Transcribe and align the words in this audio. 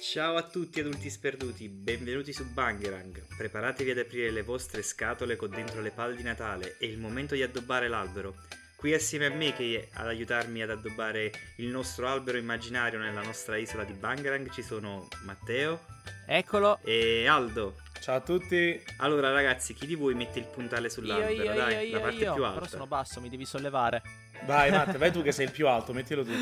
Ciao 0.00 0.36
a 0.36 0.42
tutti 0.42 0.80
adulti 0.80 1.10
sperduti, 1.10 1.68
benvenuti 1.68 2.32
su 2.32 2.44
Bangerang. 2.50 3.22
Preparatevi 3.36 3.90
ad 3.90 3.98
aprire 3.98 4.30
le 4.30 4.42
vostre 4.42 4.82
scatole 4.82 5.36
con 5.36 5.50
dentro 5.50 5.80
le 5.82 5.90
palle 5.90 6.16
di 6.16 6.22
Natale, 6.22 6.76
è 6.78 6.84
il 6.86 6.98
momento 6.98 7.34
di 7.34 7.42
addobbare 7.42 7.86
l'albero. 7.86 8.34
Qui 8.76 8.94
assieme 8.94 9.26
a 9.26 9.30
me 9.30 9.52
che 9.52 9.88
ad 9.92 10.06
aiutarmi 10.06 10.62
ad 10.62 10.70
addobbare 10.70 11.30
il 11.56 11.66
nostro 11.66 12.08
albero 12.08 12.38
immaginario 12.38 12.98
nella 12.98 13.22
nostra 13.22 13.58
isola 13.58 13.84
di 13.84 13.92
Bangerang 13.92 14.50
ci 14.50 14.62
sono 14.62 15.06
Matteo. 15.24 15.84
Eccolo. 16.26 16.78
E 16.82 17.26
Aldo. 17.26 17.76
Ciao 18.00 18.16
a 18.16 18.20
tutti. 18.20 18.82
Allora 18.98 19.30
ragazzi, 19.30 19.74
chi 19.74 19.86
di 19.86 19.94
voi 19.96 20.14
mette 20.14 20.38
il 20.38 20.46
puntale 20.46 20.88
sull'albero? 20.88 21.30
Io, 21.32 21.42
io, 21.42 21.54
Dai, 21.54 21.74
io, 21.74 21.80
io, 21.80 21.92
la 21.96 22.00
parte 22.00 22.24
io. 22.24 22.32
più 22.34 22.44
alta. 22.44 22.58
Però 22.60 22.70
sono 22.70 22.86
basso, 22.86 23.20
mi 23.20 23.28
devi 23.28 23.44
sollevare. 23.44 24.02
Vai 24.46 24.70
Matte, 24.72 24.96
vai 24.96 25.12
tu 25.12 25.22
che 25.22 25.32
sei 25.32 25.44
il 25.44 25.50
più 25.52 25.68
alto, 25.68 25.92
mettilo 25.92 26.24
tu. 26.24 26.32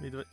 Mi 0.00 0.10
dove- 0.10 0.26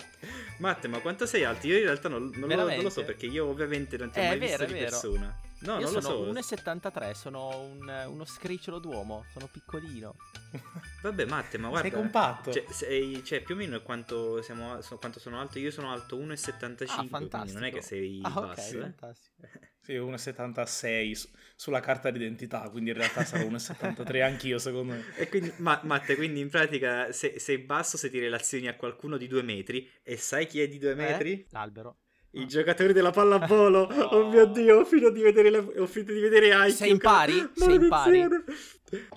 Matte, 0.57 0.87
ma 0.87 0.99
quanto 0.99 1.25
sei 1.25 1.43
alto? 1.43 1.67
Io 1.67 1.77
in 1.77 1.83
realtà 1.83 2.07
non, 2.07 2.31
non 2.35 2.49
lo, 2.49 2.55
non 2.69 2.79
lo 2.81 2.89
so 2.89 3.03
perché 3.03 3.25
io 3.25 3.45
ovviamente 3.45 3.97
non 3.97 4.09
ti 4.09 4.19
ho 4.19 4.21
Eh, 4.21 4.27
mai 4.27 4.39
vero, 4.39 4.57
visto 4.57 4.65
di 4.65 4.73
vero. 4.73 4.89
persona. 4.89 5.39
No, 5.59 5.79
Io 5.79 5.85
non 5.85 5.93
lo 5.93 6.01
sono 6.01 6.15
so. 6.15 6.55
1,73, 6.55 7.11
sono 7.13 7.57
un- 7.59 8.05
uno 8.07 8.25
scricciolo 8.25 8.79
d'uomo, 8.79 9.25
sono 9.33 9.47
piccolino. 9.51 10.15
Vabbè, 11.01 11.25
Matte, 11.25 11.57
ma 11.57 11.69
guarda. 11.69 11.87
sei 11.89 11.97
compatto. 11.97 12.51
Cioè, 12.51 12.65
sei- 12.69 13.23
cioè, 13.23 13.41
più 13.41 13.55
o 13.55 13.57
meno 13.57 13.81
quanto, 13.81 14.41
siamo, 14.41 14.79
so- 14.81 14.97
quanto 14.97 15.19
sono 15.19 15.39
alto? 15.39 15.57
Io 15.59 15.71
sono 15.71 15.91
alto 15.91 16.17
1,75. 16.17 16.91
Ah, 16.91 16.95
quindi 16.95 17.09
fantastico. 17.29 17.53
non 17.59 17.67
è 17.67 17.71
che 17.71 17.81
sei 17.81 18.19
Ah, 18.23 18.29
ok, 18.37 18.45
basso. 18.47 18.77
eh. 18.77 18.79
fantastico. 18.81 19.35
Sì, 19.85 19.93
1,76 19.93 21.11
su- 21.13 21.29
sulla 21.55 21.79
carta 21.79 22.09
d'identità, 22.09 22.67
quindi 22.71 22.89
in 22.89 22.95
realtà 22.97 23.23
sarò 23.23 23.45
1,73 23.45 24.21
anch'io 24.23 24.57
secondo 24.57 24.93
me. 24.93 25.03
E 25.15 25.29
quindi, 25.29 25.53
ma, 25.57 25.79
Matte, 25.83 26.15
quindi 26.15 26.39
in 26.39 26.49
pratica 26.49 27.11
se- 27.11 27.37
sei 27.37 27.59
basso 27.59 27.95
se 27.95 28.09
ti 28.09 28.17
relazioni 28.19 28.67
a 28.67 28.75
qualcuno 28.75 29.15
di 29.17 29.27
due 29.27 29.43
metri 29.43 29.87
e 30.01 30.17
sai 30.17 30.47
chi 30.47 30.59
è 30.59 30.67
di 30.67 30.79
due 30.79 30.95
metri? 30.95 31.31
Eh? 31.33 31.45
L'albero. 31.51 31.97
I 32.31 32.41
Ah. 32.41 32.45
giocatori 32.47 32.93
della 32.93 33.11
pallavolo. 33.11 33.87
No. 33.95 34.03
Oh 34.05 34.29
mio 34.29 34.45
dio, 34.47 34.79
ho 34.79 34.85
finito 34.85 35.11
di 35.11 35.21
vedere, 35.21 35.49
le- 35.51 35.57
ho 35.59 35.85
finito 35.85 36.11
di 36.13 36.19
vedere 36.19 36.47
IQ. 36.67 36.73
Sei 36.75 36.89
in 36.89 36.97
pari? 36.97 37.49
Sei 37.53 37.75
in 37.75 37.87
pari? 37.87 38.27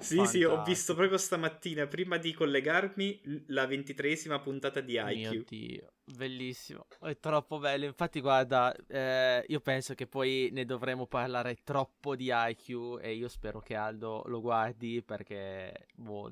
Sì, 0.00 0.24
sì, 0.26 0.44
ho 0.44 0.62
visto 0.64 0.94
proprio 0.94 1.16
stamattina, 1.18 1.86
prima 1.86 2.16
di 2.18 2.32
collegarmi, 2.34 3.44
la 3.48 3.66
ventitresima 3.66 4.38
puntata 4.38 4.80
di 4.80 4.92
Mio 5.02 5.32
IQ. 5.32 5.44
Dio, 5.48 5.92
bellissimo. 6.16 6.86
È 7.00 7.16
troppo 7.18 7.58
bello. 7.58 7.84
Infatti, 7.84 8.20
guarda, 8.20 8.74
eh, 8.88 9.44
io 9.46 9.60
penso 9.60 9.94
che 9.94 10.06
poi 10.06 10.48
ne 10.52 10.64
dovremo 10.64 11.06
parlare 11.06 11.58
troppo 11.62 12.16
di 12.16 12.30
IQ 12.32 12.98
e 13.00 13.12
io 13.14 13.28
spero 13.28 13.60
che 13.60 13.74
Aldo 13.74 14.22
lo 14.26 14.40
guardi 14.40 15.02
perché 15.02 15.86
boh, 15.94 16.30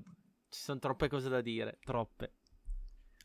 ci 0.48 0.60
sono 0.60 0.78
troppe 0.78 1.08
cose 1.08 1.28
da 1.28 1.40
dire, 1.40 1.78
troppe. 1.84 2.32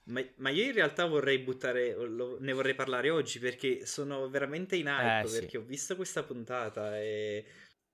Ma, 0.04 0.22
ma 0.38 0.50
io 0.50 0.66
in 0.66 0.74
realtà 0.74 1.06
vorrei 1.06 1.38
buttare, 1.40 1.94
lo- 1.96 2.38
ne 2.40 2.54
vorrei 2.54 2.74
parlare 2.74 3.10
oggi 3.12 3.40
perché 3.40 3.86
sono 3.86 4.28
veramente 4.30 4.76
in 4.76 4.88
hype, 4.88 5.26
Eh, 5.28 5.30
sì. 5.30 5.40
perché 5.40 5.58
ho 5.58 5.62
visto 5.62 5.96
questa 5.96 6.24
puntata 6.24 7.00
e... 7.00 7.46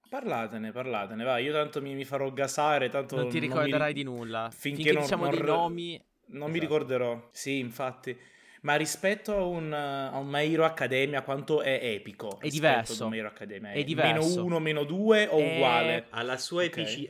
Parlatene, 0.09 0.72
parlatene, 0.72 1.22
vai, 1.25 1.44
io 1.44 1.52
tanto 1.52 1.81
mi, 1.81 1.94
mi 1.94 2.05
farò 2.05 2.31
gasare, 2.31 2.89
tanto 2.89 3.17
Non 3.17 3.28
ti 3.28 3.39
mi- 3.41 3.47
ricorderai 3.47 3.91
di 3.94 4.03
nulla. 4.03 4.50
finché 4.52 4.78
Finché 4.83 4.94
non- 4.94 5.02
diciamo 5.03 5.23
non 5.25 5.31
dei 5.33 5.41
nomi. 5.44 6.05
Non 6.30 6.50
mi 6.50 6.58
Esatto. 6.58 6.59
ricorderò. 6.73 7.30
Sì, 7.31 7.59
infatti. 7.59 8.17
Ma 8.61 8.75
rispetto 8.75 9.36
a 9.36 9.44
un, 9.44 9.72
a 9.72 10.17
un 10.17 10.27
My 10.27 10.52
Hero 10.52 10.66
Academia, 10.66 11.22
quanto 11.22 11.61
è 11.61 11.80
epico? 11.83 12.39
È 12.39 12.44
rispetto 12.44 12.52
diverso. 12.52 13.03
un 13.05 13.09
My 13.11 13.17
Hero 13.19 13.27
Academia? 13.27 13.72
È 13.72 13.83
diverso. 13.83 14.27
Meno 14.30 14.44
uno, 14.45 14.59
meno 14.59 14.83
due 14.83 15.27
o 15.27 15.38
È- 15.38 15.55
uguale? 15.55 16.08
alla 16.09 16.38
sua 16.38 16.63
Ok. 16.63 16.78
epici- 16.78 17.09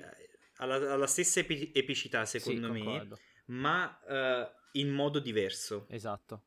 alla, 0.58 0.76
alla 0.94 1.08
stessa 1.08 1.40
epi- 1.40 1.72
epicità 1.74 2.26
secondo 2.26 2.68
sì, 2.68 2.72
me, 2.74 2.80
concordo. 2.84 3.20
ma 3.48 4.00
eh, 4.08 4.52
in 4.74 4.90
modo 4.90 5.20
diverso. 5.20 5.86
Esatto. 5.90 6.42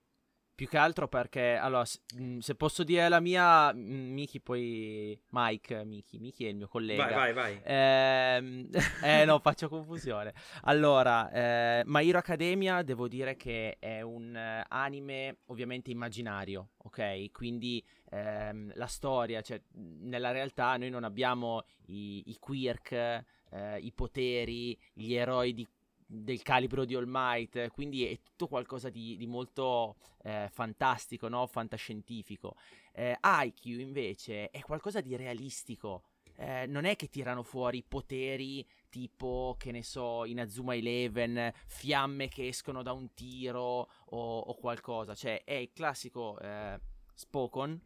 Più 0.61 0.69
che 0.69 0.77
altro 0.77 1.09
perché, 1.09 1.55
allora, 1.55 1.87
s- 1.87 1.99
mh, 2.19 2.41
se 2.41 2.55
posso 2.55 2.85
dire 2.85 3.09
la 3.09 3.19
mia, 3.19 3.73
Miki 3.73 4.43
poi... 4.43 5.19
Mike, 5.31 5.85
Miki, 5.87 6.19
Miki 6.19 6.45
è 6.45 6.49
il 6.51 6.57
mio 6.57 6.69
collega. 6.69 7.03
Vai, 7.07 7.33
vai, 7.33 7.33
vai. 7.33 7.61
Ehm, 7.65 8.69
eh 9.03 9.25
no, 9.25 9.39
faccio 9.39 9.71
confusione. 9.71 10.35
Allora, 10.65 11.31
eh, 11.31 11.83
My 11.87 12.07
Hero 12.07 12.19
Academia 12.19 12.83
devo 12.83 13.09
dire 13.09 13.37
che 13.37 13.79
è 13.79 14.03
un 14.03 14.37
eh, 14.37 14.63
anime 14.69 15.39
ovviamente 15.47 15.91
immaginario, 15.91 16.73
ok? 16.85 17.31
Quindi 17.33 17.83
ehm, 18.11 18.73
la 18.75 18.87
storia, 18.87 19.41
cioè 19.41 19.59
nella 19.73 20.31
realtà 20.31 20.77
noi 20.77 20.91
non 20.91 21.05
abbiamo 21.05 21.63
i, 21.87 22.25
i 22.27 22.37
quirk, 22.39 22.93
eh, 22.93 23.79
i 23.79 23.93
poteri, 23.95 24.79
gli 24.93 25.15
eroi 25.15 25.55
di- 25.55 25.67
del 26.13 26.43
calibro 26.43 26.85
di 26.85 26.97
All 26.97 27.05
Might, 27.07 27.69
quindi 27.69 28.05
è 28.05 28.19
tutto 28.21 28.49
qualcosa 28.49 28.91
di, 28.91 29.17
di 29.17 29.27
molto 29.29 29.97
eh, 30.23 30.49
fantastico, 30.51 31.29
no? 31.29 31.47
Fantascientifico. 31.47 32.57
Eh, 32.93 33.17
IQ 33.23 33.65
invece 33.67 34.51
è 34.51 34.61
qualcosa 34.61 35.01
di 35.01 35.15
realistico. 35.15 36.03
Eh, 36.37 36.67
non 36.67 36.85
è 36.85 36.97
che 36.97 37.09
tirano 37.09 37.43
fuori 37.43 37.85
poteri 37.85 38.67
tipo, 38.89 39.55
che 39.57 39.71
ne 39.71 39.85
so, 39.85 40.25
in 40.25 40.41
Azuma 40.41 40.75
Eleven, 40.75 41.53
fiamme 41.67 42.29
che 42.29 42.49
escono 42.49 42.83
da 42.83 42.93
un 42.93 43.15
tiro 43.15 43.89
o, 44.07 44.39
o 44.39 44.55
qualcosa. 44.55 45.15
Cioè, 45.15 45.45
è 45.45 45.55
il 45.55 45.71
classico 45.73 46.39
eh, 46.41 46.81
Spokon 47.15 47.81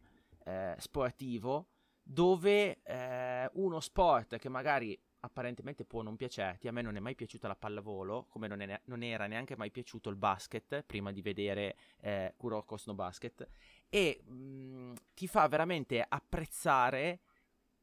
eh, 0.45 0.75
sportivo 0.79 1.67
dove 2.01 2.81
eh, 2.83 3.49
uno 3.53 3.79
sport 3.79 4.37
che 4.37 4.49
magari 4.49 4.97
apparentemente 5.25 5.85
può 5.85 6.01
non 6.01 6.15
piacerti, 6.15 6.67
a 6.67 6.71
me 6.71 6.81
non 6.81 6.95
è 6.95 6.99
mai 6.99 7.15
piaciuta 7.15 7.47
la 7.47 7.55
pallavolo, 7.55 8.25
come 8.29 8.47
non, 8.47 8.61
è- 8.61 8.81
non 8.85 9.03
era 9.03 9.27
neanche 9.27 9.55
mai 9.57 9.71
piaciuto 9.71 10.09
il 10.09 10.15
basket, 10.15 10.83
prima 10.83 11.11
di 11.11 11.21
vedere 11.21 11.75
eh, 12.01 12.33
Kuroko 12.37 12.77
no 12.85 12.93
Basket, 12.93 13.47
e 13.89 14.21
mh, 14.23 14.93
ti 15.13 15.27
fa 15.27 15.47
veramente 15.47 16.03
apprezzare 16.07 17.19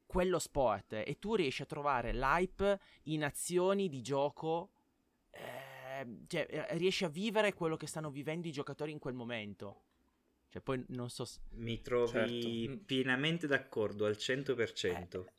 quello 0.06 0.38
sport 0.38 0.92
e 0.94 1.16
tu 1.18 1.34
riesci 1.34 1.62
a 1.62 1.66
trovare 1.66 2.12
l'hype 2.12 2.78
in 3.04 3.24
azioni 3.24 3.88
di 3.88 4.02
gioco, 4.02 4.70
eh, 5.30 6.06
cioè 6.26 6.46
eh, 6.50 6.76
riesci 6.76 7.04
a 7.04 7.08
vivere 7.08 7.54
quello 7.54 7.76
che 7.76 7.86
stanno 7.86 8.10
vivendo 8.10 8.46
i 8.48 8.52
giocatori 8.52 8.92
in 8.92 8.98
quel 8.98 9.14
momento. 9.14 9.82
Cioè 10.48 10.62
poi 10.62 10.84
non 10.88 11.10
so... 11.10 11.24
s- 11.24 11.40
Mi 11.54 11.80
trovi 11.80 12.12
Certo. 12.12 12.82
pienamente 12.84 13.46
d'accordo 13.46 14.06
al 14.06 14.18
100%. 14.18 15.30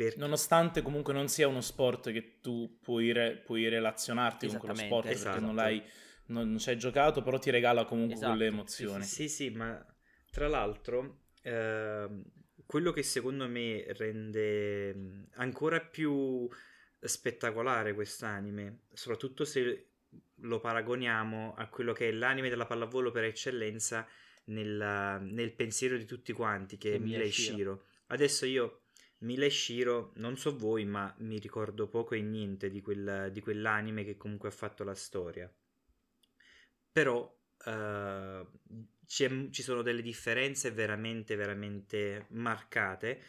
Per... 0.00 0.16
Nonostante 0.16 0.82
comunque 0.82 1.12
non 1.12 1.28
sia 1.28 1.46
uno 1.48 1.60
sport 1.60 2.10
che 2.12 2.40
tu 2.40 2.78
puoi, 2.80 3.12
re- 3.12 3.36
puoi 3.36 3.68
relazionarti 3.68 4.46
con 4.46 4.56
quello 4.56 4.74
sport 4.74 5.04
Esattamente, 5.04 5.18
perché 5.18 5.40
non 5.40 5.54
esatto. 5.54 5.54
l'hai 5.54 5.82
non, 6.26 6.48
non 6.50 6.58
ci 6.58 6.70
hai 6.70 6.78
giocato, 6.78 7.22
però 7.22 7.38
ti 7.38 7.50
regala 7.50 7.84
comunque 7.84 8.14
Esatto, 8.14 8.36
quelle 8.36 8.46
sì, 8.64 8.86
emozioni. 8.86 9.02
Sì, 9.02 9.28
sì, 9.28 9.50
ma 9.50 9.84
tra 10.30 10.48
l'altro, 10.48 11.26
ehm, 11.42 12.24
quello 12.66 12.92
che 12.92 13.02
secondo 13.02 13.46
me 13.48 13.84
rende 13.92 14.94
mh, 14.94 15.28
ancora 15.34 15.80
più 15.80 16.48
spettacolare 17.00 17.94
quest'anime, 17.94 18.84
soprattutto 18.92 19.44
se 19.44 19.86
lo 20.42 20.58
paragoniamo 20.60 21.54
a 21.54 21.68
quello 21.68 21.92
che 21.92 22.08
è 22.08 22.12
l'anime 22.12 22.48
della 22.48 22.66
pallavolo 22.66 23.10
per 23.10 23.24
eccellenza 23.24 24.06
nella- 24.46 25.18
nel 25.18 25.52
pensiero 25.52 25.96
di 25.96 26.04
tutti 26.04 26.32
quanti, 26.32 26.76
che 26.78 26.90
Che 26.90 26.96
è 26.96 26.98
Mila 26.98 27.22
e 27.24 27.30
Shiro. 27.32 27.84
Adesso 28.08 28.44
io, 28.46 28.79
Mila 29.20 29.46
e 29.46 29.50
Shiro, 29.50 30.12
non 30.16 30.36
so 30.36 30.54
voi, 30.54 30.84
ma 30.84 31.14
mi 31.20 31.38
ricordo 31.38 31.88
poco 31.88 32.14
e 32.14 32.20
niente 32.20 32.68
di, 32.68 32.82
quel- 32.82 33.30
di 33.32 33.40
quell'anime 33.40 34.04
che 34.04 34.18
comunque 34.18 34.48
ha 34.50 34.52
fatto 34.52 34.84
la 34.84 34.94
storia. 34.94 35.50
Però 36.92 37.38
eh, 37.66 38.46
ci 39.06 39.62
sono 39.62 39.82
delle 39.82 40.02
differenze 40.02 40.70
veramente 40.70 41.34
veramente 41.36 42.26
marcate 42.30 43.22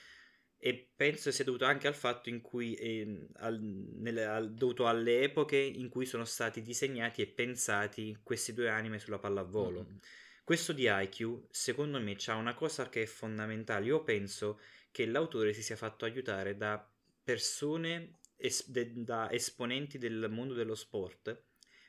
e 0.57 0.91
penso 0.95 1.31
sia 1.31 1.43
dovuto 1.43 1.65
anche 1.65 1.87
al 1.87 1.95
fatto 1.95 2.29
in 2.29 2.41
cui 2.41 2.75
ehm, 2.75 3.27
al- 3.37 3.59
nelle- 3.61 4.25
al- 4.25 4.53
dovuto 4.53 4.87
alle 4.87 5.23
epoche 5.23 5.57
in 5.57 5.89
cui 5.89 6.05
sono 6.05 6.23
stati 6.25 6.61
disegnati 6.61 7.21
e 7.21 7.27
pensati 7.27 8.17
questi 8.23 8.53
due 8.53 8.69
anime 8.69 8.99
sulla 8.99 9.17
pallavolo. 9.19 9.87
Mm. 9.89 9.97
questo 10.43 10.73
di 10.73 10.85
IQ 10.87 11.47
secondo 11.49 11.99
me 12.01 12.15
c'ha 12.17 12.35
una 12.35 12.53
cosa 12.53 12.89
che 12.89 13.03
è 13.03 13.05
fondamentale. 13.05 13.85
Io 13.85 14.03
penso 14.03 14.59
che 14.91 15.05
l'autore 15.05 15.53
si 15.53 15.63
sia 15.63 15.75
fatto 15.75 16.05
aiutare 16.05 16.55
da 16.57 16.85
persone 17.23 18.19
es- 18.35 18.67
de- 18.69 18.91
da 19.03 19.31
esponenti 19.31 19.97
del 19.97 20.27
mondo 20.29 20.53
dello 20.53 20.75
sport 20.75 21.43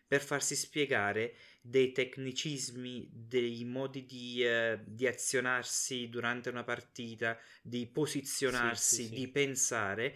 per 0.06 0.20
farsi 0.20 0.54
spiegare 0.56 1.34
dei 1.62 1.92
tecnicismi, 1.92 3.08
dei 3.12 3.64
modi 3.64 4.04
di, 4.04 4.44
eh, 4.44 4.78
di 4.84 5.06
azionarsi 5.06 6.08
durante 6.10 6.50
una 6.50 6.64
partita, 6.64 7.38
di 7.62 7.86
posizionarsi, 7.86 8.96
Sì, 8.96 9.02
sì, 9.04 9.08
sì. 9.08 9.14
di 9.14 9.28
pensare 9.28 10.14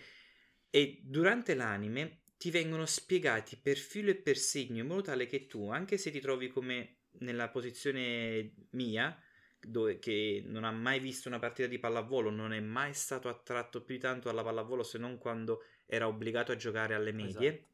e 0.70 1.00
durante 1.02 1.54
l'anime 1.54 2.20
ti 2.36 2.50
vengono 2.50 2.84
spiegati 2.84 3.56
per 3.56 3.78
filo 3.78 4.10
e 4.10 4.16
per 4.16 4.36
segno 4.36 4.82
in 4.82 4.86
modo 4.86 5.02
tale 5.02 5.26
che 5.26 5.46
tu, 5.46 5.70
anche 5.70 5.96
se 5.96 6.10
ti 6.10 6.20
trovi 6.20 6.48
come 6.48 6.96
nella 7.20 7.48
posizione 7.48 8.52
mia, 8.70 9.18
dove, 9.66 9.98
che 9.98 10.42
non 10.46 10.64
ha 10.64 10.70
mai 10.70 11.00
visto 11.00 11.28
una 11.28 11.38
partita 11.38 11.68
di 11.68 11.78
pallavolo, 11.78 12.30
non 12.30 12.52
è 12.52 12.60
mai 12.60 12.94
stato 12.94 13.28
attratto 13.28 13.82
più 13.82 13.98
tanto 13.98 14.28
alla 14.28 14.42
pallavolo 14.42 14.82
se 14.82 14.98
non 14.98 15.18
quando 15.18 15.64
era 15.86 16.06
obbligato 16.06 16.52
a 16.52 16.56
giocare 16.56 16.94
alle 16.94 17.12
medie 17.12 17.48
Esatto. 17.48 17.68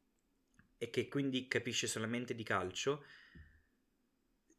e 0.79 0.91
che 0.91 1.09
quindi 1.09 1.47
capisce 1.49 1.87
solamente 1.87 2.35
di 2.35 2.43
calcio, 2.43 3.05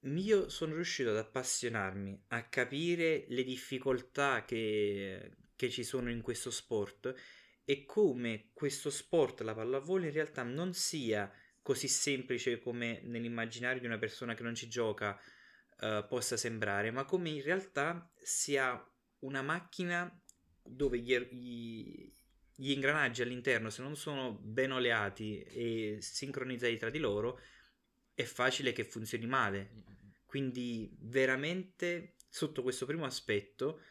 io 0.02 0.50
sono 0.50 0.76
riuscito 0.76 1.10
ad 1.10 1.18
appassionarmi, 1.18 2.26
a 2.30 2.48
capire 2.50 3.26
le 3.30 3.44
difficoltà 3.44 4.44
che, 4.46 5.38
che 5.56 5.70
ci 5.70 5.84
sono 5.84 6.10
in 6.10 6.22
questo 6.22 6.52
sport 6.52 7.14
e 7.66 7.86
come 7.86 8.50
questo 8.54 8.90
sport, 8.90 9.42
la 9.42 9.56
pallavolo, 9.56 10.06
in 10.06 10.12
realtà 10.12 10.44
non 10.44 10.74
sia 10.74 11.32
così 11.62 11.88
semplice 11.88 12.60
come 12.60 13.00
nell'immaginario 13.04 13.80
di 13.80 13.88
una 13.88 13.98
persona 13.98 14.34
che 14.34 14.44
non 14.44 14.54
ci 14.54 14.68
gioca 14.68 15.18
uh, 15.84 16.08
possa 16.08 16.38
sembrare, 16.38 16.92
ma 16.92 17.06
come 17.06 17.30
in 17.30 17.42
realtà 17.42 18.12
sia 18.16 18.82
una 19.20 19.42
macchina 19.42 20.10
dove 20.64 21.00
gli, 21.00 21.14
er-, 21.14 21.28
gli, 21.32 22.12
gli 22.56 22.72
ingranaggi 22.72 23.22
all'interno, 23.22 23.70
se 23.70 23.82
non 23.82 23.96
sono 23.96 24.32
ben 24.34 24.72
oleati 24.72 25.42
e 25.42 25.98
sincronizzati 26.00 26.78
tra 26.78 26.90
di 26.90 27.00
loro, 27.00 27.40
è 28.14 28.24
facile 28.24 28.74
che 28.74 28.84
funzioni 28.84 29.26
male. 29.26 29.84
Quindi 30.26 30.96
veramente 31.00 32.16
sotto 32.30 32.64
questo 32.64 32.86
primo 32.86 33.06
aspetto 33.06 33.82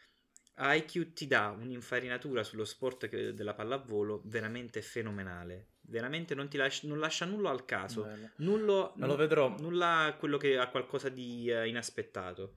IQ 0.57 1.13
ti 1.13 1.25
dà 1.25 1.49
un'infarinatura 1.49 2.43
sullo 2.43 2.65
sport 2.65 3.07
della 3.31 3.53
pallavolo 3.53 4.21
veramente 4.25 4.81
fenomenale. 4.81 5.69
Veramente 5.93 6.33
non, 6.33 6.47
ti 6.47 6.57
lascia, 6.57 6.87
non 6.87 6.97
lascia 6.97 7.25
nulla 7.25 7.51
al 7.51 7.65
caso. 7.65 8.07
Nullo, 8.37 8.93
Me 8.95 9.05
lo 9.05 9.15
vedrò. 9.15 9.53
Nulla 9.59 10.15
quello 10.17 10.37
che 10.37 10.57
ha 10.57 10.67
qualcosa 10.67 11.09
di 11.09 11.51
uh, 11.51 11.67
inaspettato. 11.67 12.55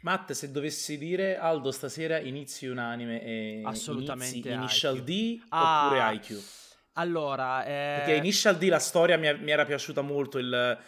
Matt, 0.00 0.32
se 0.32 0.50
dovessi 0.50 0.98
dire 0.98 1.36
Aldo 1.36 1.70
stasera 1.70 2.18
inizi 2.18 2.66
un 2.66 2.78
anime 2.78 3.22
e 3.22 3.62
Assolutamente 3.64 4.48
inizi 4.48 4.50
Initial 4.50 4.96
IQ. 4.96 5.02
D 5.04 5.42
Ah, 5.50 5.86
oppure 5.86 6.14
IQ? 6.16 6.42
Allora, 6.94 7.64
eh, 7.64 7.98
Perché 7.98 8.14
Initial 8.14 8.58
D 8.58 8.64
la 8.64 8.80
storia 8.80 9.16
mi, 9.16 9.32
mi 9.38 9.52
era 9.52 9.64
piaciuta 9.64 10.00
molto, 10.00 10.38
il, 10.38 10.78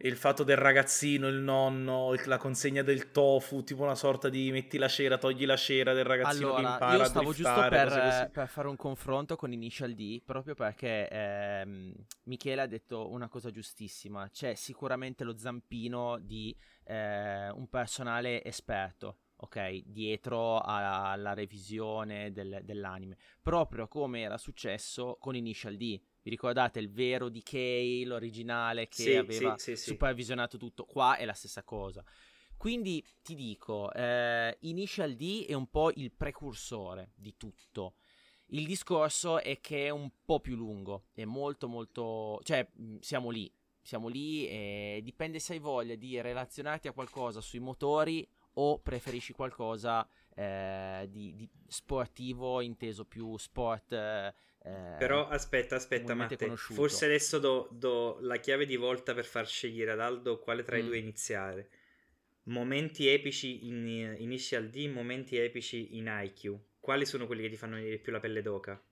il 0.00 0.16
fatto 0.16 0.44
del 0.44 0.56
ragazzino, 0.56 1.26
il 1.28 1.38
nonno, 1.40 2.14
la 2.26 2.36
consegna 2.36 2.82
del 2.82 3.10
tofu, 3.10 3.64
tipo 3.64 3.82
una 3.82 3.96
sorta 3.96 4.28
di 4.28 4.50
metti 4.52 4.78
la 4.78 4.86
cera, 4.88 5.18
togli 5.18 5.44
la 5.44 5.56
cera 5.56 5.92
del 5.92 6.04
ragazzino 6.04 6.50
che 6.50 6.54
Allora, 6.56 6.72
impara 6.72 6.96
io 6.96 7.02
a 7.02 7.04
stavo 7.06 7.32
giusto 7.32 7.42
driftare, 7.42 7.76
per, 7.76 7.88
così. 7.88 8.22
eh, 8.22 8.28
per 8.30 8.48
fare 8.48 8.68
un 8.68 8.76
confronto 8.76 9.34
con 9.36 9.52
Initial 9.52 9.94
D, 9.94 10.22
proprio 10.24 10.54
perché 10.54 11.08
ehm, 11.08 11.92
Michele 12.24 12.60
ha 12.62 12.66
detto 12.66 13.10
una 13.10 13.28
cosa 13.28 13.50
giustissima. 13.50 14.28
C'è 14.30 14.54
sicuramente 14.54 15.24
lo 15.24 15.36
zampino 15.36 16.18
di 16.18 16.56
eh, 16.84 17.50
un 17.50 17.68
personale 17.68 18.42
esperto, 18.44 19.18
ok? 19.36 19.82
Dietro 19.84 20.58
a- 20.58 21.10
alla 21.10 21.34
revisione 21.34 22.30
del- 22.32 22.60
dell'anime. 22.62 23.16
Proprio 23.42 23.88
come 23.88 24.20
era 24.20 24.38
successo 24.38 25.16
con 25.20 25.34
Initial 25.34 25.76
D. 25.76 26.00
Vi 26.28 26.34
ricordate 26.34 26.78
il 26.78 26.90
vero 26.90 27.30
DK, 27.30 28.02
l'originale 28.04 28.86
che 28.86 29.02
Sì, 29.02 29.14
aveva 29.14 29.56
sì, 29.56 29.74
sì, 29.76 29.84
supervisionato 29.86 30.58
tutto? 30.58 30.84
Qua 30.84 31.16
è 31.16 31.24
la 31.24 31.32
stessa 31.32 31.62
cosa. 31.62 32.04
Quindi 32.54 33.02
ti 33.22 33.34
dico, 33.34 33.90
eh, 33.94 34.54
Initial 34.60 35.14
D 35.14 35.46
è 35.46 35.54
un 35.54 35.70
po' 35.70 35.90
il 35.94 36.12
precursore 36.12 37.12
di 37.14 37.34
tutto. 37.38 37.94
Il 38.48 38.66
discorso 38.66 39.40
è 39.40 39.58
che 39.60 39.86
è 39.86 39.88
un 39.88 40.10
po' 40.22 40.40
più 40.40 40.54
lungo, 40.54 41.06
è 41.14 41.24
molto 41.24 41.66
molto... 41.66 42.40
cioè 42.42 42.68
mh, 42.74 42.98
siamo 43.00 43.30
lì, 43.30 43.50
siamo 43.80 44.08
lì 44.08 44.46
e 44.46 45.00
dipende 45.02 45.38
se 45.38 45.54
hai 45.54 45.60
voglia 45.60 45.94
di 45.94 46.20
relazionarti 46.20 46.88
a 46.88 46.92
qualcosa 46.92 47.40
sui 47.40 47.58
motori 47.58 48.28
o 48.54 48.80
preferisci 48.80 49.32
qualcosa 49.32 50.06
eh, 50.34 51.06
di, 51.08 51.34
di 51.34 51.48
sportivo 51.66 52.60
inteso 52.60 53.06
più 53.06 53.34
sport... 53.38 53.92
eh, 53.92 54.34
Però 54.96 55.28
aspetta, 55.28 55.76
aspetta, 55.76 56.02
comunemente 56.02 56.34
Matte. 56.34 56.44
conosciuto. 56.44 56.74
Forse 56.74 57.04
adesso 57.06 57.38
do, 57.38 57.68
do 57.72 58.18
la 58.20 58.36
chiave 58.38 58.66
di 58.66 58.76
volta 58.76 59.14
per 59.14 59.24
far 59.24 59.46
scegliere 59.46 59.92
ad 59.92 60.00
Aldo 60.00 60.38
quale 60.38 60.62
tra 60.62 60.76
i 60.76 60.82
Mm. 60.82 60.86
due 60.86 60.98
iniziare. 60.98 61.70
Momenti 62.44 63.08
epici 63.08 63.66
in 63.66 63.86
eh, 63.86 64.16
Initial 64.22 64.68
D, 64.70 64.86
momenti 64.88 65.36
epici 65.36 65.96
in 65.96 66.06
IQ. 66.08 66.58
Quali 66.80 67.06
sono 67.06 67.26
quelli 67.26 67.42
che 67.42 67.50
ti 67.50 67.56
fanno 67.56 67.76
venire 67.76 67.98
più 67.98 68.12
la 68.12 68.20
pelle 68.20 68.42
d'oca? 68.42 68.82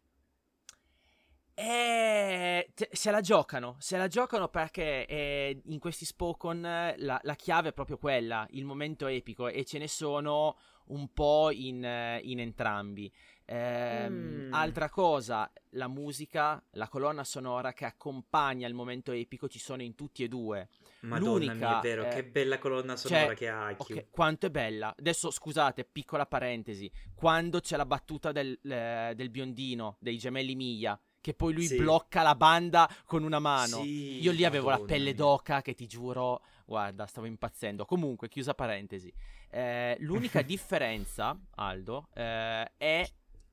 Eh, 1.59 2.71
te- 2.75 2.91
se 2.93 3.11
la 3.11 3.23
giocano, 3.23 3.77
se 3.79 3.97
la 3.97 4.09
giocano 4.09 4.49
perché 4.49 5.07
eh, 5.07 5.63
in 5.67 5.79
questi 5.79 6.05
Spokon 6.05 6.63
eh, 6.67 6.95
la, 6.99 7.19
la 7.23 7.35
chiave 7.35 7.71
è 7.71 7.73
proprio 7.73 7.97
quella, 7.97 8.47
il 8.51 8.67
momento 8.67 9.07
epico 9.07 9.49
e 9.49 9.65
ce 9.65 9.79
ne 9.79 9.89
sono 9.89 10.59
un 10.89 11.11
po' 11.15 11.51
in, 11.51 11.83
eh, 11.83 12.21
in 12.25 12.41
entrambi. 12.41 13.11
Ehm, 13.46 14.34
Mm. 14.46 14.52
Altra 14.54 14.88
cosa, 14.88 15.50
la 15.70 15.88
musica, 15.88 16.62
la 16.72 16.88
colonna 16.88 17.25
sonora 17.25 17.72
che 17.72 17.84
accompagna 17.84 18.66
il 18.66 18.75
momento 18.75 19.12
epico 19.12 19.48
ci 19.48 19.58
sono 19.58 19.82
in 19.82 19.94
tutti 19.94 20.22
e 20.25 20.28
due. 20.28 20.69
Madonna 21.00 21.52
mia, 21.54 21.78
è 21.78 21.82
vero, 21.82 22.04
eh, 22.04 22.08
che 22.08 22.25
bella 22.25 22.58
colonna 22.58 22.96
sonora 22.96 23.26
cioè, 23.26 23.34
che 23.37 23.48
ha 23.48 23.70
IQ. 23.70 23.81
Ok, 23.81 24.06
quanto 24.10 24.46
è 24.46 24.50
bella. 24.50 24.94
Adesso 24.96 25.31
scusate, 25.31 25.84
piccola 25.84 26.26
parentesi. 26.26 26.90
Quando 27.14 27.60
c'è 27.60 27.76
la 27.76 27.87
battuta 27.87 28.32
del, 28.32 28.58
eh, 28.64 29.12
del 29.14 29.31
biondino, 29.31 29.96
dei 30.00 30.16
gemelli 30.19 30.54
Miglia, 30.54 30.98
che 31.20 31.34
poi 31.34 31.52
lui 31.52 31.66
Sì. 31.66 31.76
blocca 31.76 32.22
la 32.22 32.34
banda 32.34 32.88
con 33.04 33.22
una 33.25 33.38
mano. 33.40 33.82
Sì, 33.82 34.20
Io 34.22 34.32
lì 34.32 34.44
avevo 34.44 34.70
la 34.70 34.81
pelle 34.81 35.06
mia. 35.06 35.14
d'oca 35.14 35.60
che 35.62 35.75
ti 35.75 35.87
giuro, 35.87 36.43
guarda, 36.64 37.06
stavo 37.06 37.26
impazzendo. 37.26 37.84
Comunque, 37.84 38.28
chiusa 38.28 38.54
parentesi. 38.54 39.12
Eh, 39.50 39.96
l'unica 40.00 40.43
differenza, 40.43 41.38
Aldo, 41.56 42.08
eh, 42.14 42.72
è 42.76 43.08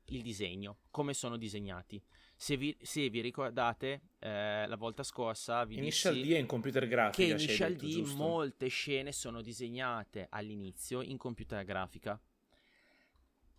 il 0.06 0.22
disegno, 0.22 0.78
come 0.92 1.14
sono 1.14 1.38
disegnati. 1.38 2.02
Se 2.36 2.58
vi, 2.58 2.76
se 2.82 3.10
vi 3.10 3.22
ricordate, 3.22 4.02
eh, 4.20 4.66
la 4.68 4.76
volta 4.76 5.04
scorsa 5.04 5.64
vi 5.66 5.78
Initial 5.78 6.20
D 6.20 6.32
è 6.32 6.38
in 6.38 6.46
computer 6.46 6.84
che 6.84 6.90
grafica, 6.90 7.24
hai 7.24 7.30
Initial 7.32 7.72
detto, 7.74 7.86
D 7.86 7.90
giusto? 7.90 8.16
molte 8.18 8.68
scene 8.68 9.12
sono 9.12 9.42
disegnate 9.42 10.28
all'inizio 10.30 11.02
in 11.02 11.18
computer 11.18 11.64
grafica. 11.64 12.20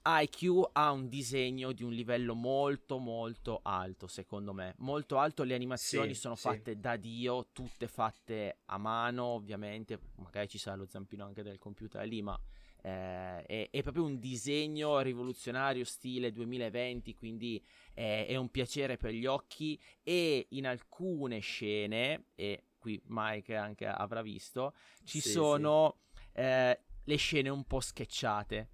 IQ 0.06 0.68
ha 0.72 0.90
un 0.90 1.08
disegno 1.08 1.72
di 1.72 1.82
un 1.82 1.92
livello 1.92 2.34
molto 2.34 2.98
molto 2.98 3.60
alto, 3.62 4.06
secondo 4.06 4.52
me. 4.52 4.74
Molto 4.78 5.16
alto, 5.16 5.44
le 5.44 5.54
animazioni 5.54 6.12
Sì, 6.12 6.20
sono 6.20 6.34
sì. 6.34 6.42
fatte 6.42 6.78
da 6.78 6.96
Dio, 6.96 7.48
tutte 7.52 7.88
fatte 7.88 8.58
a 8.66 8.76
mano, 8.76 9.24
ovviamente. 9.24 9.98
Magari 10.16 10.46
ci 10.48 10.58
sarà 10.58 10.76
lo 10.76 10.86
zampino 10.86 11.24
anche 11.24 11.42
del 11.42 11.58
computer 11.58 12.06
lì, 12.06 12.20
ma 12.20 12.38
eh, 12.84 13.42
è, 13.46 13.68
è 13.70 13.82
proprio 13.82 14.04
un 14.04 14.18
disegno 14.18 15.00
rivoluzionario 15.00 15.84
stile 15.84 16.32
2020, 16.32 17.14
quindi 17.14 17.62
è, 17.94 18.26
è 18.28 18.36
un 18.36 18.50
piacere 18.50 18.96
per 18.98 19.12
gli 19.12 19.24
occhi 19.24 19.80
e 20.02 20.46
in 20.50 20.66
alcune 20.66 21.38
scene, 21.38 22.26
e 22.34 22.64
qui 22.78 23.00
Mike 23.06 23.56
anche 23.56 23.86
avrà 23.86 24.20
visto, 24.20 24.74
ci 25.02 25.20
Sì, 25.20 25.30
sono 25.30 26.00
eh, 26.32 26.78
le 27.04 27.16
scene 27.16 27.48
un 27.48 27.64
po' 27.64 27.80
sketchate, 27.80 28.68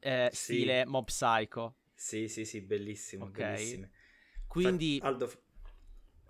eh, 0.00 0.28
Sì. 0.30 0.32
stile 0.42 0.84
Mob 0.84 1.06
Psycho. 1.06 1.74
Sì, 1.94 2.28
sì, 2.28 2.44
sì, 2.44 2.60
bellissimo, 2.62 3.26
Ok. 3.26 3.28
bellissime. 3.28 3.90
Quindi, 4.46 4.98
Fa- 5.00 5.06
Aldo, 5.08 5.30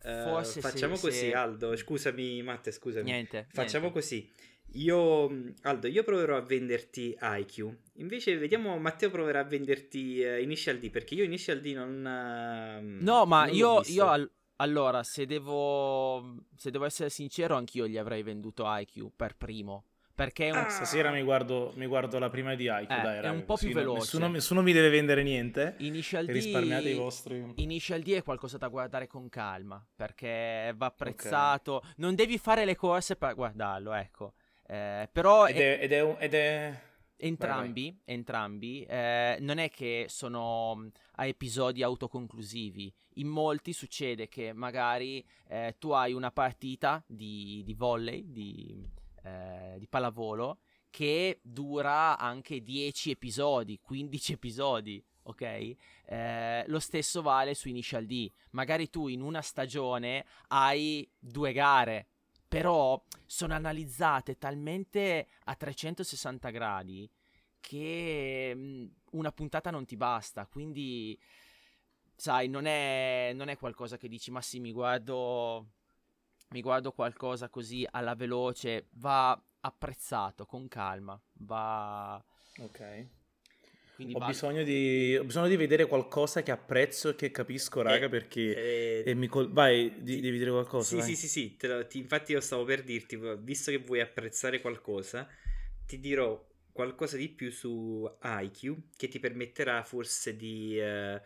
eh, 0.02 0.10
forse 0.12 0.62
se- 0.62 0.62
facciamo 0.70 0.98
così, 0.98 1.32
se- 1.32 1.32
Aldo, 1.32 1.76
scusami 1.76 2.42
Matte, 2.42 2.72
scusami. 2.72 3.16
niente. 3.16 3.48
Facciamo 3.48 3.90
niente. 3.90 3.90
così. 3.90 4.30
Io, 4.72 5.52
Aldo, 5.62 5.87
io 5.87 6.04
proverò 6.04 6.37
a 6.37 6.40
venderti 6.40 7.16
IQ. 7.20 7.75
Invece, 7.94 8.37
vediamo, 8.37 8.76
Matteo 8.78 9.10
proverà 9.10 9.40
a 9.40 9.44
venderti 9.44 10.20
eh, 10.20 10.42
Initial 10.42 10.78
D. 10.78 10.90
Perché 10.90 11.14
io 11.14 11.25
Initial 11.25 11.60
D 11.60 11.72
non. 11.75 12.06
ehm, 12.06 12.98
No, 13.00 13.25
ma 13.25 13.46
non 13.46 13.54
io, 13.54 13.80
io 13.87 14.06
al- 14.06 14.30
allora, 14.56 15.02
se 15.02 15.25
devo, 15.26 16.44
se 16.56 16.70
devo 16.70 16.84
essere 16.84 17.10
sincero, 17.10 17.56
anch'io 17.56 17.87
gli 17.88 17.96
avrei 17.96 18.22
venduto 18.22 18.64
IQ 18.66 19.10
per 19.16 19.37
primo. 19.37 19.84
Perché 20.14 20.48
è 20.48 20.50
un, 20.50 20.56
Ah, 20.58 20.68
Stasera 20.68 21.12
mi 21.12 21.22
guardo, 21.22 21.72
mi 21.76 21.87
guardo 21.87 22.18
la 22.18 22.28
prima 22.28 22.56
di 22.56 22.64
IQ, 22.64 22.90
Eh, 22.90 23.00
dai, 23.02 23.22
è 23.22 23.28
un 23.28 23.44
po' 23.44 23.56
più 23.56 23.70
veloce. 23.72 23.98
Nessuno, 24.00 24.26
nessuno 24.28 24.62
mi 24.62 24.72
deve 24.72 24.88
vendere 24.88 25.22
niente. 25.22 25.76
Initial 25.78 26.25
D, 26.26 26.30
Risparmiate 26.30 26.88
i 26.88 26.94
vostri... 26.96 27.52
Initial 27.58 28.02
D 28.02 28.10
è 28.14 28.22
qualcosa 28.25 28.58
da 28.58 28.66
guardare 28.66 29.06
con 29.06 29.28
calma 29.28 29.80
perché 29.94 30.72
va 30.76 30.87
apprezzato. 30.87 31.82
Non 31.98 32.16
devi 32.16 32.37
fare 32.37 32.64
le 32.64 32.75
corse 32.75 33.14
per 33.14 33.37
guardarlo, 33.37 33.92
ecco. 33.94 34.32
Eh, 34.70 35.08
però 35.10 35.46
Ed 35.46 35.56
è- 35.56 35.78
è, 35.78 35.82
ed 35.84 35.92
è, 35.92 36.00
un- 36.02 36.16
ed 36.18 36.34
è- 36.34 36.78
entrambi, 37.16 37.98
entrambi 38.04 38.82
eh, 38.84 39.38
non 39.40 39.56
è 39.58 39.70
che 39.70 40.06
sono 40.08 40.75
mh, 40.76 40.90
a 41.16 41.26
episodi 41.26 41.82
autoconclusivi. 41.82 42.92
In 43.14 43.28
molti 43.28 43.72
succede 43.72 44.28
che 44.28 44.52
magari 44.52 45.26
eh, 45.48 45.76
tu 45.78 45.90
hai 45.90 46.12
una 46.12 46.30
partita 46.30 47.02
di, 47.06 47.62
di 47.64 47.75
volley, 47.75 48.30
di, 48.30 48.87
eh, 49.25 49.76
di 49.78 49.88
pallavolo, 49.88 50.58
che 50.90 51.40
dura 51.42 52.18
anche 52.18 52.62
10 52.62 53.10
episodi, 53.10 53.80
15 53.80 54.32
episodi. 54.34 55.02
Ok? 55.25 55.75
Eh, 56.06 56.64
lo 56.68 56.78
stesso 56.78 57.20
vale 57.22 57.54
su 57.54 57.68
Initial 57.68 58.06
D. 58.06 58.30
Magari 58.50 58.88
tu 58.90 59.08
in 59.08 59.20
una 59.22 59.42
stagione 59.42 60.25
hai 60.48 61.06
due 61.18 61.52
gare, 61.52 62.06
però 62.49 63.00
sono 63.26 63.55
analizzate 63.55 64.38
talmente 64.38 65.28
a 65.45 65.55
360 65.55 66.50
gradi 66.50 67.09
che 67.61 68.55
mh, 68.55 68.87
una 69.12 69.33
puntata 69.33 69.71
non 69.71 69.85
ti 69.85 69.97
basta. 69.97 70.47
Quindi, 70.47 71.19
sai, 72.17 72.49
non 72.49 72.67
è, 72.67 73.33
non 73.35 73.49
è 73.49 73.57
qualcosa 73.59 73.97
che 73.97 74.09
dici, 74.09 74.31
ma 74.31 74.40
sì, 74.43 74.61
mi 74.61 74.73
guardo, 74.73 75.67
mi 76.50 76.61
guardo 76.62 76.93
qualcosa 76.93 77.49
così 77.49 77.87
alla 77.90 78.14
veloce. 78.14 78.88
Va 78.93 79.40
apprezzato 79.61 80.47
con 80.47 80.69
calma. 80.69 81.21
Va. 81.40 82.23
Ok. 82.59 83.07
Quindi 83.99 84.14
ho, 84.14 84.25
bisogno 84.25 84.62
di, 84.62 85.17
ho, 85.17 85.25
bisogno 85.25 85.49
di, 85.49 85.57
vedere 85.57 85.87
qualcosa 85.87 86.45
che 86.45 86.52
apprezzo 86.52 87.09
e 87.09 87.17
che 87.17 87.33
capisco, 87.33 87.83
raga, 87.83 88.07
eh, 88.07 88.09
perché... 88.09 89.02
Eh, 89.02 89.26
col... 89.26 89.50
Vai, 89.50 89.93
di, 89.99 90.21
devi 90.21 90.38
dire 90.38 90.52
qualcosa. 90.52 90.90
Sì, 90.90 90.97
vai. 90.99 91.05
sì, 91.05 91.17
sì, 91.17 91.26
sì. 91.26 91.57
Lo, 91.67 91.85
ti, 91.85 91.99
infatti 91.99 92.31
io 92.31 92.40
stavo 92.40 92.62
per 92.62 92.85
dirti, 92.85 93.19
visto 93.40 93.73
che 93.73 93.78
vuoi 93.78 94.00
apprezzare 94.00 94.61
qualcosa, 94.61 95.26
ti 95.85 95.99
dirò 95.99 96.40
qualcosa 96.71 97.17
di 97.17 97.28
più 97.28 97.50
su 97.50 98.09
IQ 98.23 98.76
che 98.97 99.09
ti 99.09 99.19
permetterà 99.19 99.83
forse 99.83 100.37
di... 100.37 100.78
Uh, 100.78 101.21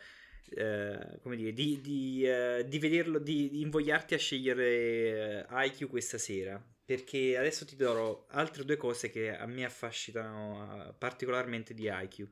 Uh, 0.54 1.18
come 1.22 1.36
dire, 1.36 1.54
di, 1.54 1.80
di, 1.80 2.26
uh, 2.26 2.62
di 2.68 2.78
vederlo, 2.78 3.18
di, 3.18 3.48
di, 3.48 3.62
invogliarti 3.62 4.12
a 4.12 4.18
scegliere 4.18 5.46
uh, 5.48 5.54
IQ 5.60 5.88
questa 5.88 6.18
sera. 6.18 6.62
Perché 6.94 7.38
adesso 7.38 7.64
ti 7.64 7.74
darò 7.74 8.26
altre 8.30 8.64
due 8.64 8.76
cose 8.76 9.10
che 9.10 9.34
a 9.34 9.46
me 9.46 9.64
affascinano 9.64 10.94
particolarmente 10.98 11.72
di 11.72 11.88
IQ. 11.90 12.28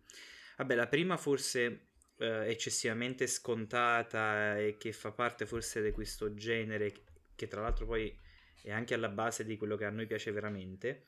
Vabbè, 0.58 0.74
la 0.74 0.86
prima 0.86 1.16
forse 1.16 1.92
eccessivamente 2.18 3.26
scontata 3.26 4.58
e 4.58 4.76
che 4.76 4.92
fa 4.92 5.12
parte 5.12 5.46
forse 5.46 5.82
di 5.82 5.90
questo 5.92 6.34
genere, 6.34 6.92
che 7.34 7.48
tra 7.48 7.62
l'altro 7.62 7.86
poi 7.86 8.14
è 8.62 8.70
anche 8.70 8.92
alla 8.92 9.08
base 9.08 9.46
di 9.46 9.56
quello 9.56 9.76
che 9.76 9.86
a 9.86 9.90
noi 9.90 10.06
piace 10.06 10.30
veramente, 10.30 11.06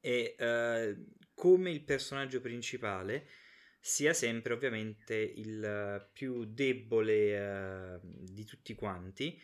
è 0.00 0.34
come 1.34 1.70
il 1.70 1.82
personaggio 1.82 2.40
principale 2.40 3.28
sia 3.78 4.14
sempre 4.14 4.54
ovviamente 4.54 5.14
il 5.14 6.08
più 6.14 6.46
debole 6.46 7.38
uh, 7.38 8.00
di 8.02 8.44
tutti 8.46 8.74
quanti 8.74 9.38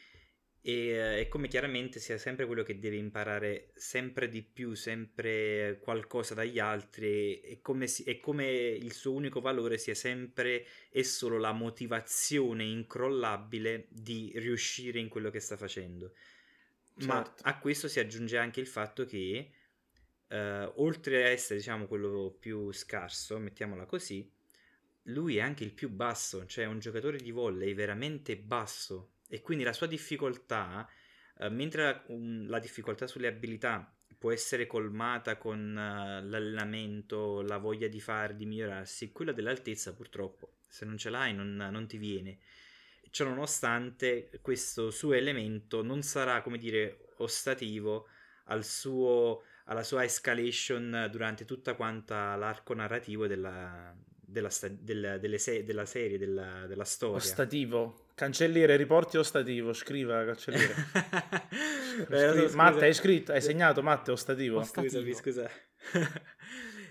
e, 0.63 1.21
e, 1.21 1.29
come 1.29 1.49
chiaramente 1.49 2.01
sia 2.01 2.19
sempre 2.19 2.45
quello 2.45 2.63
che 2.63 2.79
deve 2.79 2.97
imparare 2.97 3.71
sempre 3.75 4.29
di 4.29 4.43
più, 4.43 4.75
sempre 4.75 5.79
qualcosa 5.81 6.35
dagli 6.35 6.59
altri 6.59 7.41
e 7.41 7.61
come, 7.63 7.87
si, 7.87 8.05
e 8.05 8.21
come 8.21 8.47
il 8.47 8.93
suo 8.93 9.13
unico 9.13 9.41
valore 9.41 9.79
sia 9.79 9.95
sempre 9.95 10.67
e 10.91 11.03
solo 11.03 11.39
la 11.39 11.53
motivazione 11.53 12.65
incrollabile 12.65 13.87
di 13.89 14.33
riuscire 14.37 14.99
in 14.99 15.09
quello 15.09 15.31
che 15.31 15.41
sta 15.41 15.57
facendo. 15.57 16.13
Certo. 16.97 17.07
Ma 17.07 17.35
a 17.43 17.59
questo 17.59 17.89
si 17.89 17.99
aggiunge 17.99 18.37
anche 18.37 18.61
il 18.61 18.67
fatto 18.67 19.05
che 19.05 19.53
Uh, 20.31 20.71
oltre 20.77 21.25
a 21.25 21.29
essere 21.31 21.59
diciamo 21.59 21.89
quello 21.89 22.33
più 22.39 22.71
scarso, 22.71 23.37
mettiamola 23.41 23.85
così, 23.85 24.31
lui 25.07 25.39
è 25.39 25.41
anche 25.41 25.65
il 25.65 25.73
più 25.73 25.89
basso, 25.89 26.47
cioè 26.47 26.67
è 26.67 26.69
un 26.69 26.79
giocatore 26.79 27.17
di 27.17 27.33
volley 27.33 27.75
veramente 27.75 28.37
basso 28.37 29.15
e 29.31 29.41
quindi 29.41 29.63
la 29.63 29.73
sua 29.73 29.87
difficoltà, 29.87 30.87
uh, 31.39 31.49
mentre 31.49 31.83
la, 31.85 32.03
um, 32.09 32.49
la, 32.49 32.59
difficoltà 32.59 33.07
sulle 33.07 33.29
abilità 33.29 33.95
può 34.19 34.33
essere 34.33 34.67
colmata 34.67 35.37
con 35.37 35.71
uh, 35.71 36.29
l'allenamento, 36.29 37.41
la 37.43 37.59
voglia 37.59 37.87
di 37.87 38.01
fare, 38.01 38.35
di 38.35 38.45
migliorarsi, 38.45 39.13
quella 39.13 39.33
dell'altezza 39.33 39.95
purtroppo, 39.95 40.57
se 40.69 40.85
non 40.85 40.99
ce 40.99 41.11
l'hai 41.11 41.33
non, 41.33 41.55
non 41.55 41.87
ti 41.87 41.97
viene. 41.97 42.39
Ciononostante, 43.11 44.31
questo 44.43 44.91
suo 44.91 45.15
elemento 45.15 45.83
non 45.83 46.03
sarà, 46.03 46.43
come 46.43 46.59
dire, 46.59 47.13
ostativo 47.19 48.09
al 48.45 48.65
suo 48.65 49.45
alla 49.71 49.85
sua 49.85 50.03
escalation 50.03 51.09
durante 51.11 51.45
tutta 51.45 51.75
quanta 51.75 52.35
l'arco 52.35 52.75
narrativo 52.75 53.29
della, 53.29 53.95
della, 54.31 54.49
sta- 54.49 54.69
del, 54.69 55.35
se- 55.39 55.65
della 55.65 55.87
serie, 55.87 56.19
della, 56.19 56.67
della, 56.67 56.85
storia. 56.85 57.17
Ostativo. 57.17 58.09
Cancelliere, 58.21 58.77
riporti 58.77 59.17
ostativo, 59.17 59.73
scriva 59.73 60.23
cancelliere. 60.27 60.75
Beh, 62.07 62.49
so, 62.51 62.55
Matte, 62.55 62.85
hai 62.85 62.93
scritto, 62.93 63.33
hai 63.33 63.41
segnato 63.41 63.83
Matte, 63.83 64.11
ostativo. 64.11 64.59
ostativo. 64.59 64.93
Scusami, 64.93 65.15
scusa. 65.15 65.51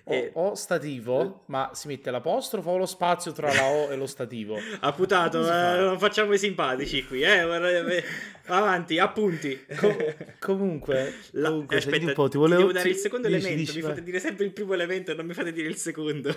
O, 0.06 0.12
e... 0.12 0.32
ostativo, 0.34 1.44
ma 1.50 1.70
si 1.76 1.88
mette 1.88 2.10
l'apostrofo 2.10 2.72
o 2.72 2.78
lo 2.78 2.88
spazio 2.88 3.32
tra 3.32 3.54
la 3.54 3.64
O 3.64 3.92
e 3.92 3.96
lo 3.96 4.08
stativo? 4.08 4.58
Apputato, 4.82 5.48
eh, 5.48 5.78
non 5.78 6.00
facciamo 6.00 6.34
i 6.34 6.40
simpatici 6.40 7.06
qui, 7.06 7.22
eh. 7.22 7.42
Avanti, 8.48 8.98
appunti. 8.98 9.68
Com- 9.78 10.16
comunque, 10.40 11.14
la... 11.34 11.50
comunque 11.50 11.78
aspetta, 11.78 12.06
un 12.08 12.14
po', 12.14 12.28
ti 12.28 12.38
volevo 12.38 12.62
devo 12.62 12.72
dare 12.72 12.90
il 12.90 12.96
secondo 12.96 13.28
dici, 13.28 13.40
elemento, 13.40 13.72
dici, 13.72 13.78
mi 13.78 13.88
fate 13.88 14.02
dire 14.02 14.20
sempre 14.20 14.46
il 14.46 14.52
primo 14.52 14.74
elemento 14.74 15.12
e 15.12 15.14
non 15.14 15.28
mi 15.28 15.36
fate 15.36 15.52
dire 15.52 15.68
il 15.68 15.76
secondo. 15.76 16.36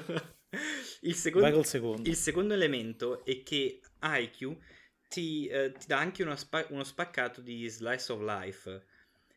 il, 1.00 1.14
secondo... 1.14 1.62
secondo. 1.62 2.06
il 2.06 2.14
secondo 2.14 2.52
elemento 2.52 3.24
è 3.24 3.42
che 3.42 3.80
IQ 4.02 4.54
ti, 5.12 5.46
eh, 5.46 5.72
ti 5.72 5.86
dà 5.86 5.98
anche 5.98 6.22
uno, 6.22 6.34
spa- 6.36 6.66
uno 6.70 6.84
spaccato 6.84 7.42
di 7.42 7.68
slice 7.68 8.12
of 8.12 8.22
life 8.22 8.82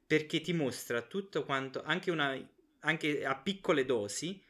perché 0.07 0.39
ti 0.39 0.53
mostra 0.53 1.01
tutto 1.01 1.43
quanto, 1.43 1.83
anche 1.83 2.11
una 2.11 2.39
anche 2.85 3.25
a 3.25 3.35
piccole 3.35 3.83
dosi, 3.83 4.41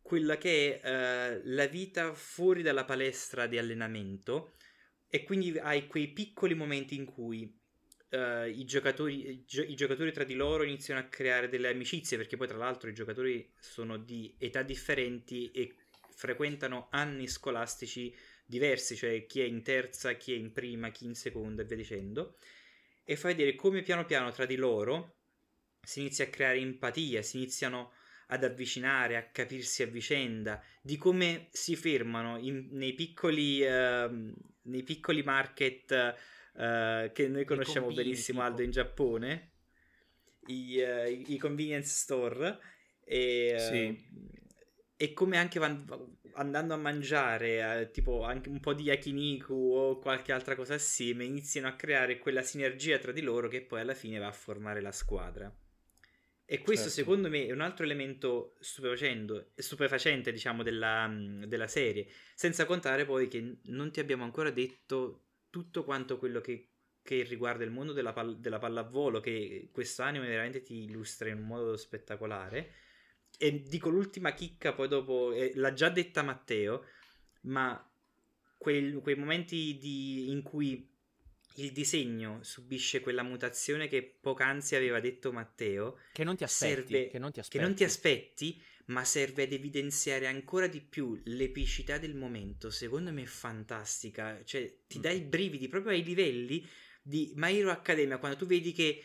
quella 0.00 0.36
che 0.38 0.80
è 0.80 1.36
uh, 1.36 1.40
la 1.44 1.66
vita 1.66 2.14
fuori 2.14 2.62
dalla 2.62 2.84
palestra 2.84 3.46
di 3.46 3.58
allenamento 3.58 4.54
e 5.08 5.22
quindi 5.24 5.58
hai 5.58 5.86
quei 5.86 6.08
piccoli 6.08 6.54
momenti 6.54 6.96
in 6.96 7.04
cui 7.04 7.54
uh, 8.10 8.46
i, 8.46 8.64
giocatori, 8.64 9.28
i, 9.30 9.44
gio- 9.44 9.62
i, 9.62 9.74
giocatori, 9.74 10.10
tra 10.10 10.24
di 10.24 10.34
loro 10.34 10.64
iniziano 10.64 11.00
a 11.00 11.04
creare 11.04 11.48
delle 11.48 11.68
amicizie 11.68 12.16
perché 12.16 12.36
poi 12.36 12.48
tra 12.48 12.56
l'altro 12.56 12.88
i 12.88 12.94
giocatori 12.94 13.52
sono 13.60 13.98
di 13.98 14.34
età 14.38 14.62
differenti 14.62 15.50
e 15.50 15.74
frequentano 16.14 16.88
anni 16.90 17.28
scolastici 17.28 18.14
diversi, 18.52 18.96
cioè 18.96 19.26
chi 19.26 19.40
è 19.40 19.44
in 19.44 19.62
terza, 19.62 20.12
chi 20.12 20.34
è 20.34 20.36
in 20.36 20.52
prima, 20.52 20.90
chi 20.90 21.06
in 21.06 21.14
seconda 21.14 21.62
e 21.62 21.64
via 21.64 21.76
dicendo 21.76 22.36
e 23.04 23.16
fa 23.16 23.28
vedere 23.28 23.54
come 23.54 23.82
piano 23.82 24.04
piano 24.04 24.30
tra 24.30 24.46
di 24.46 24.56
loro 24.56 25.16
si 25.82 26.00
inizia 26.00 26.24
a 26.24 26.28
creare 26.28 26.58
empatia, 26.58 27.22
si 27.22 27.38
iniziano 27.38 27.92
ad 28.28 28.44
avvicinare, 28.44 29.16
a 29.16 29.24
capirsi 29.24 29.82
a 29.82 29.86
vicenda, 29.86 30.62
di 30.80 30.96
come 30.96 31.48
si 31.50 31.74
fermano 31.74 32.38
in, 32.38 32.68
nei, 32.70 32.94
piccoli, 32.94 33.62
uh, 33.62 34.32
nei 34.62 34.82
piccoli 34.84 35.22
market 35.22 36.16
uh, 36.54 37.12
che 37.12 37.28
noi 37.28 37.44
conosciamo 37.44 37.92
benissimo 37.92 38.38
tipo. 38.38 38.50
Aldo 38.50 38.62
in 38.62 38.70
Giappone, 38.70 39.50
i, 40.46 40.80
uh, 40.80 41.30
i 41.32 41.36
convenience 41.36 41.90
store, 41.90 42.58
e, 43.04 43.56
sì. 43.58 44.88
e 44.96 45.12
come 45.12 45.36
anche 45.36 45.58
van, 45.58 45.84
andando 46.34 46.74
a 46.74 46.76
mangiare 46.76 47.90
tipo 47.92 48.22
anche 48.22 48.48
un 48.48 48.60
po' 48.60 48.74
di 48.74 48.84
yakiniku 48.84 49.52
o 49.54 49.98
qualche 49.98 50.32
altra 50.32 50.54
cosa 50.54 50.74
assieme 50.74 51.24
iniziano 51.24 51.68
a 51.68 51.74
creare 51.74 52.18
quella 52.18 52.42
sinergia 52.42 52.98
tra 52.98 53.12
di 53.12 53.22
loro 53.22 53.48
che 53.48 53.62
poi 53.62 53.80
alla 53.80 53.94
fine 53.94 54.18
va 54.18 54.26
a 54.26 54.32
formare 54.32 54.80
la 54.80 54.92
squadra. 54.92 55.54
E 56.44 56.58
questo 56.58 56.88
certo. 56.88 57.00
secondo 57.00 57.30
me 57.30 57.46
è 57.46 57.52
un 57.52 57.62
altro 57.62 57.84
elemento 57.84 58.56
stupefacente, 58.60 60.32
diciamo, 60.32 60.62
della, 60.62 61.10
della, 61.46 61.66
serie. 61.66 62.06
Senza 62.34 62.66
contare 62.66 63.06
poi 63.06 63.26
che 63.28 63.60
non 63.64 63.90
ti 63.90 64.00
abbiamo 64.00 64.24
ancora 64.24 64.50
detto 64.50 65.28
tutto 65.48 65.82
quanto 65.82 66.18
quello 66.18 66.42
che, 66.42 66.72
che 67.00 67.22
riguarda 67.22 67.64
il 67.64 67.70
mondo 67.70 67.94
della, 67.94 68.12
pal- 68.12 68.38
della 68.38 68.58
pallavolo, 68.58 69.20
che 69.20 69.70
questo 69.72 70.02
anime 70.02 70.28
veramente 70.28 70.62
ti 70.62 70.82
illustra 70.82 71.30
in 71.30 71.38
un 71.38 71.46
modo 71.46 71.74
spettacolare. 71.76 72.72
E 73.38 73.62
dico 73.62 73.88
l'ultima 73.88 74.32
chicca, 74.32 74.72
poi 74.72 74.88
dopo, 74.88 75.32
eh, 75.32 75.52
l'ha 75.54 75.72
già 75.72 75.88
detta 75.88 76.22
Matteo, 76.22 76.84
ma 77.42 77.90
quei, 78.56 78.92
quei 78.94 79.16
momenti 79.16 79.76
di, 79.78 80.30
in 80.30 80.42
cui 80.42 80.88
il 81.56 81.72
disegno 81.72 82.38
subisce 82.42 83.00
quella 83.00 83.22
mutazione 83.22 83.88
che 83.88 84.18
poc'anzi 84.20 84.76
aveva 84.76 85.00
detto 85.00 85.32
Matteo. 85.32 85.98
Che 86.12 86.24
non 86.24 86.36
ti 86.36 86.44
aspetti. 86.44 86.74
Serve, 86.74 87.08
che, 87.08 87.18
non 87.18 87.32
ti 87.32 87.40
aspetti. 87.40 87.58
che 87.58 87.64
non 87.64 87.74
ti 87.74 87.84
aspetti, 87.84 88.62
ma 88.86 89.04
serve 89.04 89.42
ad 89.42 89.52
evidenziare 89.52 90.26
ancora 90.26 90.66
di 90.66 90.80
più 90.80 91.20
l'epicità 91.24 91.98
del 91.98 92.14
momento. 92.14 92.70
Secondo 92.70 93.12
me 93.12 93.22
è 93.22 93.26
fantastica. 93.26 94.42
Cioè, 94.44 94.84
ti 94.86 95.00
dà 95.00 95.10
i 95.10 95.20
brividi 95.20 95.68
proprio 95.68 95.92
ai 95.92 96.02
livelli 96.02 96.66
di 97.02 97.32
My 97.34 97.58
Hero 97.58 97.70
Academia. 97.70 98.18
Quando 98.18 98.38
tu 98.38 98.46
vedi 98.46 98.72
che 98.72 99.04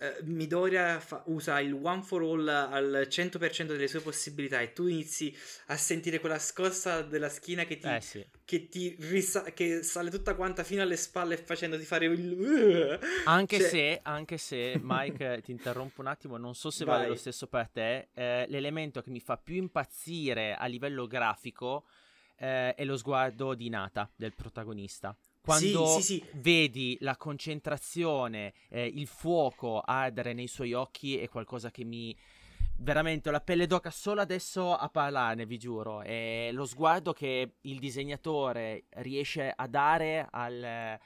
uh, 0.00 0.24
Midoriya 0.24 1.00
fa- 1.00 1.22
usa 1.26 1.60
il 1.60 1.72
one 1.72 2.02
for 2.02 2.22
all 2.22 2.48
al 2.48 3.06
100% 3.08 3.66
delle 3.66 3.88
sue 3.88 4.00
possibilità 4.00 4.60
e 4.60 4.72
tu 4.72 4.86
inizi 4.86 5.34
a 5.66 5.76
sentire 5.76 6.20
quella 6.20 6.38
scossa 6.38 7.02
della 7.02 7.28
schiena 7.28 7.64
che 7.64 7.78
ti, 7.78 7.88
eh 7.88 8.00
sì. 8.00 8.26
che 8.44 8.68
ti 8.68 8.96
risa- 9.00 9.44
che 9.52 9.82
sale 9.82 10.10
tutta 10.10 10.34
quanta 10.34 10.64
fino 10.64 10.82
alle 10.82 10.96
spalle 10.96 11.36
facendoti 11.36 11.84
fare 11.84 12.06
il 12.06 12.98
anche 13.26 13.58
cioè... 13.58 13.68
se 13.68 14.00
anche 14.02 14.38
se 14.38 14.78
Mike 14.82 15.40
ti 15.44 15.50
interrompo 15.50 16.00
un 16.00 16.08
attimo 16.08 16.36
non 16.36 16.54
so 16.54 16.70
se 16.70 16.84
Vai. 16.84 16.96
vale 16.96 17.08
lo 17.08 17.16
stesso 17.16 17.46
per 17.46 17.68
te 17.68 18.08
eh, 18.14 18.46
l'elemento 18.48 19.02
che 19.02 19.10
mi 19.10 19.20
fa 19.20 19.36
più 19.36 19.56
impazzire 19.56 20.54
a 20.54 20.66
livello 20.66 21.06
grafico 21.06 21.84
eh, 22.36 22.74
è 22.74 22.84
lo 22.84 22.96
sguardo 22.96 23.54
di 23.54 23.68
Nata 23.68 24.10
del 24.14 24.32
protagonista 24.34 25.16
quando 25.48 25.86
sì, 25.86 26.02
sì, 26.02 26.02
sì. 26.02 26.24
vedi 26.34 26.98
la 27.00 27.16
concentrazione, 27.16 28.52
eh, 28.68 28.84
il 28.84 29.06
fuoco 29.06 29.80
ardere 29.80 30.34
nei 30.34 30.46
suoi 30.46 30.74
occhi 30.74 31.16
è 31.18 31.28
qualcosa 31.28 31.70
che 31.70 31.84
mi 31.84 32.14
veramente 32.80 33.30
la 33.30 33.40
pelle 33.40 33.66
d'oca 33.66 33.90
solo 33.90 34.20
adesso 34.20 34.74
a 34.74 34.88
parlarne, 34.90 35.46
vi 35.46 35.58
giuro. 35.58 36.02
È 36.02 36.50
lo 36.52 36.66
sguardo 36.66 37.12
che 37.12 37.54
il 37.62 37.78
disegnatore 37.78 38.84
riesce 38.96 39.50
a 39.54 39.66
dare 39.66 40.28
al, 40.30 40.98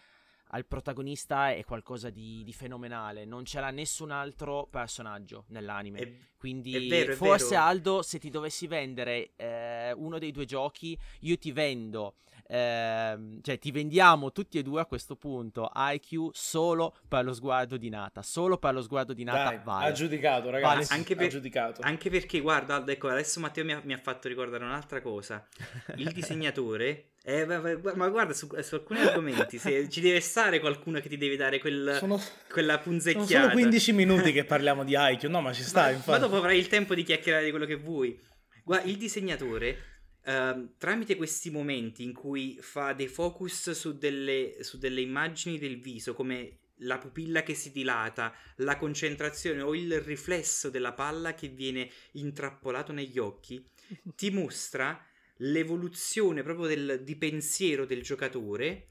al 0.48 0.66
protagonista 0.66 1.52
è 1.52 1.64
qualcosa 1.64 2.10
di, 2.10 2.42
di, 2.42 2.52
fenomenale. 2.52 3.24
Non 3.24 3.44
c'era 3.44 3.70
nessun 3.70 4.10
altro 4.10 4.66
personaggio 4.70 5.44
nell'anime. 5.48 5.98
È, 6.00 6.12
Quindi, 6.36 6.74
è 6.74 6.88
vero, 6.88 7.14
forse 7.14 7.54
Aldo, 7.54 8.02
se 8.02 8.18
ti 8.18 8.28
dovessi 8.28 8.66
vendere 8.66 9.30
eh, 9.36 9.92
uno 9.92 10.18
dei 10.18 10.32
due 10.32 10.44
giochi, 10.44 10.98
io 11.20 11.38
ti 11.38 11.52
vendo 11.52 12.16
Ehm, 12.54 13.40
cioè 13.40 13.58
ti 13.58 13.70
vendiamo 13.70 14.30
tutti 14.30 14.58
e 14.58 14.62
due 14.62 14.82
a 14.82 14.84
questo 14.84 15.16
punto 15.16 15.70
IQ 15.74 16.32
solo 16.32 16.94
per 17.08 17.24
lo 17.24 17.32
sguardo 17.32 17.78
di 17.78 17.88
Nata 17.88 18.20
solo 18.20 18.58
per 18.58 18.74
lo 18.74 18.82
sguardo 18.82 19.14
di 19.14 19.24
Nata 19.24 19.44
Dai, 19.44 19.60
vale. 19.64 19.86
ha 19.86 19.92
giudicato 19.92 20.50
ragazzi 20.50 20.74
vale, 20.74 20.86
anche, 20.90 21.14
per, 21.14 21.28
giudicato. 21.28 21.80
anche 21.82 22.10
perché 22.10 22.40
guarda 22.40 22.84
ecco 22.86 23.08
adesso 23.08 23.40
Matteo 23.40 23.64
mi 23.64 23.72
ha, 23.72 23.80
mi 23.82 23.94
ha 23.94 23.98
fatto 23.98 24.28
ricordare 24.28 24.64
un'altra 24.64 25.00
cosa 25.00 25.48
il 25.96 26.12
disegnatore 26.12 27.12
eh, 27.24 27.46
ma 27.46 28.08
guarda, 28.10 28.34
su, 28.34 28.48
su, 28.60 28.74
alcuni 28.74 29.00
argomenti 29.00 29.56
se 29.56 29.88
ci 29.88 30.02
deve 30.02 30.20
stare 30.20 30.60
qualcuno 30.60 31.00
che 31.00 31.08
ti 31.08 31.16
deve 31.16 31.36
dare 31.36 31.58
quel, 31.58 31.96
sono, 31.96 32.20
quella 32.50 32.80
punzecchiata. 32.80 33.26
Sono 33.26 33.42
solo 33.44 33.52
15 33.52 33.92
minuti 33.94 34.32
che 34.32 34.44
parliamo 34.44 34.82
di 34.82 34.94
IQ, 34.96 35.22
no, 35.26 35.40
ma 35.40 35.52
ci 35.52 35.62
sta. 35.62 35.92
ma, 35.92 36.02
ma 36.04 36.18
dopo 36.18 36.38
avrai 36.38 36.58
il 36.58 36.66
tempo 36.66 36.96
di 36.96 37.04
chiacchierare 37.04 37.44
di 37.44 37.50
quello 37.50 37.64
che 37.64 37.76
vuoi. 37.76 38.18
Guarda, 38.64 38.88
il 38.88 38.96
disegnatore 38.96 39.91
Uh, 40.24 40.74
tramite 40.78 41.16
questi 41.16 41.50
momenti 41.50 42.04
in 42.04 42.12
cui 42.12 42.56
fa 42.60 42.92
dei 42.92 43.08
focus 43.08 43.72
su 43.72 43.98
delle, 43.98 44.58
su 44.60 44.78
delle 44.78 45.00
immagini 45.00 45.58
del 45.58 45.80
viso, 45.80 46.14
come 46.14 46.58
la 46.82 46.98
pupilla 46.98 47.42
che 47.42 47.54
si 47.54 47.72
dilata, 47.72 48.34
la 48.56 48.76
concentrazione 48.76 49.62
o 49.62 49.74
il 49.74 50.00
riflesso 50.00 50.70
della 50.70 50.92
palla 50.92 51.34
che 51.34 51.48
viene 51.48 51.90
intrappolato 52.12 52.92
negli 52.92 53.18
occhi, 53.18 53.64
ti 54.14 54.30
mostra 54.30 55.04
l'evoluzione 55.38 56.42
proprio 56.42 56.66
del, 56.66 57.02
di 57.02 57.16
pensiero 57.16 57.84
del 57.84 58.02
giocatore, 58.02 58.88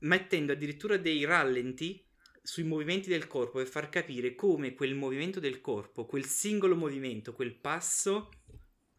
mettendo 0.00 0.52
addirittura 0.52 0.96
dei 0.96 1.24
rallenti 1.24 2.02
sui 2.42 2.64
movimenti 2.64 3.08
del 3.08 3.26
corpo 3.26 3.56
per 3.58 3.66
far 3.66 3.88
capire 3.88 4.34
come 4.34 4.74
quel 4.74 4.94
movimento 4.94 5.40
del 5.40 5.62
corpo, 5.62 6.04
quel 6.04 6.26
singolo 6.26 6.76
movimento, 6.76 7.32
quel 7.32 7.54
passo 7.54 8.28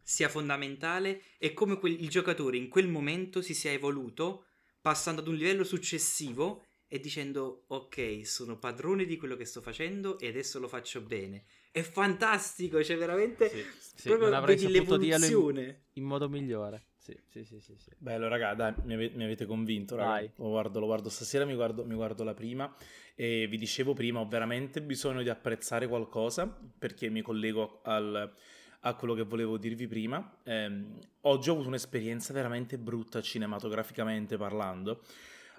sia 0.07 0.29
fondamentale 0.29 1.24
e 1.39 1.53
come 1.53 1.79
quel, 1.79 2.00
il 2.00 2.09
giocatore 2.09 2.57
in 2.57 2.69
quel 2.69 2.88
momento 2.88 3.41
si 3.41 3.55
sia 3.55 3.71
evoluto 3.71 4.45
passando 4.79 5.21
ad 5.21 5.27
un 5.27 5.33
livello 5.33 5.63
successivo 5.63 6.63
e 6.88 7.00
dicendo 7.00 7.63
ok 7.69 8.21
sono 8.24 8.59
padrone 8.59 9.05
di 9.05 9.17
quello 9.17 9.35
che 9.35 9.45
sto 9.45 9.62
facendo 9.62 10.19
e 10.19 10.27
adesso 10.27 10.59
lo 10.59 10.67
faccio 10.67 11.01
bene 11.01 11.45
è 11.71 11.81
fantastico 11.81 12.83
cioè 12.83 12.97
veramente 12.97 13.50
sì, 13.50 13.65
sì, 13.95 14.07
proprio 14.09 14.39
vedi 14.41 14.69
l'evoluzione 14.69 15.63
in, 15.63 15.75
in, 15.93 16.03
modo 16.03 16.29
migliore 16.29 16.89
sì, 17.05 17.17
sì, 17.27 17.43
sì, 17.43 17.59
sì, 17.59 17.75
sì. 17.77 17.91
Bello, 18.00 18.27
raga, 18.27 18.55
dai, 18.55 18.74
mi, 18.83 18.95
ave- 18.95 19.12
mi 19.13 19.25
avete 19.25 19.45
convinto, 19.45 19.95
raga. 19.95 20.27
Lo 20.38 20.50
guardo, 20.50 20.79
lo 20.79 20.88
guardo 20.88 21.09
stasera, 21.09 21.45
mi 21.45 21.53
guardo, 21.53 21.85
mi 21.85 21.93
guardo 21.93 22.24
la 22.24 22.33
prima. 22.33 22.74
E 23.13 23.45
vi 23.47 23.59
dicevo 23.59 23.93
prima, 23.93 24.21
ho 24.21 24.27
veramente 24.27 24.81
bisogno 24.81 25.21
di 25.21 25.29
apprezzare 25.29 25.88
qualcosa, 25.88 26.47
perché 26.47 27.09
mi 27.09 27.21
collego 27.21 27.81
al, 27.83 28.33
a 28.86 28.94
quello 28.94 29.13
che 29.13 29.24
volevo 29.24 29.58
dirvi 29.58 29.88
prima. 29.88 30.38
Eh, 30.44 30.84
oggi 31.22 31.50
ho 31.50 31.54
avuto 31.54 31.68
un'esperienza 31.68 32.34
veramente 32.34 32.77
brutta 32.77 33.22
cinematograficamente 33.22 34.38
parlando. 34.38 35.01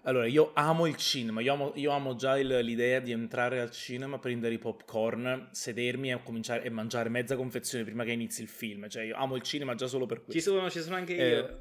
Allora, 0.02 0.26
io 0.26 0.52
amo 0.54 0.86
il 0.86 0.94
cinema, 0.96 1.40
io 1.40 1.52
amo, 1.52 1.72
io 1.74 1.90
amo 1.90 2.14
già 2.14 2.38
il, 2.38 2.46
l'idea 2.46 3.00
di 3.00 3.10
entrare 3.10 3.60
al 3.60 3.72
cinema, 3.72 4.20
prendere 4.20 4.54
i 4.54 4.58
popcorn, 4.58 5.48
sedermi 5.50 6.12
e 6.12 6.22
cominciare 6.22 6.62
e 6.62 6.70
mangiare 6.70 7.08
mezza 7.08 7.34
confezione 7.34 7.82
prima 7.82 8.04
che 8.04 8.12
inizi 8.12 8.42
il 8.42 8.48
film. 8.48 8.88
Cioè, 8.88 9.02
io 9.02 9.16
amo 9.16 9.34
il 9.34 9.42
cinema 9.42 9.74
già 9.74 9.88
solo 9.88 10.06
per 10.06 10.22
questo. 10.22 10.40
Ci 10.40 10.40
sono, 10.40 10.70
ci 10.70 10.80
sono 10.80 10.94
anche 10.94 11.14
io. 11.14 11.60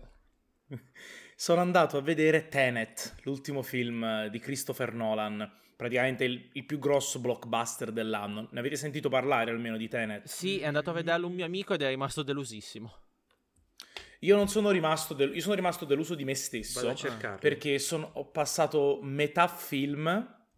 Eh, 0.69 0.79
sono 1.35 1.61
andato 1.61 1.97
a 1.97 2.01
vedere 2.01 2.47
Tenet, 2.47 3.15
l'ultimo 3.23 3.63
film 3.63 4.27
di 4.27 4.37
Christopher 4.37 4.93
Nolan 4.93 5.63
praticamente 5.75 6.23
il, 6.23 6.49
il, 6.53 6.65
più 6.65 6.79
grosso 6.79 7.19
blockbuster 7.19 7.91
dell'anno. 7.91 8.47
Ne 8.51 8.59
avete 8.59 8.75
sentito 8.75 9.09
parlare 9.09 9.51
almeno 9.51 9.77
di 9.77 9.87
Tenet? 9.87 10.25
Sì, 10.25 10.59
è 10.59 10.65
andato 10.65 10.89
a 10.89 10.93
vederlo 10.93 11.27
un 11.27 11.33
mio 11.33 11.45
amico 11.45 11.73
ed 11.73 11.81
è 11.81 11.89
rimasto 11.89 12.23
delusissimo. 12.23 12.93
Io 14.19 14.35
non 14.35 14.47
sono 14.47 14.71
rimasto, 14.71 15.13
del, 15.13 15.35
io 15.35 15.41
sono 15.41 15.55
rimasto 15.55 15.85
deluso 15.85 16.15
di 16.15 16.23
me 16.23 16.35
stesso 16.35 16.95
perché 17.39 17.77
sono, 17.79 18.09
ho 18.13 18.25
passato 18.31 18.99
metà 19.03 19.47
film 19.47 20.07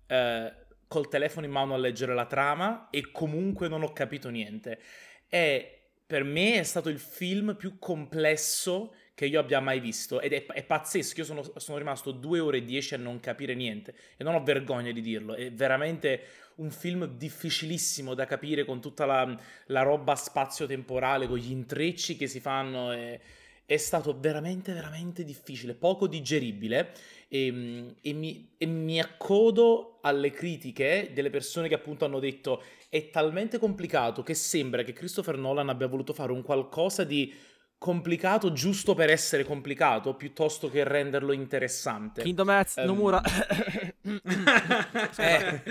eh, 0.06 0.54
col 0.88 1.10
telefono 1.10 1.46
in 1.46 1.52
mano 1.52 1.74
a 1.74 1.78
leggere 1.78 2.14
la 2.14 2.26
trama 2.26 2.90
e 2.90 3.12
comunque 3.12 3.68
non 3.68 3.84
ho 3.84 3.92
capito 3.92 4.30
niente. 4.30 4.80
E 5.28 5.78
per 6.06 6.24
me 6.24 6.60
è 6.60 6.64
stato 6.64 6.88
il 6.88 7.00
film 7.00 7.56
più 7.58 7.78
complesso 7.78 8.94
che 9.18 9.26
io 9.26 9.40
abbia 9.40 9.60
mai 9.60 9.80
visto 9.80 10.22
ed 10.22 10.32
è, 10.32 10.46
è 10.46 10.64
pazzesco, 10.64 11.22
io 11.22 11.26
sono, 11.26 11.44
sono, 11.56 11.80
rimasto 11.80 12.12
due 12.12 12.40
ore 12.40 12.58
e 12.58 12.64
dieci 12.64 12.94
a 12.94 12.98
non 12.98 13.20
capire 13.20 13.56
niente 13.56 13.96
e 14.16 14.24
non 14.24 14.36
ho 14.36 14.44
vergogna 14.44 14.92
di 14.92 15.02
dirlo, 15.02 15.34
è 15.34 15.52
veramente 15.52 16.22
un 16.58 16.70
film 16.70 17.08
difficilissimo 17.18 18.14
da 18.14 18.28
capire 18.28 18.64
con 18.64 18.80
tutta 18.80 19.08
la, 19.08 19.36
la 19.68 19.82
roba 19.82 20.14
spazio-temporale, 20.14 21.26
con 21.26 21.40
gli 21.40 21.50
intrecci 21.50 22.16
che 22.16 22.28
si 22.28 22.40
fanno, 22.40 22.92
è, 22.92 23.20
è 23.66 23.78
stato 23.78 24.16
veramente 24.20 24.72
veramente 24.72 25.24
difficile, 25.24 25.74
poco 25.74 26.06
digeribile 26.06 26.92
e, 27.28 27.96
e, 28.00 28.14
mi, 28.14 28.54
e 28.56 28.68
mi 28.68 29.00
accodo 29.00 29.98
alle 30.04 30.30
critiche 30.30 31.10
delle 31.12 31.32
persone 31.32 31.68
che 31.68 31.74
appunto 31.74 32.06
hanno 32.06 32.20
detto 32.20 32.62
è 32.88 33.10
talmente 33.10 33.58
complicato 33.58 34.22
che 34.22 34.36
sembra 34.36 34.84
che 34.84 34.94
Christopher 34.94 35.38
Nolan 35.38 35.70
abbia 35.70 35.88
voluto 35.88 36.14
fare 36.14 36.32
un 36.32 36.44
qualcosa 36.44 37.04
di 37.04 37.34
complicato 37.78 38.52
giusto 38.54 38.96
per 38.96 39.10
essere 39.10 39.44
complicato 39.44 40.16
piuttosto 40.16 40.70
che 40.70 40.84
renderlo 40.84 41.32
interessante. 41.32 42.22
Kingdom 42.24 42.50
Hearts, 42.50 42.76
um... 42.78 42.86
Nomura. 42.86 43.22
eh. 45.18 45.62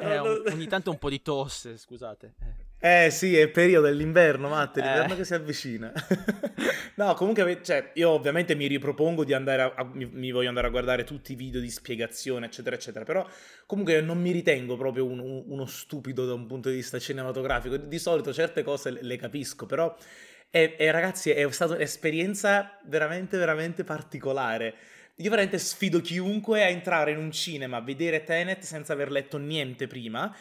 eh, 0.00 0.18
un, 0.18 0.42
ogni 0.46 0.66
tanto 0.66 0.90
un 0.90 0.98
po' 0.98 1.08
di 1.08 1.22
tosse, 1.22 1.76
scusate. 1.76 2.34
Eh, 2.80 3.06
eh 3.06 3.10
sì, 3.10 3.36
è 3.36 3.48
periodo 3.48 3.86
dell'inverno, 3.86 4.48
Matte, 4.48 4.80
l'inverno 4.80 5.14
eh. 5.14 5.16
che 5.16 5.24
si 5.24 5.34
avvicina. 5.34 5.92
no, 6.96 7.14
comunque, 7.14 7.60
cioè, 7.62 7.92
io 7.94 8.10
ovviamente 8.10 8.56
mi 8.56 8.66
ripropongo 8.66 9.24
di 9.24 9.32
andare 9.32 9.62
a, 9.62 9.72
a 9.76 9.84
mi, 9.84 10.06
mi, 10.06 10.32
voglio 10.32 10.48
andare 10.48 10.66
a 10.66 10.70
guardare 10.70 11.04
tutti 11.04 11.32
i 11.32 11.36
video 11.36 11.60
di 11.60 11.70
spiegazione, 11.70 12.46
eccetera, 12.46 12.74
eccetera, 12.74 13.04
però 13.04 13.26
comunque 13.66 14.00
non 14.00 14.20
mi 14.20 14.32
ritengo 14.32 14.76
proprio 14.76 15.06
un, 15.06 15.20
un, 15.20 15.44
uno 15.46 15.64
stupido 15.66 16.26
da 16.26 16.34
un 16.34 16.46
punto 16.46 16.70
di 16.70 16.74
vista 16.74 16.98
cinematografico. 16.98 17.76
Di 17.76 17.98
solito 18.00 18.32
certe 18.32 18.64
cose 18.64 18.90
le, 18.90 19.02
le 19.02 19.16
capisco, 19.16 19.64
però 19.64 19.96
e, 20.56 20.76
e 20.78 20.90
ragazzi, 20.92 21.30
è 21.30 21.50
stata 21.50 21.74
un'esperienza 21.74 22.78
veramente, 22.84 23.36
veramente 23.36 23.82
particolare. 23.82 24.72
Io 25.16 25.28
veramente 25.28 25.58
sfido 25.58 26.00
chiunque 26.00 26.62
a 26.62 26.68
entrare 26.68 27.10
in 27.10 27.18
un 27.18 27.32
cinema, 27.32 27.78
a 27.78 27.80
vedere 27.80 28.22
Tenet 28.22 28.62
senza 28.62 28.92
aver 28.92 29.10
letto 29.10 29.36
niente 29.36 29.88
prima 29.88 30.32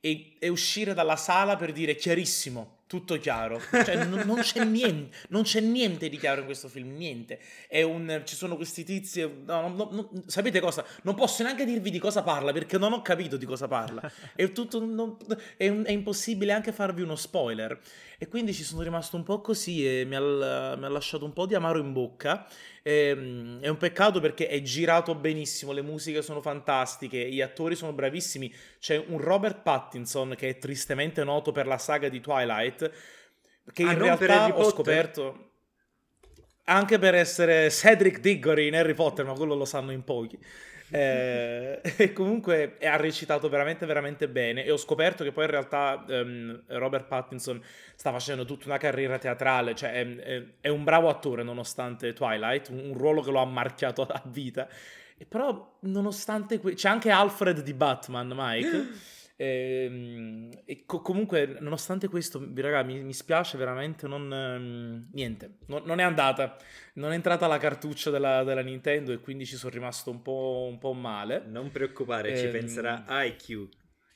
e, 0.00 0.32
e 0.40 0.48
uscire 0.48 0.92
dalla 0.92 1.14
sala 1.14 1.54
per 1.54 1.70
dire 1.70 1.94
chiarissimo, 1.94 2.78
tutto 2.88 3.16
chiaro. 3.18 3.60
Cioè, 3.70 4.06
non, 4.06 4.22
non, 4.26 4.40
c'è 4.40 4.64
niente, 4.66 5.16
non 5.28 5.42
c'è 5.42 5.60
niente 5.60 6.08
di 6.08 6.18
chiaro 6.18 6.40
in 6.40 6.46
questo 6.46 6.66
film, 6.66 6.96
niente. 6.96 7.38
È 7.68 7.82
un, 7.82 8.22
ci 8.24 8.34
sono 8.34 8.56
questi 8.56 8.82
tizi. 8.82 9.20
No, 9.20 9.68
no, 9.68 9.88
no, 9.92 10.10
sapete 10.26 10.58
cosa? 10.58 10.84
Non 11.02 11.14
posso 11.14 11.44
neanche 11.44 11.64
dirvi 11.64 11.90
di 11.90 12.00
cosa 12.00 12.24
parla 12.24 12.50
perché 12.52 12.76
non 12.76 12.92
ho 12.92 13.02
capito 13.02 13.36
di 13.36 13.46
cosa 13.46 13.68
parla. 13.68 14.10
È, 14.34 14.50
tutto, 14.50 15.16
è, 15.56 15.70
è 15.70 15.92
impossibile 15.92 16.50
anche 16.50 16.72
farvi 16.72 17.02
uno 17.02 17.14
spoiler. 17.14 17.78
E 18.22 18.28
quindi 18.28 18.52
ci 18.52 18.64
sono 18.64 18.82
rimasto 18.82 19.16
un 19.16 19.22
po' 19.22 19.40
così 19.40 19.86
e 19.86 20.04
mi 20.04 20.14
ha, 20.14 20.20
mi 20.20 20.84
ha 20.84 20.88
lasciato 20.90 21.24
un 21.24 21.32
po' 21.32 21.46
di 21.46 21.54
amaro 21.54 21.78
in 21.78 21.94
bocca. 21.94 22.46
E, 22.82 22.92
ehm, 22.92 23.60
è 23.60 23.68
un 23.68 23.78
peccato 23.78 24.20
perché 24.20 24.46
è 24.46 24.60
girato 24.60 25.14
benissimo, 25.14 25.72
le 25.72 25.80
musiche 25.80 26.20
sono 26.20 26.42
fantastiche, 26.42 27.30
gli 27.30 27.40
attori 27.40 27.74
sono 27.74 27.94
bravissimi. 27.94 28.54
C'è 28.78 29.02
un 29.06 29.22
Robert 29.22 29.62
Pattinson 29.62 30.34
che 30.36 30.50
è 30.50 30.58
tristemente 30.58 31.24
noto 31.24 31.50
per 31.50 31.66
la 31.66 31.78
saga 31.78 32.10
di 32.10 32.20
Twilight, 32.20 32.92
che 33.72 33.84
ah, 33.84 33.92
in 33.92 33.98
realtà 33.98 34.54
ho 34.54 34.68
scoperto 34.68 35.52
anche 36.64 36.98
per 36.98 37.14
essere 37.14 37.70
Cedric 37.70 38.20
Diggory 38.20 38.66
in 38.66 38.74
Harry 38.74 38.92
Potter, 38.92 39.24
ma 39.24 39.32
quello 39.32 39.54
lo 39.54 39.64
sanno 39.64 39.92
in 39.92 40.04
pochi. 40.04 40.38
Eh, 40.90 41.80
e 41.96 42.12
comunque 42.12 42.76
ha 42.82 42.96
recitato 42.96 43.48
veramente 43.48 43.86
veramente 43.86 44.28
bene 44.28 44.64
e 44.64 44.70
ho 44.70 44.76
scoperto 44.76 45.22
che 45.22 45.30
poi 45.30 45.44
in 45.44 45.50
realtà 45.50 46.04
um, 46.08 46.60
Robert 46.66 47.06
Pattinson 47.06 47.62
sta 47.94 48.10
facendo 48.10 48.44
tutta 48.44 48.66
una 48.66 48.78
carriera 48.78 49.18
teatrale, 49.18 49.74
cioè 49.74 49.92
è, 49.92 50.16
è, 50.16 50.44
è 50.60 50.68
un 50.68 50.84
bravo 50.84 51.08
attore 51.08 51.42
nonostante 51.42 52.12
Twilight, 52.12 52.68
un, 52.70 52.78
un, 52.90 52.94
ruolo 52.94 53.22
che 53.22 53.30
lo 53.30 53.40
ha 53.40 53.46
marchiato 53.46 54.02
a 54.02 54.22
vita. 54.26 54.68
E 55.16 55.26
però 55.26 55.76
nonostante 55.80 56.58
que- 56.58 56.74
c'è 56.74 56.88
anche 56.88 57.10
Alfred 57.10 57.62
di 57.62 57.74
Batman, 57.74 58.32
Mike. 58.34 58.88
E, 59.40 59.84
ehm, 59.84 60.50
e 60.66 60.84
co- 60.84 61.00
comunque, 61.00 61.56
nonostante 61.60 62.08
questo, 62.08 62.46
raga, 62.56 62.82
mi, 62.82 63.02
mi 63.02 63.14
spiace 63.14 63.56
veramente. 63.56 64.06
Non, 64.06 64.30
um, 64.30 65.08
niente, 65.12 65.56
no, 65.66 65.80
non 65.82 65.98
è 65.98 66.02
andata. 66.02 66.58
Non 66.94 67.12
è 67.12 67.14
entrata 67.14 67.46
la 67.46 67.56
cartuccia 67.56 68.10
della, 68.10 68.44
della, 68.44 68.60
Nintendo 68.60 69.12
e 69.12 69.20
quindi 69.20 69.46
ci 69.46 69.56
sono 69.56 69.72
rimasto 69.72 70.10
un 70.10 70.20
po', 70.20 70.66
un 70.70 70.76
po 70.76 70.92
male. 70.92 71.42
Non 71.46 71.70
preoccupare, 71.70 72.32
eh, 72.32 72.36
ci 72.36 72.44
ehm, 72.46 72.52
penserà 72.52 73.04
IQ. 73.08 73.68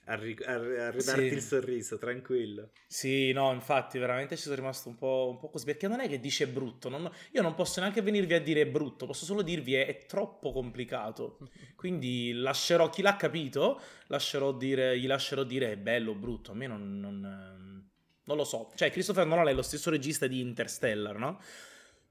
A, 0.06 0.14
ri- 0.16 0.36
a, 0.44 0.54
a 0.54 0.90
ridarti 0.90 1.28
sì. 1.28 1.34
il 1.34 1.40
sorriso, 1.40 1.98
tranquillo. 1.98 2.70
Sì, 2.86 3.32
no, 3.32 3.52
infatti, 3.52 3.98
veramente 3.98 4.36
ci 4.36 4.42
sono 4.42 4.54
rimasto 4.54 4.88
un 4.88 4.96
po', 4.96 5.28
un 5.30 5.38
po 5.38 5.48
così, 5.48 5.64
perché 5.64 5.88
non 5.88 6.00
è 6.00 6.08
che 6.08 6.20
dice 6.20 6.46
brutto, 6.46 6.88
non, 6.88 7.10
io 7.32 7.42
non 7.42 7.54
posso 7.54 7.80
neanche 7.80 8.02
venirvi 8.02 8.34
a 8.34 8.40
dire 8.40 8.66
brutto, 8.66 9.06
posso 9.06 9.24
solo 9.24 9.42
dirvi 9.42 9.74
è, 9.74 9.86
è 9.86 10.06
troppo 10.06 10.52
complicato, 10.52 11.38
quindi 11.76 12.32
lascerò, 12.32 12.90
chi 12.90 13.02
l'ha 13.02 13.16
capito, 13.16 13.80
lascerò 14.08 14.52
dire, 14.52 14.98
gli 14.98 15.06
lascerò 15.06 15.42
dire 15.42 15.72
è 15.72 15.76
bello, 15.76 16.14
brutto, 16.14 16.52
a 16.52 16.54
me 16.54 16.66
non, 16.66 17.00
non, 17.00 17.90
non 18.24 18.36
lo 18.36 18.44
so, 18.44 18.70
cioè 18.74 18.90
Christopher 18.90 19.26
Nolan 19.26 19.48
è 19.48 19.54
lo 19.54 19.62
stesso 19.62 19.90
regista 19.90 20.26
di 20.26 20.40
Interstellar, 20.40 21.16
no? 21.16 21.40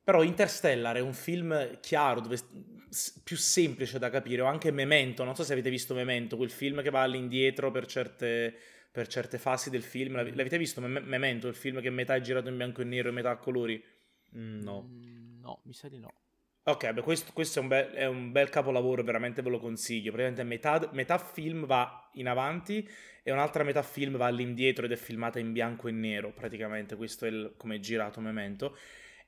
Però 0.04 0.22
Interstellar 0.22 0.98
è 0.98 1.00
un 1.00 1.14
film 1.14 1.80
chiaro, 1.80 2.20
dove, 2.20 2.38
più 3.24 3.38
semplice 3.38 4.00
da 4.00 4.10
capire, 4.10 4.42
o 4.42 4.46
anche 4.46 4.72
Memento, 4.72 5.24
non 5.24 5.36
so 5.36 5.44
se 5.44 5.54
avete 5.54 5.70
visto 5.70 5.94
Memento, 5.94 6.36
quel 6.36 6.52
film 6.52 6.82
che 6.82 6.90
va 6.90 7.02
all'indietro 7.02 7.72
per 7.72 7.86
certe, 7.86 8.54
per 8.92 9.08
certe 9.08 9.38
fasi 9.38 9.70
del 9.70 9.82
film. 9.82 10.16
L'avete 10.16 10.58
visto 10.58 10.82
Memento, 10.82 11.48
il 11.48 11.56
film 11.56 11.80
che 11.80 11.90
metà 11.90 12.16
è 12.16 12.22
girato 12.22 12.50
in 12.50 12.58
bianco 12.58 12.82
e 12.82 12.86
nero 12.86 13.10
e 13.10 13.12
metà 13.14 13.30
a 13.30 13.38
colori? 13.38 13.82
Mm, 14.36 14.62
no. 14.62 14.90
Mm, 14.90 15.40
no, 15.40 15.62
mi 15.64 15.74
sa 15.74 15.88
di 15.88 16.00
no. 16.00 16.14
Ok, 16.66 16.92
beh, 16.92 17.02
questo, 17.02 17.32
questo 17.34 17.60
è, 17.60 17.62
un 17.62 17.68
bel, 17.68 17.90
è, 17.92 18.06
un 18.06 18.32
bel, 18.32 18.50
capolavoro, 18.50 19.04
veramente 19.04 19.42
ve 19.42 19.50
lo 19.50 19.60
consiglio. 19.60 20.12
Praticamente 20.12 20.44
metà, 20.44 20.90
metà 20.94 21.18
film 21.18 21.66
va 21.66 22.10
in 22.14 22.28
avanti 22.28 22.88
e 23.22 23.32
un'altra 23.32 23.64
metà 23.64 23.82
film 23.84 24.18
va 24.18 24.28
all'indietro 24.28 24.86
ed 24.86 24.92
è 24.92 24.96
filmata 24.96 25.40
in 25.40 25.54
bianco 25.54 25.88
e 25.88 25.92
nero, 25.92 26.32
praticamente. 26.32 26.96
Questo 26.96 27.26
è 27.26 27.30
il, 27.30 27.54
come 27.58 27.76
è 27.76 27.80
girato 27.80 28.22
Memento 28.22 28.78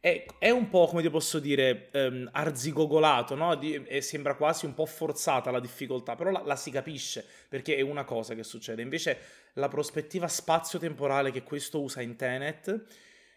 è, 0.05 0.23
è, 0.37 0.51
un 0.51 0.69
po', 0.69 0.85
come 0.85 1.01
ti 1.01 1.09
posso 1.09 1.39
dire, 1.39 1.89
um, 1.93 2.29
arzigogolato, 2.31 3.33
no? 3.33 3.55
Di, 3.55 3.73
e 3.87 4.01
sembra 4.01 4.35
quasi 4.35 4.67
un 4.67 4.75
po' 4.75 4.85
forzata 4.85 5.49
la 5.49 5.59
difficoltà, 5.59 6.13
però 6.13 6.29
la, 6.29 6.43
la, 6.45 6.55
si 6.55 6.69
capisce 6.69 7.25
perché 7.49 7.75
è 7.75 7.81
una 7.81 8.03
cosa 8.03 8.35
che 8.35 8.43
succede. 8.43 8.83
Invece 8.83 9.17
la 9.53 9.67
prospettiva 9.67 10.27
spazio-temporale 10.27 11.31
che 11.31 11.41
questo 11.41 11.81
usa 11.81 12.01
in 12.01 12.15
Tenet, 12.17 12.85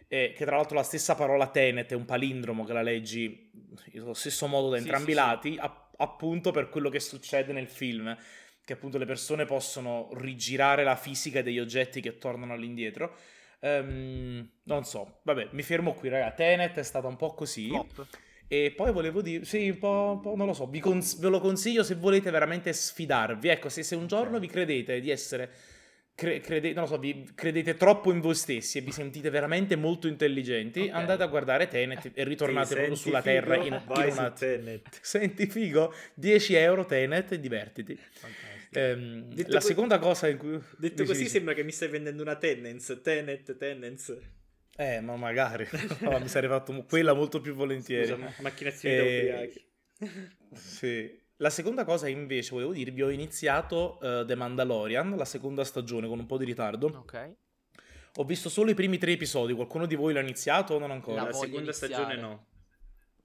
eh, 0.09 0.35
che 0.37 0.45
tra 0.45 0.57
l'altro 0.57 0.77
la 0.77 0.83
stessa 0.83 1.15
parola 1.15 1.47
Tenet 1.47 1.93
è 1.93 1.95
un 1.95 2.05
palindromo 2.05 2.65
che 2.65 2.75
la 2.75 2.83
leggi 2.83 3.51
allo 3.95 4.13
stesso 4.13 4.47
modo 4.47 4.69
da 4.69 4.77
entrambi 4.77 5.13
i 5.13 5.15
sì, 5.15 5.19
lati, 5.19 5.53
sì. 5.53 5.59
A, 5.59 5.89
appunto 5.97 6.51
per 6.51 6.69
quello 6.69 6.91
che 6.91 7.01
succede 7.01 7.55
nel 7.55 7.69
film 7.69 8.15
che 8.63 8.75
appunto 8.75 8.99
le 8.99 9.07
persone 9.07 9.47
possono 9.47 10.11
rigirare 10.13 10.85
la 10.85 10.97
fisica 10.97 11.41
degli 11.41 11.59
oggetti 11.59 12.03
che 12.03 12.19
tornano 12.19 12.53
all'indietro 12.53 13.17
Um, 13.61 14.49
non 14.65 14.85
so, 14.85 15.21
vabbè, 15.23 15.49
mi 15.53 15.63
fermo 15.63 15.95
qui, 15.95 16.09
raga. 16.09 16.31
Tenet 16.33 16.79
è 16.79 16.83
stata 16.83 17.07
un 17.07 17.17
po' 17.17 17.35
così. 17.35 17.69
Flop. 17.69 18.07
E 18.51 18.73
poi 18.75 18.93
volevo 18.93 19.21
dire, 19.21 19.45
sì, 19.45 19.69
un 19.69 19.79
po', 19.79 20.13
un 20.15 20.21
po', 20.21 20.35
non 20.35 20.47
lo 20.47 20.55
so, 20.55 20.71
cons- 20.81 21.19
ve 21.19 21.29
lo 21.29 21.39
consiglio 21.39 21.83
se 21.83 21.97
volete 21.97 22.31
veramente 22.31 22.73
sfidarvi. 22.73 23.49
Ecco, 23.49 23.69
se, 23.69 23.83
se 23.83 23.95
un 23.95 24.07
giorno 24.07 24.39
vi 24.39 24.47
credete 24.47 25.01
di 25.01 25.11
essere, 25.11 25.51
cre- 26.15 26.41
crede- 26.41 26.73
non 26.73 26.85
lo 26.85 26.89
so, 26.89 26.99
vi 26.99 27.29
credete 27.35 27.75
troppo 27.75 28.11
in 28.11 28.21
voi 28.21 28.35
stessi 28.35 28.79
e 28.79 28.81
vi 28.81 28.91
sentite 28.91 29.29
veramente 29.29 29.77
molto 29.77 30.09
intelligenti, 30.09 30.81
okay. 30.81 30.93
andate 30.93 31.25
a 31.25 31.27
guardare 31.27 31.69
Tenet 31.69 32.13
e 32.15 32.25
ritornate 32.25 32.69
sì, 32.69 32.75
proprio 32.75 32.95
sulla 32.95 33.21
figo, 33.21 33.35
Terra 33.35 33.57
in, 33.57 33.63
in 33.65 34.13
una... 34.13 34.31
Tenet. 34.31 34.99
Senti 35.03 35.47
figo? 35.47 35.93
10 36.15 36.55
euro 36.55 36.87
Tenet 36.87 37.33
e 37.33 37.41
divertiti. 37.41 37.95
Fantastico. 37.97 38.58
Ehm, 38.73 39.35
la 39.49 39.59
co- 39.59 39.61
seconda 39.61 39.99
cosa 39.99 40.29
in 40.29 40.37
cui... 40.37 40.61
Detto 40.77 41.05
così 41.05 41.23
dici. 41.23 41.31
sembra 41.31 41.55
che 41.55 41.63
mi 41.63 41.73
stai 41.73 41.89
vendendo 41.89 42.23
una 42.23 42.37
tendenza, 42.37 42.97
tenet, 42.97 43.57
tendenza. 43.57 44.17
Eh, 44.77 45.01
ma 45.01 45.17
magari. 45.17 45.67
no, 46.01 46.19
mi 46.19 46.29
sarei 46.29 46.49
fatto 46.49 46.85
quella 46.85 47.13
molto 47.13 47.41
più 47.41 47.55
volentieri. 47.55 48.07
Scusa, 48.07 48.35
macchinazioni 48.41 48.95
eh, 48.95 48.99
da 48.99 49.05
ubriachi. 49.05 49.69
sì. 50.55 51.27
La 51.41 51.51
seconda 51.51 51.85
cosa 51.85 52.09
invece 52.09 52.51
volevo 52.51 52.73
dirvi, 52.73 53.03
ho 53.03 53.11
iniziato 53.11 53.99
uh, 54.01 54.25
The 54.25 54.35
Mandalorian, 54.35 55.17
la 55.17 55.25
seconda 55.25 55.63
stagione, 55.63 56.09
con 56.09 56.19
un 56.19 56.27
po' 56.27 56.37
di 56.37 56.45
ritardo. 56.45 56.87
Ok. 56.87 57.35
Ho 58.17 58.25
visto 58.25 58.49
solo 58.49 58.71
i 58.71 58.75
primi 58.75 58.99
tre 58.99 59.13
episodi, 59.13 59.53
qualcuno 59.53 59.87
di 59.87 59.95
voi 59.95 60.13
l'ha 60.13 60.21
iniziato 60.21 60.75
o 60.75 60.79
non 60.79 60.91
ancora? 60.91 61.23
La, 61.23 61.29
la 61.29 61.33
seconda 61.33 61.71
iniziare. 61.71 61.95
stagione 61.95 62.21
no. 62.21 62.47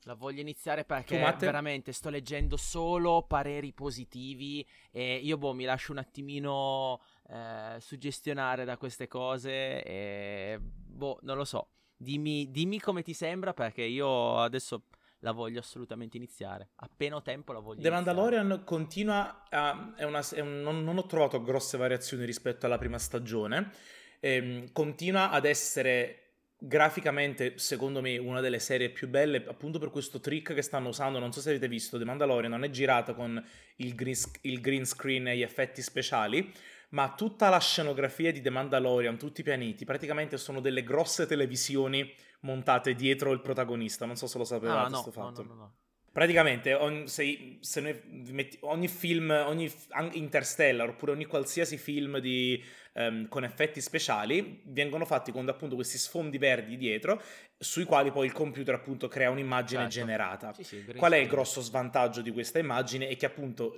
La 0.05 0.15
voglio 0.15 0.41
iniziare 0.41 0.83
perché 0.83 1.17
veramente 1.39 1.91
sto 1.91 2.09
leggendo 2.09 2.57
solo 2.57 3.23
pareri 3.23 3.71
positivi 3.71 4.65
e 4.91 5.15
io 5.15 5.37
boh 5.37 5.53
mi 5.53 5.63
lascio 5.63 5.91
un 5.91 5.99
attimino 5.99 7.01
eh, 7.29 7.77
suggestionare 7.79 8.65
da 8.65 8.77
queste 8.77 9.07
cose 9.07 9.83
e 9.83 10.59
boh 10.59 11.19
non 11.21 11.37
lo 11.37 11.45
so. 11.45 11.69
Dimmi, 11.95 12.51
dimmi 12.51 12.79
come 12.79 13.01
ti 13.01 13.13
sembra 13.13 13.53
perché 13.53 13.83
io 13.83 14.39
adesso 14.39 14.83
la 15.23 15.31
voglio 15.31 15.59
assolutamente 15.59 16.17
iniziare. 16.17 16.69
Appena 16.75 17.15
ho 17.15 17.21
tempo 17.21 17.53
la 17.53 17.59
voglio 17.59 17.81
The 17.81 17.87
iniziare. 17.87 18.05
Mandalorian 18.05 18.63
continua 18.65 19.45
a... 19.49 19.93
È 19.95 20.03
una, 20.03 20.19
è 20.19 20.39
un, 20.41 20.61
non, 20.61 20.83
non, 20.83 20.97
ho 20.97 21.05
trovato 21.05 21.41
grosse 21.41 21.77
variazioni 21.77 22.25
rispetto 22.25 22.65
alla 22.65 22.77
prima 22.77 22.99
stagione. 22.99 23.71
Ehm, 24.19 24.71
continua 24.73 25.31
ad 25.31 25.45
essere 25.45 26.22
graficamente, 26.65 27.57
secondo 27.57 27.99
me, 27.99 28.17
una 28.17 28.39
delle 28.39 28.59
serie 28.59 28.89
più 28.89 29.09
belle, 29.09 29.43
appunto 29.45 29.79
per 29.79 29.89
questo 29.89 30.21
trick 30.21 30.53
che 30.53 30.61
stanno 30.61 30.87
usando. 30.87 31.19
Non 31.19 31.33
so 31.33 31.41
se 31.41 31.49
avete 31.49 31.67
visto, 31.67 31.97
The 31.97 32.05
Mandalorian 32.05 32.51
non 32.51 32.63
è 32.63 32.69
girata 32.69 33.13
con 33.13 33.43
il 33.77 33.95
green, 33.95 34.15
il 34.41 34.61
green 34.61 34.85
screen 34.85 35.27
e 35.27 35.37
gli 35.37 35.41
effetti 35.41 35.81
speciali, 35.81 36.53
ma 36.89 37.13
tutta 37.15 37.49
la 37.49 37.59
scenografia 37.59 38.31
di 38.31 38.41
The 38.41 38.49
Mandalorian, 38.49 39.17
tutti 39.17 39.41
i 39.41 39.43
pianeti, 39.43 39.83
praticamente 39.83 40.37
sono 40.37 40.61
delle 40.61 40.83
grosse 40.83 41.25
televisioni 41.25 42.09
montate 42.41 42.93
dietro 42.93 43.33
il 43.33 43.41
protagonista. 43.41 44.05
Non 44.05 44.15
so 44.15 44.27
se 44.27 44.37
lo 44.37 44.45
sapevate 44.45 44.79
ah, 44.79 44.83
no, 44.83 45.01
questo 45.01 45.11
fatto. 45.11 45.43
No, 45.43 45.53
no, 45.53 45.55
no, 45.55 45.73
Praticamente 46.13 46.75
ogni, 46.75 47.07
se, 47.07 47.57
se 47.59 48.03
metti, 48.05 48.59
ogni 48.61 48.87
film, 48.87 49.31
ogni 49.31 49.67
Interstellar 50.11 50.89
oppure 50.89 51.11
ogni 51.11 51.25
qualsiasi 51.25 51.75
film 51.77 52.19
di, 52.19 52.63
um, 52.93 53.27
con 53.27 53.43
effetti 53.43 53.81
speciali 53.81 54.61
vengono 54.65 55.05
fatti 55.05 55.31
con 55.31 55.49
appunto 55.49 55.73
questi 55.73 55.97
sfondi 55.97 56.37
verdi 56.37 56.77
dietro 56.77 57.19
sui 57.57 57.83
quali 57.85 58.11
poi 58.11 58.27
il 58.27 58.31
computer 58.31 58.75
appunto 58.75 59.07
crea 59.07 59.31
un'immagine 59.31 59.89
certo. 59.89 59.95
generata. 59.95 60.53
Sì, 60.53 60.63
sì, 60.63 60.85
Qual 60.95 61.13
è 61.13 61.17
il 61.17 61.27
grosso 61.27 61.61
svantaggio 61.61 62.21
di 62.21 62.29
questa 62.29 62.59
immagine? 62.59 63.07
È 63.07 63.17
che 63.17 63.25
appunto 63.25 63.75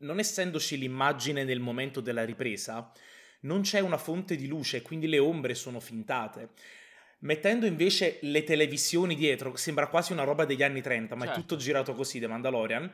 non 0.00 0.18
essendoci 0.18 0.76
l'immagine 0.76 1.42
nel 1.42 1.60
momento 1.60 2.02
della 2.02 2.26
ripresa 2.26 2.92
non 3.40 3.62
c'è 3.62 3.80
una 3.80 3.98
fonte 3.98 4.36
di 4.36 4.46
luce, 4.46 4.82
quindi 4.82 5.06
le 5.06 5.18
ombre 5.18 5.54
sono 5.54 5.80
fintate. 5.80 6.50
Mettendo 7.20 7.66
invece 7.66 8.18
le 8.22 8.44
televisioni 8.44 9.16
dietro, 9.16 9.56
sembra 9.56 9.88
quasi 9.88 10.12
una 10.12 10.22
roba 10.22 10.44
degli 10.44 10.62
anni 10.62 10.80
30, 10.80 11.16
ma 11.16 11.24
certo. 11.24 11.38
è 11.38 11.42
tutto 11.42 11.56
girato 11.56 11.94
così, 11.94 12.20
The 12.20 12.28
Mandalorian. 12.28 12.90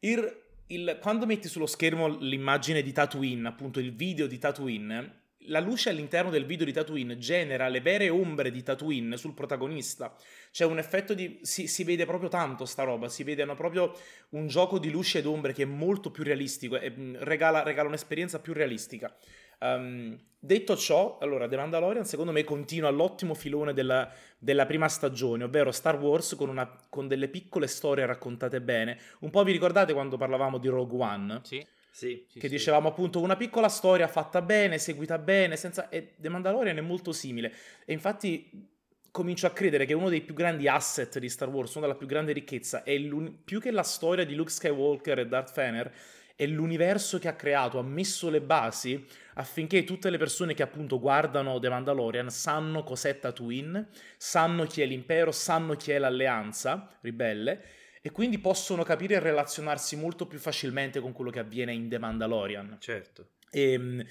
Il, 0.00 0.42
il, 0.68 0.98
quando 1.00 1.24
metti 1.24 1.46
sullo 1.46 1.66
schermo 1.66 2.08
l'immagine 2.08 2.82
di 2.82 2.92
Tatooine, 2.92 3.46
appunto 3.46 3.78
il 3.78 3.94
video 3.94 4.26
di 4.26 4.38
Tatooine, 4.38 5.18
la 5.44 5.60
luce 5.60 5.88
all'interno 5.88 6.30
del 6.30 6.44
video 6.44 6.66
di 6.66 6.72
Tatooine 6.72 7.16
genera 7.16 7.68
le 7.68 7.80
vere 7.80 8.08
ombre 8.08 8.50
di 8.50 8.62
Tatooine 8.62 9.16
sul 9.16 9.34
protagonista. 9.34 10.14
C'è 10.50 10.64
un 10.64 10.78
effetto 10.78 11.14
di... 11.14 11.38
Si, 11.42 11.66
si 11.66 11.84
vede 11.84 12.04
proprio 12.04 12.28
tanto 12.28 12.66
sta 12.66 12.82
roba, 12.82 13.08
si 13.08 13.24
vede 13.24 13.46
proprio 13.54 13.92
un 14.30 14.48
gioco 14.48 14.78
di 14.78 14.90
luce 14.90 15.18
ed 15.18 15.26
ombre 15.26 15.52
che 15.52 15.62
è 15.62 15.66
molto 15.66 16.10
più 16.10 16.24
realistico 16.24 16.78
e 16.78 16.90
mm, 16.90 17.16
regala, 17.20 17.62
regala 17.62 17.88
un'esperienza 17.88 18.40
più 18.40 18.52
realistica. 18.52 19.16
Um, 19.60 20.18
detto 20.38 20.76
ciò, 20.76 21.18
allora 21.20 21.46
The 21.46 21.56
Mandalorian 21.56 22.04
secondo 22.04 22.32
me 22.32 22.44
continua 22.44 22.88
l'ottimo 22.90 23.34
filone 23.34 23.74
della, 23.74 24.10
della 24.38 24.64
prima 24.66 24.88
stagione, 24.88 25.44
ovvero 25.44 25.70
Star 25.70 25.98
Wars 25.98 26.34
con, 26.34 26.48
una, 26.48 26.70
con, 26.88 27.06
delle 27.06 27.28
piccole 27.28 27.66
storie 27.66 28.06
raccontate 28.06 28.60
bene. 28.60 28.98
Un 29.20 29.30
po' 29.30 29.44
vi 29.44 29.52
ricordate 29.52 29.92
quando 29.92 30.16
parlavamo 30.16 30.58
di 30.58 30.68
Rogue 30.68 30.98
One? 30.98 31.40
Sì. 31.42 31.66
Sì, 31.92 32.24
che 32.32 32.42
sì, 32.42 32.48
dicevamo 32.48 32.88
appunto 32.88 33.20
una 33.20 33.36
piccola 33.36 33.68
storia 33.68 34.06
fatta 34.06 34.40
bene, 34.42 34.78
seguita 34.78 35.18
bene, 35.18 35.56
senza... 35.56 35.88
e 35.88 36.14
The 36.16 36.28
Mandalorian 36.28 36.76
è 36.76 36.80
molto 36.80 37.10
simile. 37.10 37.52
E 37.84 37.92
infatti 37.92 38.70
comincio 39.10 39.46
a 39.46 39.50
credere 39.50 39.86
che 39.86 39.92
uno 39.92 40.08
dei 40.08 40.20
più 40.20 40.34
grandi 40.34 40.68
asset 40.68 41.18
di 41.18 41.28
Star 41.28 41.48
Wars, 41.48 41.74
una 41.74 41.86
della 41.86 41.98
più 41.98 42.06
grandi 42.06 42.32
ricchezza, 42.32 42.84
è 42.84 42.96
più 43.44 43.60
che 43.60 43.70
la 43.72 43.82
storia 43.82 44.24
di 44.24 44.34
Luke 44.34 44.50
Skywalker 44.50 45.18
e 45.18 45.26
Darth 45.26 45.52
Vader, 45.54 45.92
è 46.40 46.46
l'universo 46.46 47.18
che 47.18 47.28
ha 47.28 47.34
creato, 47.34 47.78
ha 47.78 47.82
messo 47.82 48.30
le 48.30 48.40
basi 48.40 49.06
affinché 49.34 49.84
tutte 49.84 50.08
le 50.08 50.16
persone 50.16 50.54
che 50.54 50.62
appunto 50.62 50.98
guardano 50.98 51.58
The 51.58 51.68
Mandalorian 51.68 52.30
sanno 52.30 52.82
cos'è 52.82 53.18
Tatooine, 53.18 53.88
sanno 54.16 54.64
chi 54.64 54.80
è 54.80 54.86
l'impero, 54.86 55.32
sanno 55.32 55.76
chi 55.76 55.90
è 55.90 55.98
l'alleanza 55.98 56.96
ribelle 57.02 57.62
e 58.00 58.10
quindi 58.10 58.38
possono 58.38 58.84
capire 58.84 59.16
e 59.16 59.18
relazionarsi 59.18 59.96
molto 59.96 60.26
più 60.26 60.38
facilmente 60.38 61.00
con 61.00 61.12
quello 61.12 61.30
che 61.30 61.40
avviene 61.40 61.74
in 61.74 61.90
The 61.90 61.98
Mandalorian. 61.98 62.78
Certo. 62.80 63.32
E, 63.50 63.72
ehm, 63.72 64.06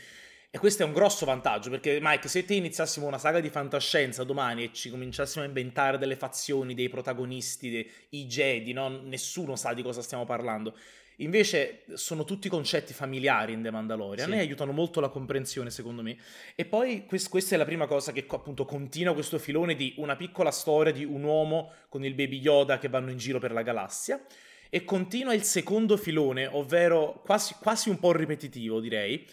e 0.51 0.59
questo 0.59 0.83
è 0.83 0.85
un 0.85 0.93
grosso 0.93 1.25
vantaggio 1.25 1.71
perché 1.71 1.97
Mike, 1.99 2.27
se 2.27 2.45
te 2.45 2.53
iniziassimo 2.53 3.07
una 3.07 3.17
saga 3.17 3.39
di 3.39 3.49
fantascienza 3.49 4.23
domani 4.23 4.65
e 4.65 4.69
ci 4.71 4.91
cominciassimo 4.91 5.43
a 5.43 5.47
inventare 5.47 5.97
delle 5.97 6.15
fazioni, 6.15 6.75
dei 6.75 6.89
protagonisti, 6.89 7.71
dei, 7.71 7.91
i 8.09 8.27
Jedi, 8.27 8.71
no? 8.71 8.87
nessuno 9.01 9.55
sa 9.55 9.73
di 9.73 9.81
cosa 9.81 10.03
stiamo 10.03 10.25
parlando. 10.25 10.77
Invece 11.21 11.83
sono 11.93 12.23
tutti 12.23 12.47
concetti 12.47 12.93
familiari 12.93 13.53
in 13.53 13.61
The 13.61 13.71
Mandalorian 13.71 14.29
sì. 14.29 14.35
e 14.35 14.39
aiutano 14.39 14.71
molto 14.71 14.99
la 14.99 15.09
comprensione, 15.09 15.69
secondo 15.69 16.01
me. 16.01 16.17
E 16.55 16.65
poi 16.65 17.05
quest- 17.05 17.29
questa 17.29 17.55
è 17.55 17.57
la 17.57 17.65
prima 17.65 17.87
cosa 17.87 18.11
che 18.11 18.25
appunto 18.29 18.65
continua 18.65 19.13
questo 19.13 19.37
filone 19.37 19.75
di 19.75 19.93
una 19.97 20.15
piccola 20.15 20.51
storia 20.51 20.93
di 20.93 21.03
un 21.03 21.23
uomo 21.23 21.71
con 21.89 22.05
il 22.05 22.13
baby 22.13 22.39
Yoda 22.39 22.77
che 22.77 22.87
vanno 22.87 23.11
in 23.11 23.17
giro 23.17 23.39
per 23.39 23.51
la 23.51 23.63
galassia. 23.63 24.23
E 24.69 24.83
continua 24.83 25.33
il 25.33 25.43
secondo 25.43 25.97
filone, 25.97 26.45
ovvero 26.45 27.21
quasi, 27.25 27.55
quasi 27.59 27.89
un 27.89 27.99
po' 27.99 28.11
ripetitivo, 28.11 28.79
direi, 28.79 29.25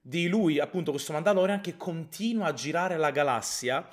di 0.00 0.28
lui, 0.28 0.60
appunto, 0.60 0.90
questo 0.90 1.14
Mandalorian 1.14 1.62
che 1.62 1.78
continua 1.78 2.48
a 2.48 2.52
girare 2.52 2.98
la 2.98 3.10
galassia 3.10 3.88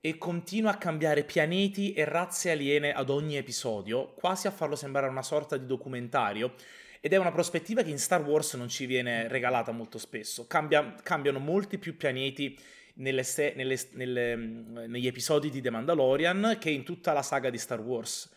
e 0.00 0.16
continua 0.16 0.72
a 0.72 0.78
cambiare 0.78 1.24
pianeti 1.24 1.92
e 1.92 2.04
razze 2.04 2.50
aliene 2.50 2.92
ad 2.92 3.10
ogni 3.10 3.36
episodio, 3.36 4.12
quasi 4.14 4.46
a 4.46 4.50
farlo 4.50 4.74
sembrare 4.74 5.08
una 5.08 5.22
sorta 5.22 5.56
di 5.56 5.66
documentario. 5.66 6.54
Ed 7.00 7.12
è 7.12 7.16
una 7.16 7.32
prospettiva 7.32 7.82
che 7.82 7.90
in 7.90 7.98
Star 7.98 8.22
Wars 8.22 8.54
non 8.54 8.68
ci 8.68 8.86
viene 8.86 9.28
regalata 9.28 9.72
molto 9.72 9.98
spesso. 9.98 10.46
Cambia, 10.46 10.94
cambiano 11.02 11.38
molti 11.38 11.78
più 11.78 11.96
pianeti 11.96 12.58
nelle, 12.94 13.24
nelle, 13.54 13.78
nelle, 13.92 14.36
negli 14.36 15.06
episodi 15.06 15.50
di 15.50 15.60
The 15.60 15.70
Mandalorian 15.70 16.56
che 16.58 16.70
in 16.70 16.82
tutta 16.82 17.12
la 17.12 17.22
saga 17.22 17.50
di 17.50 17.58
Star 17.58 17.80
Wars. 17.80 18.30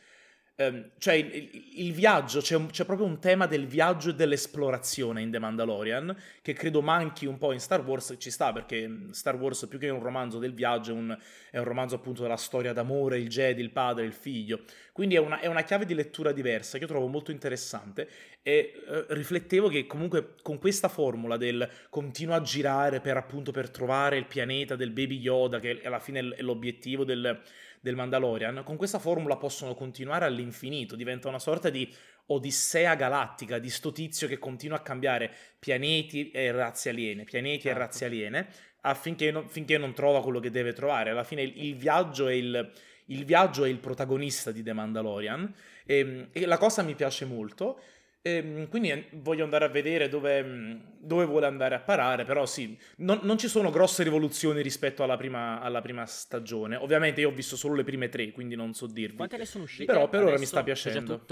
Um, 0.56 0.92
cioè 1.00 1.16
il, 1.16 1.50
il 1.78 1.94
viaggio, 1.94 2.40
c'è, 2.40 2.56
un, 2.56 2.68
c'è, 2.68 2.86
proprio 2.86 3.08
un 3.08 3.18
tema 3.18 3.48
del 3.48 3.66
viaggio 3.66 4.12
e 4.12 4.14
dell'esplorazione 4.14 5.24
in 5.24 5.32
The 5.32 5.40
Mandalorian 5.40 6.16
che 6.44 6.54
credo 6.54 6.84
manchi 6.84 7.26
un 7.26 7.40
po' 7.40 7.54
in 7.54 7.60
Star 7.60 7.84
Wars, 7.84 8.14
ci 8.20 8.30
sta 8.30 8.54
perché 8.54 9.08
Star 9.14 9.36
Wars 9.36 9.66
più 9.68 9.80
che 9.80 9.90
un 9.90 10.04
romanzo 10.04 10.38
del 10.38 10.54
viaggio 10.54 10.92
è 10.92 10.94
un, 10.94 11.18
è 11.50 11.58
un 11.58 11.64
romanzo 11.64 11.96
appunto 11.96 12.22
della 12.22 12.38
storia 12.38 12.72
d'amore, 12.72 13.18
il 13.18 13.30
Jedi, 13.30 13.62
il 13.62 13.72
padre, 13.72 14.06
il 14.06 14.14
figlio, 14.14 14.60
quindi 14.94 15.16
è 15.16 15.18
una, 15.18 15.42
è 15.42 15.48
una 15.48 15.64
chiave 15.64 15.86
di 15.86 15.94
lettura 15.94 16.32
diversa 16.32 16.78
che 16.78 16.84
io 16.86 16.90
trovo 16.90 17.08
molto 17.08 17.32
interessante 17.32 18.08
e 18.42 18.74
eh, 18.88 19.06
riflettevo 19.10 19.68
che 19.68 19.86
comunque 19.86 20.36
con 20.42 20.58
questa 20.58 20.88
formula 20.88 21.36
del 21.36 21.68
continuo 21.90 22.36
a 22.36 22.42
girare 22.42 23.02
per 23.02 23.18
appunto 23.18 23.52
per 23.52 23.70
trovare 23.70 24.18
il 24.18 24.26
pianeta 24.26 24.78
del 24.78 24.92
baby 24.92 25.18
Yoda 25.18 25.60
che 25.60 25.82
alla 25.84 26.00
fine 26.00 26.34
è 26.36 26.42
l'obiettivo 26.42 27.04
del 27.04 27.42
del 27.84 27.98
Mandalorian, 27.98 28.64
con 28.64 28.78
questa 28.78 28.98
formula 28.98 29.36
possono 29.36 29.76
continuare 29.76 30.24
all'infinito, 30.24 30.96
diventa 30.96 31.28
una 31.28 31.38
sorta 31.38 31.70
di 31.70 31.94
odissea 32.28 32.96
galattica 32.96 33.60
di 33.60 33.70
sto 33.70 33.92
tizio 33.92 34.26
che 34.26 34.40
continua 34.40 34.78
a 34.78 34.82
cambiare 34.82 35.30
pianeti 35.60 36.32
e 36.32 36.50
razze 36.54 36.92
aliene, 36.92 37.26
pianeti 37.26 37.64
certo. 37.64 37.78
e 37.78 37.82
razze 37.82 38.06
aliene, 38.06 38.48
affinché 38.84 39.32
non, 39.32 39.50
finché 39.50 39.78
non 39.78 39.94
trova 39.94 40.22
quello 40.22 40.40
che 40.40 40.50
deve 40.50 40.72
trovare. 40.72 41.10
Alla 41.10 41.26
fine 41.26 41.42
il, 41.42 41.62
il 41.62 41.76
viaggio 41.76 42.30
è 42.30 42.34
il, 42.34 42.72
il 43.08 43.26
viaggio 43.26 43.64
è 43.64 43.70
il 43.70 43.80
protagonista 43.80 44.52
di 44.52 44.64
The 44.64 44.74
Mandalorian 44.74 45.54
e, 45.86 45.98
ehm, 45.98 46.28
e, 46.32 46.46
la 46.46 46.58
cosa 46.58 46.82
mi 46.82 46.96
piace 46.96 47.26
molto 47.26 47.80
e, 48.22 48.38
ehm, 48.38 48.70
quindi 48.70 48.90
eh, 48.92 49.08
voglio 49.14 49.44
andare 49.44 49.66
a 49.66 49.68
vedere 49.68 50.08
dove, 50.08 50.44
mm, 50.44 50.80
dove, 51.00 51.26
vuole 51.26 51.46
andare 51.46 51.76
a 51.76 51.80
parare, 51.80 52.24
però 52.24 52.46
sì, 52.46 52.78
non, 52.98 53.20
non 53.24 53.38
ci 53.38 53.48
sono 53.50 53.70
grosse 53.70 54.04
rivoluzioni 54.04 54.62
rispetto 54.62 55.04
alla 55.04 55.18
prima, 55.18 55.60
alla 55.60 55.82
prima, 55.82 56.06
stagione. 56.06 56.78
Ovviamente 56.78 57.22
io 57.22 57.30
ho 57.30 57.34
visto 57.34 57.58
solo 57.58 57.76
le 57.76 57.84
prime 57.84 58.08
tre, 58.08 58.32
quindi 58.32 58.56
non 58.56 58.74
so 58.74 58.88
dirvi. 58.88 59.18
Quante 59.18 59.38
ne 59.38 59.46
sono 59.46 59.66
uscite? 59.66 59.86
Però 59.86 60.08
per 60.08 60.22
Adesso 60.22 60.32
ora 60.32 60.40
mi 60.40 60.46
sta 60.46 60.64
piacendo. 60.64 61.26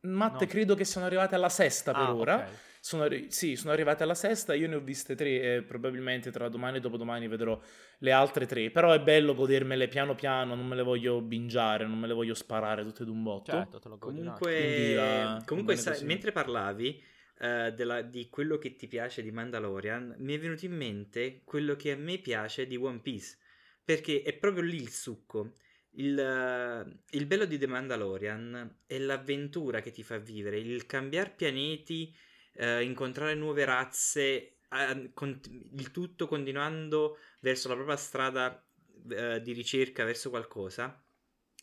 Matte, 0.00 0.44
no. 0.44 0.50
credo 0.50 0.74
che 0.74 0.84
siano 0.84 1.06
arrivate 1.06 1.34
alla 1.34 1.48
sesta 1.48 1.92
per 1.92 2.02
ah, 2.02 2.14
ora. 2.14 2.34
Okay. 2.36 2.54
Sono, 2.88 3.02
arri- 3.02 3.30
sì, 3.30 3.54
sono 3.54 3.74
arrivate 3.74 4.02
alla 4.02 4.14
sesta, 4.14 4.54
io 4.54 4.66
ne 4.66 4.76
ho 4.76 4.80
viste 4.80 5.14
tre 5.14 5.56
e 5.56 5.62
probabilmente 5.62 6.30
tra 6.30 6.48
domani 6.48 6.78
e 6.78 6.80
dopodomani 6.80 7.28
vedrò 7.28 7.60
le 7.98 8.12
altre 8.12 8.46
tre. 8.46 8.70
Però 8.70 8.92
è 8.92 9.00
bello 9.02 9.34
godermele 9.34 9.88
piano 9.88 10.14
piano, 10.14 10.54
non 10.54 10.66
me 10.66 10.74
le 10.74 10.82
voglio 10.82 11.20
bingiare, 11.20 11.86
non 11.86 11.98
me 11.98 12.06
le 12.06 12.14
voglio 12.14 12.32
sparare 12.32 12.84
tutte 12.84 13.04
d'un 13.04 13.22
botto. 13.22 13.50
Certo, 13.50 13.78
te 13.78 13.88
lo 13.90 13.98
Comunque, 13.98 15.42
comunque 15.44 15.76
sa- 15.76 15.98
mentre 16.00 16.32
parlavi 16.32 17.04
uh, 17.40 17.74
della, 17.74 18.00
di 18.00 18.30
quello 18.30 18.56
che 18.56 18.74
ti 18.74 18.86
piace 18.86 19.20
di 19.20 19.32
Mandalorian, 19.32 20.14
mi 20.20 20.32
è 20.32 20.38
venuto 20.38 20.64
in 20.64 20.74
mente 20.74 21.42
quello 21.44 21.76
che 21.76 21.90
a 21.90 21.96
me 21.96 22.16
piace 22.16 22.66
di 22.66 22.76
One 22.76 23.00
Piece. 23.00 23.36
Perché 23.84 24.22
è 24.22 24.32
proprio 24.32 24.62
lì 24.62 24.76
il 24.76 24.88
succo. 24.88 25.56
Il, 25.90 26.96
il, 27.10 27.26
bello 27.26 27.44
di 27.44 27.58
The 27.58 27.66
Mandalorian 27.66 28.76
è 28.86 28.96
l'avventura 28.96 29.82
che 29.82 29.90
ti 29.90 30.02
fa 30.02 30.16
vivere, 30.16 30.58
il 30.58 30.86
cambiare 30.86 31.34
pianeti 31.36 32.14
eh, 32.58 32.82
incontrare 32.82 33.34
nuove 33.34 33.64
razze, 33.64 34.56
eh, 34.68 35.10
con, 35.14 35.40
il 35.76 35.90
tutto 35.92 36.26
continuando 36.26 37.18
verso 37.40 37.68
la 37.68 37.74
propria 37.74 37.96
strada 37.96 38.62
eh, 39.10 39.40
di 39.40 39.52
ricerca 39.52 40.04
verso 40.04 40.28
qualcosa. 40.28 41.02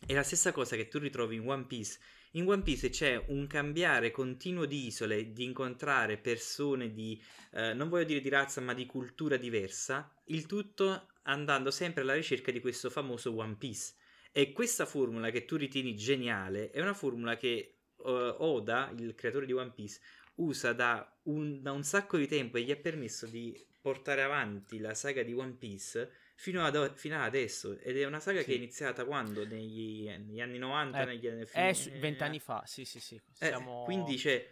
È 0.06 0.14
la 0.14 0.24
stessa 0.24 0.52
cosa 0.52 0.76
che 0.76 0.88
tu 0.88 0.98
ritrovi 1.00 1.36
in 1.36 1.48
One 1.48 1.66
Piece. 1.66 2.00
In 2.32 2.48
One 2.48 2.64
Piece 2.64 2.90
c'è 2.90 3.24
un 3.28 3.48
cambiare 3.48 4.12
continuo 4.12 4.66
di 4.66 4.88
isole, 4.88 5.32
di 5.32 5.44
incontrare 5.44 6.18
persone 6.18 6.94
di, 6.94 7.22
eh, 7.54 7.74
non 7.74 7.90
voglio 7.90 8.06
dire 8.06 8.22
di 8.22 8.30
razza, 8.30 8.62
ma 8.62 8.74
di 8.74 8.86
cultura 8.86 9.38
diversa, 9.38 10.14
il 10.26 10.46
tutto 10.46 11.10
andando 11.24 11.72
sempre 11.72 12.02
alla 12.02 12.14
ricerca 12.14 12.52
di 12.52 12.60
questo 12.60 12.90
famoso 12.90 13.36
One 13.36 13.56
Piece. 13.56 13.94
E 14.32 14.52
questa 14.52 14.86
formula 14.86 15.30
che 15.30 15.46
tu 15.46 15.56
ritieni 15.56 15.96
geniale 15.96 16.72
è 16.72 16.82
una 16.82 16.94
formula 16.94 17.38
che 17.38 17.76
uh, 17.96 18.10
Oda, 18.10 18.94
il 18.98 19.16
creatore 19.16 19.46
di 19.46 19.54
One 19.54 19.72
Piece, 19.72 20.02
usa 20.36 20.74
da 20.74 21.20
un, 21.24 21.62
da 21.62 21.72
un 21.72 21.84
sacco 21.84 22.18
di 22.18 22.28
tempo 22.28 22.58
e 22.58 22.64
gli 22.64 22.72
ha 22.72 22.76
permesso 22.76 23.26
di 23.26 23.58
portare 23.82 24.24
avanti 24.24 24.80
la 24.80 24.94
saga 24.94 25.24
di 25.24 25.34
One 25.34 25.54
Piece 25.54 26.12
fino 26.36 26.66
ad, 26.66 26.96
fino 26.96 27.16
ad 27.16 27.22
adesso 27.22 27.78
ed 27.80 27.98
è 27.98 28.06
una 28.06 28.20
saga 28.20 28.40
sì. 28.40 28.46
che 28.46 28.52
è 28.54 28.56
iniziata 28.56 29.06
quando 29.06 29.46
negli, 29.46 30.10
negli 30.26 30.42
anni 30.42 30.58
90 30.58 31.00
eh, 31.02 31.06
negli 31.06 31.28
anni 31.28 31.46
eh, 31.54 31.76
vent'anni 32.00 32.40
fa 32.40 32.64
sì 32.66 32.84
sì 32.84 33.00
sì 33.00 33.16
eh, 33.16 33.48
Siamo... 33.48 33.82
eh, 33.82 33.86
quindi 33.86 34.16
c'è 34.18 34.46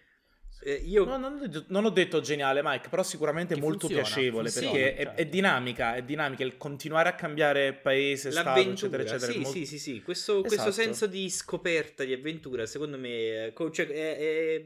eh, 0.65 0.75
io... 0.75 1.03
No, 1.03 1.17
non, 1.17 1.33
ho 1.33 1.39
detto, 1.39 1.65
non, 1.67 1.83
ho 1.83 1.89
detto, 1.89 2.21
geniale, 2.21 2.61
Mike, 2.63 2.87
però 2.87 3.03
sicuramente 3.03 3.55
molto 3.57 3.87
funziona, 3.87 4.03
piacevole 4.03 4.49
funziona, 4.49 4.77
perché 4.77 4.95
è, 4.95 5.13
è, 5.13 5.25
dinamica, 5.25 5.95
è 5.95 6.03
dinamica 6.03 6.43
il 6.43 6.57
continuare 6.57 7.09
a 7.09 7.15
cambiare 7.15 7.73
paese, 7.73 8.31
stato, 8.31 8.59
eccetera, 8.59 9.03
eccetera. 9.03 9.31
Sì, 9.31 9.39
molto... 9.39 9.51
sì, 9.57 9.65
sì, 9.65 9.79
sì. 9.79 10.01
Questo, 10.01 10.43
esatto. 10.43 10.47
questo, 10.47 10.71
senso 10.71 11.07
di 11.07 11.29
scoperta, 11.29 12.03
di 12.03 12.13
avventura, 12.13 12.65
secondo 12.65 12.97
me, 12.97 13.53
cioè, 13.71 13.87
è, 13.87 14.17
è, 14.17 14.65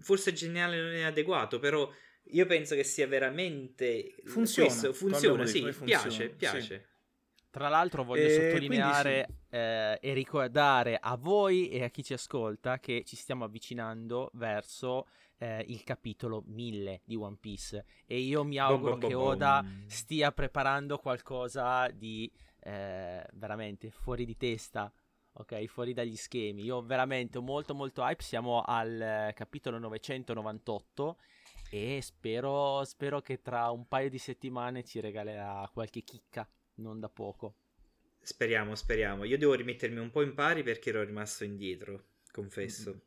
forse 0.00 0.32
geniale 0.32 0.80
non 0.80 0.92
è 0.92 1.02
adeguato, 1.02 1.58
però 1.58 1.90
io 2.24 2.46
penso 2.46 2.74
che 2.74 2.84
sia 2.84 3.06
veramente 3.06 4.14
funziona, 4.24 4.68
questo, 4.68 4.92
funziona, 4.92 5.46
sì, 5.46 5.60
funziona, 5.72 5.84
piace, 5.84 6.28
piace. 6.30 6.60
Sì. 6.60 6.90
Tra 7.50 7.68
l'altro 7.68 8.02
voglio 8.02 8.26
eh, 8.26 8.30
sottolineare 8.30 9.26
sì. 9.28 9.56
eh, 9.56 9.98
e 10.00 10.12
ricordare 10.14 10.98
a 10.98 11.16
voi 11.16 11.68
e 11.68 11.84
a 11.84 11.90
chi 11.90 12.02
ci 12.02 12.14
ascolta 12.14 12.78
che 12.78 13.02
ci 13.04 13.14
stiamo 13.14 13.44
avvicinando 13.44 14.30
verso 14.34 15.06
eh, 15.36 15.62
il 15.68 15.84
capitolo 15.84 16.44
1000 16.46 17.02
di 17.04 17.16
One 17.16 17.36
Piece 17.38 17.84
e 18.06 18.20
io 18.20 18.42
mi 18.44 18.58
auguro 18.58 18.92
bom, 18.92 19.00
bom, 19.00 19.08
che 19.08 19.14
bom, 19.14 19.26
Oda 19.26 19.64
stia 19.86 20.32
preparando 20.32 20.96
qualcosa 20.96 21.88
di 21.88 22.32
eh, 22.60 23.26
veramente 23.34 23.90
fuori 23.90 24.24
di 24.24 24.36
testa 24.36 24.90
ok? 25.34 25.64
Fuori 25.66 25.92
dagli 25.92 26.16
schemi. 26.16 26.62
Io 26.62 26.82
veramente 26.82 27.38
molto 27.38 27.74
molto 27.74 28.02
hype, 28.02 28.22
siamo 28.22 28.62
al 28.62 29.00
eh, 29.00 29.32
capitolo 29.34 29.78
998 29.78 31.18
e 31.70 32.00
spero, 32.02 32.84
spero 32.84 33.20
che 33.20 33.40
tra 33.40 33.70
un 33.70 33.88
paio 33.88 34.10
di 34.10 34.18
settimane 34.18 34.84
ci 34.84 35.00
regalerà 35.00 35.68
qualche 35.72 36.02
chicca, 36.02 36.48
non 36.76 37.00
da 37.00 37.08
poco. 37.08 37.54
Speriamo, 38.20 38.74
speriamo. 38.74 39.24
Io 39.24 39.38
devo 39.38 39.54
rimettermi 39.54 39.98
un 39.98 40.10
po' 40.10 40.22
in 40.22 40.34
pari 40.34 40.62
perché 40.62 40.90
ero 40.90 41.02
rimasto 41.02 41.44
indietro, 41.44 42.04
confesso. 42.30 42.90
Mm-hmm. 42.90 43.00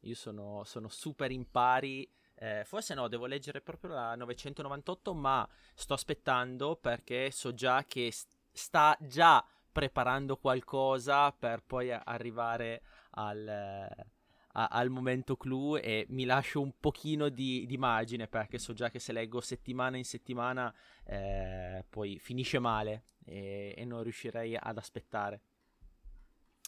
Io 0.00 0.14
sono, 0.14 0.62
sono 0.64 0.88
super 0.88 1.30
in 1.30 1.50
pari. 1.50 2.10
Eh, 2.34 2.62
forse 2.64 2.94
no, 2.94 3.08
devo 3.08 3.26
leggere 3.26 3.60
proprio 3.60 3.92
la 3.92 4.14
998, 4.14 5.14
ma 5.14 5.48
sto 5.74 5.94
aspettando 5.94 6.76
perché 6.76 7.30
so 7.30 7.52
già 7.52 7.84
che 7.86 8.12
sta 8.52 8.96
già 9.00 9.44
preparando 9.78 10.36
qualcosa 10.36 11.30
per 11.30 11.62
poi 11.64 11.92
arrivare 11.92 12.82
al, 13.10 13.46
a, 13.46 14.66
al 14.66 14.90
momento 14.90 15.36
clou 15.36 15.76
e 15.76 16.04
mi 16.08 16.24
lascio 16.24 16.60
un 16.60 16.72
pochino 16.80 17.28
di, 17.28 17.64
di, 17.64 17.78
margine 17.78 18.26
perché 18.26 18.58
so 18.58 18.72
già 18.72 18.90
che 18.90 18.98
se 18.98 19.12
leggo 19.12 19.40
settimana 19.40 19.96
in 19.96 20.04
settimana 20.04 20.74
eh, 21.04 21.84
poi 21.88 22.18
finisce 22.18 22.58
male 22.58 23.04
e, 23.24 23.72
e, 23.76 23.84
non 23.84 24.02
riuscirei 24.02 24.56
ad 24.60 24.76
aspettare. 24.76 25.42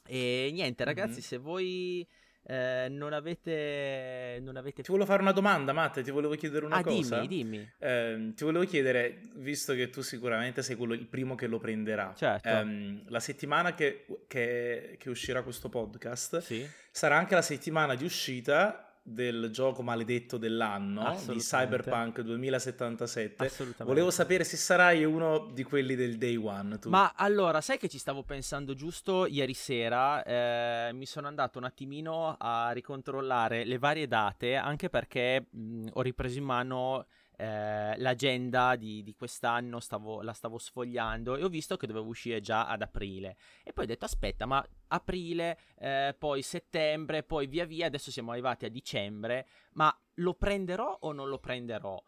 E 0.07 0.51
niente 0.53 0.85
ragazzi, 0.85 1.15
mm-hmm. 1.15 1.21
se 1.21 1.37
voi 1.39 2.09
eh, 2.43 2.89
non, 2.91 3.13
avete, 3.13 4.39
non 4.43 4.57
avete... 4.57 4.83
Ti 4.83 4.91
volevo 4.91 5.07
fare 5.09 5.23
una 5.23 5.33
domanda, 5.33 5.73
Matte, 5.73 6.03
ti 6.03 6.11
volevo 6.11 6.35
chiedere 6.35 6.65
una 6.65 6.77
ah, 6.77 6.83
cosa. 6.83 7.21
dimmi, 7.21 7.29
dimmi. 7.29 7.73
Eh, 7.79 8.33
ti 8.35 8.45
volevo 8.45 8.65
chiedere, 8.65 9.21
visto 9.35 9.75
che 9.75 9.91
tu 9.91 10.03
sicuramente 10.03 10.63
sei 10.63 10.77
quello, 10.77 10.95
il 10.95 11.07
primo 11.07 11.35
che 11.35 11.47
lo 11.47 11.59
prenderà, 11.59 12.13
certo. 12.17 12.49
ehm, 12.49 13.05
la 13.09 13.21
settimana 13.21 13.75
che, 13.75 14.07
che, 14.27 14.97
che, 14.99 15.11
uscirà 15.11 15.43
questo 15.43 15.69
podcast 15.69 16.39
sì. 16.39 16.67
sarà 16.91 17.17
anche 17.17 17.35
la 17.35 17.43
settimana 17.43 17.95
di 17.95 18.05
uscita 18.05 18.90
del 19.03 19.51
gioco 19.51 19.83
maledetto 19.83 20.37
dell'anno 20.37 21.19
di 21.27 21.39
Cyberpunk 21.39 22.21
2077. 22.21 23.51
Volevo 23.85 24.11
sapere 24.11 24.45
se 24.45 24.57
sarai 24.57 25.05
uno 25.05 25.51
di 25.53 25.63
quelli 25.63 25.95
del 25.95 26.17
day 26.17 26.37
one. 26.37 26.79
Tu. 26.79 26.89
Ma 26.89 27.13
allora, 27.17 27.61
sai 27.61 27.79
che 27.79 27.89
ci 27.89 27.99
stavo 27.99 28.23
pensando 28.23 28.75
giusto 28.75 29.27
ieri 29.27 29.55
sera? 29.55 30.23
Eh, 30.23 30.93
mi 30.93 31.07
sono 31.07 31.27
andato 31.27 31.59
un 31.59 31.65
attimino 31.65 32.37
a 32.39 32.71
ricontrollare 32.73 33.65
le 33.65 33.79
varie 33.79 34.07
date, 34.07 34.55
anche 34.55 34.89
perché 34.89 35.47
mh, 35.51 35.89
ho 35.93 36.03
ripreso 36.03 36.39
in 36.39 36.45
mano 36.45 37.07
eh, 37.41 37.95
l'agenda 37.97 38.77
di, 38.77 39.03
di 39.03 39.15
quest'anno 39.15 39.81
stavo, 39.81 40.21
la 40.21 40.35
stavo 40.35 40.59
sfogliando 40.59 41.37
e 41.37 41.43
ho 41.43 41.49
visto 41.49 41.79
che 41.79 41.87
dovevo 41.87 42.09
uscire 42.09 42.43
già 42.43 42.67
ad 42.67 42.83
aprile. 42.83 43.37
E 43.65 43.73
poi 43.73 43.85
ho 43.85 43.87
detto 43.87 44.05
aspetta, 44.05 44.45
ma 44.45 44.63
aprile, 44.89 45.59
eh, 45.79 46.15
poi 46.19 46.43
settembre, 46.43 47.23
poi 47.23 47.47
via 47.47 47.65
via, 47.65 47.87
adesso 47.87 48.11
siamo 48.11 48.33
arrivati 48.33 48.67
a 48.67 48.69
dicembre, 48.69 49.47
ma 49.73 49.97
lo 50.17 50.35
prenderò 50.35 50.99
o 51.01 51.13
non 51.13 51.29
lo 51.29 51.39
prenderò? 51.39 52.03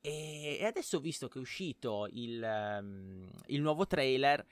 E, 0.00 0.56
e 0.58 0.64
adesso, 0.64 1.00
visto 1.00 1.28
che 1.28 1.38
è 1.38 1.42
uscito 1.42 2.08
il, 2.12 2.42
um, 2.42 3.30
il 3.46 3.60
nuovo 3.60 3.86
trailer, 3.86 4.42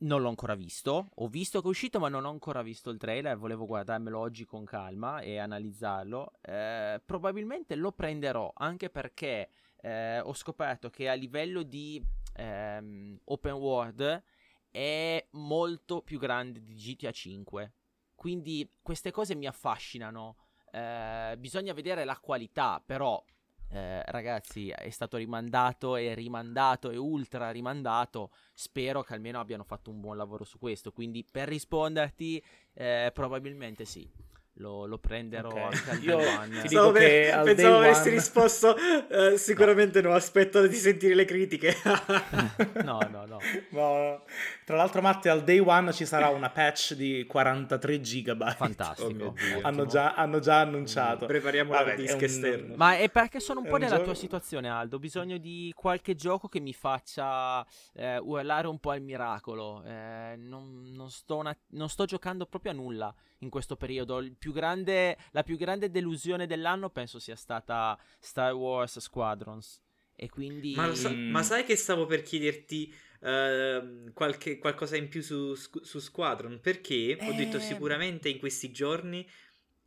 non 0.00 0.22
l'ho 0.22 0.28
ancora 0.28 0.54
visto. 0.54 1.10
Ho 1.14 1.28
visto 1.28 1.60
che 1.60 1.66
è 1.66 1.70
uscito, 1.70 1.98
ma 1.98 2.08
non 2.08 2.24
ho 2.24 2.30
ancora 2.30 2.62
visto 2.62 2.90
il 2.90 2.98
trailer. 2.98 3.36
Volevo 3.36 3.66
guardarmelo 3.66 4.18
oggi 4.18 4.44
con 4.44 4.64
calma 4.64 5.20
e 5.20 5.38
analizzarlo. 5.38 6.32
Eh, 6.40 7.00
probabilmente 7.04 7.74
lo 7.74 7.92
prenderò 7.92 8.50
anche 8.54 8.90
perché 8.90 9.50
eh, 9.80 10.20
ho 10.20 10.34
scoperto 10.34 10.90
che 10.90 11.08
a 11.08 11.14
livello 11.14 11.62
di 11.62 12.02
ehm, 12.34 13.20
open 13.24 13.52
world 13.52 14.22
è 14.70 15.26
molto 15.32 16.02
più 16.02 16.18
grande 16.18 16.62
di 16.62 16.74
GTA 16.74 17.10
5. 17.10 17.72
Quindi 18.14 18.70
queste 18.82 19.10
cose 19.10 19.34
mi 19.34 19.46
affascinano. 19.46 20.36
Eh, 20.72 21.34
bisogna 21.38 21.72
vedere 21.72 22.04
la 22.04 22.18
qualità, 22.18 22.82
però 22.84 23.22
eh, 23.70 24.02
ragazzi, 24.06 24.68
è 24.68 24.90
stato 24.90 25.16
rimandato 25.16 25.96
e 25.96 26.14
rimandato 26.14 26.90
e 26.90 26.96
ultra 26.96 27.50
rimandato. 27.50 28.30
Spero 28.52 29.02
che 29.02 29.14
almeno 29.14 29.40
abbiano 29.40 29.64
fatto 29.64 29.90
un 29.90 30.00
buon 30.00 30.16
lavoro 30.16 30.44
su 30.44 30.58
questo. 30.58 30.92
Quindi, 30.92 31.24
per 31.30 31.48
risponderti, 31.48 32.42
eh, 32.74 33.10
probabilmente 33.14 33.84
sì 33.84 34.29
lo, 34.54 34.84
lo 34.84 34.98
prenderò 34.98 35.48
okay. 35.48 35.62
anche 35.62 35.90
al 35.90 36.02
Io 36.02 36.18
Ti 36.62 36.68
dico 36.68 36.92
che 36.92 37.32
al 37.32 37.44
pensavo 37.44 37.76
avresti 37.76 38.08
one... 38.08 38.16
risposto 38.16 38.76
uh, 38.76 39.36
sicuramente 39.36 40.00
no. 40.02 40.10
no, 40.10 40.14
aspetto 40.14 40.66
di 40.66 40.74
sentire 40.74 41.14
le 41.14 41.24
critiche. 41.24 41.74
no, 42.84 42.98
no, 43.10 43.24
no, 43.26 43.38
no. 43.70 44.24
Tra 44.64 44.76
l'altro 44.76 45.00
Matte 45.00 45.28
al 45.30 45.44
day 45.44 45.58
one 45.58 45.92
ci 45.92 46.04
sarà 46.04 46.28
una 46.28 46.50
patch 46.50 46.94
di 46.94 47.24
43 47.26 48.00
gigabyte. 48.00 48.56
Fantastico. 48.56 49.24
Oh 49.24 49.34
hanno, 49.62 49.86
già, 49.86 50.14
hanno, 50.14 50.40
già, 50.40 50.60
annunciato. 50.60 51.26
Prepariamo 51.26 51.70
Vabbè, 51.70 51.92
il 51.92 52.00
disco 52.00 52.16
un... 52.16 52.24
esterno. 52.24 52.74
Ma 52.76 52.96
è 52.96 53.08
perché 53.08 53.40
sono 53.40 53.60
un 53.60 53.66
po' 53.66 53.76
nella 53.76 53.96
gioco... 53.96 54.04
tua 54.04 54.14
situazione 54.14 54.68
Aldo, 54.68 54.96
ho 54.96 54.98
bisogno 54.98 55.38
di 55.38 55.72
qualche 55.74 56.14
gioco 56.14 56.48
che 56.48 56.60
mi 56.60 56.74
faccia 56.74 57.64
eh, 57.94 58.18
urlare 58.18 58.66
un 58.66 58.78
po' 58.78 58.90
al 58.90 59.00
miracolo. 59.00 59.82
Eh, 59.84 60.34
non, 60.36 60.90
non, 60.94 61.10
sto 61.10 61.36
una... 61.36 61.56
non 61.70 61.88
sto 61.88 62.04
giocando 62.04 62.44
proprio 62.46 62.72
a 62.72 62.74
nulla 62.74 63.14
in 63.40 63.50
questo 63.50 63.76
periodo. 63.76 64.24
Più 64.38 64.52
grande, 64.52 65.16
la 65.32 65.42
più 65.42 65.56
grande 65.56 65.90
delusione 65.90 66.46
dell'anno 66.46 66.90
penso 66.90 67.18
sia 67.18 67.36
stata 67.36 67.98
Star 68.18 68.54
Wars 68.54 68.98
Squadrons. 68.98 69.80
E 70.16 70.28
quindi... 70.28 70.74
Ma, 70.74 70.94
sa- 70.94 71.10
ma 71.10 71.42
sai 71.42 71.64
che 71.64 71.76
stavo 71.76 72.04
per 72.04 72.22
chiederti 72.22 72.94
uh, 73.20 74.12
qualche, 74.12 74.58
qualcosa 74.58 74.96
in 74.96 75.08
più 75.08 75.22
su, 75.22 75.54
su 75.54 75.98
Squadron? 75.98 76.60
Perché 76.60 77.16
eh... 77.16 77.28
ho 77.28 77.32
detto 77.32 77.56
eh. 77.56 77.60
sicuramente 77.60 78.28
in 78.28 78.38
questi 78.38 78.70
giorni 78.70 79.26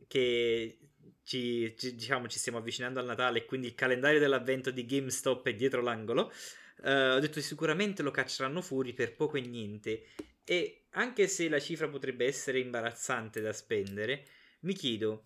che 0.08 0.78
ci, 1.22 1.74
ci, 1.78 1.94
diciamo, 1.94 2.26
ci 2.26 2.38
stiamo 2.38 2.58
avvicinando 2.58 2.98
al 2.98 3.06
Natale 3.06 3.38
e 3.38 3.44
quindi 3.44 3.68
il 3.68 3.74
calendario 3.74 4.18
dell'avvento 4.18 4.70
di 4.70 4.84
GameStop 4.84 5.46
è 5.46 5.54
dietro 5.54 5.80
l'angolo. 5.80 6.32
Uh, 6.78 7.14
ho 7.14 7.20
detto 7.20 7.40
sicuramente 7.40 8.02
lo 8.02 8.10
cacceranno 8.10 8.60
fuori 8.60 8.92
per 8.92 9.14
poco 9.14 9.36
e 9.36 9.40
niente. 9.40 10.06
E 10.44 10.86
anche 10.90 11.26
se 11.26 11.48
la 11.48 11.58
cifra 11.58 11.88
potrebbe 11.88 12.26
essere 12.26 12.58
imbarazzante 12.60 13.40
da 13.40 13.52
spendere, 13.52 14.24
mi 14.60 14.74
chiedo, 14.74 15.22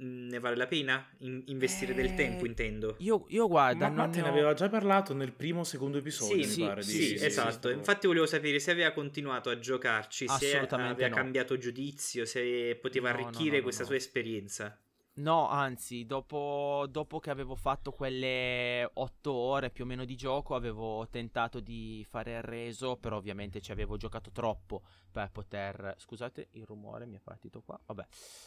mm, 0.00 0.28
ne 0.28 0.38
vale 0.38 0.56
la 0.56 0.66
pena 0.66 1.08
In- 1.18 1.42
investire 1.46 1.92
eh, 1.92 1.94
del 1.94 2.14
tempo, 2.14 2.46
intendo? 2.46 2.96
Io, 2.98 3.24
io 3.28 3.46
guarda, 3.46 3.88
ma, 3.88 4.02
ma 4.04 4.08
te 4.08 4.20
ne 4.20 4.28
ho... 4.28 4.30
aveva 4.30 4.54
già 4.54 4.68
parlato 4.68 5.14
nel 5.14 5.32
primo 5.32 5.60
o 5.60 5.64
secondo 5.64 5.98
episodio, 5.98 6.42
sì, 6.42 6.50
sì, 6.50 6.60
pare, 6.60 6.82
sì, 6.82 6.90
sì, 6.90 7.18
sì 7.18 7.24
esatto. 7.24 7.70
Infatti 7.70 8.06
volevo 8.06 8.26
sapere 8.26 8.58
se 8.58 8.70
aveva 8.70 8.90
continuato 8.92 9.50
a 9.50 9.58
giocarci, 9.58 10.28
se 10.28 10.58
aveva 10.58 11.08
no. 11.08 11.14
cambiato 11.14 11.56
giudizio, 11.56 12.24
se 12.24 12.78
poteva 12.80 13.10
no, 13.10 13.14
arricchire 13.14 13.58
no, 13.58 13.62
questa 13.62 13.84
sua 13.84 13.96
esperienza. 13.96 14.80
No, 15.18 15.48
anzi, 15.48 16.04
dopo, 16.04 16.86
dopo, 16.90 17.20
che 17.20 17.30
avevo 17.30 17.54
fatto 17.54 17.90
quelle 17.90 18.86
otto 18.94 19.32
ore 19.32 19.70
più 19.70 19.84
o 19.84 19.86
meno 19.86 20.04
di 20.04 20.14
gioco, 20.14 20.54
avevo 20.54 21.08
tentato 21.08 21.60
di 21.60 22.04
fare 22.06 22.34
il 22.34 22.42
reso, 22.42 22.98
però 22.98 23.16
ovviamente 23.16 23.62
ci 23.62 23.72
avevo 23.72 23.96
giocato 23.96 24.30
troppo 24.30 24.82
per 25.10 25.30
poter... 25.30 25.94
Scusate, 25.96 26.48
il 26.52 26.66
rumore 26.66 27.06
mi 27.06 27.16
è 27.16 27.20
partito 27.20 27.62
qua. 27.62 27.80
Vabbè. 27.86 28.06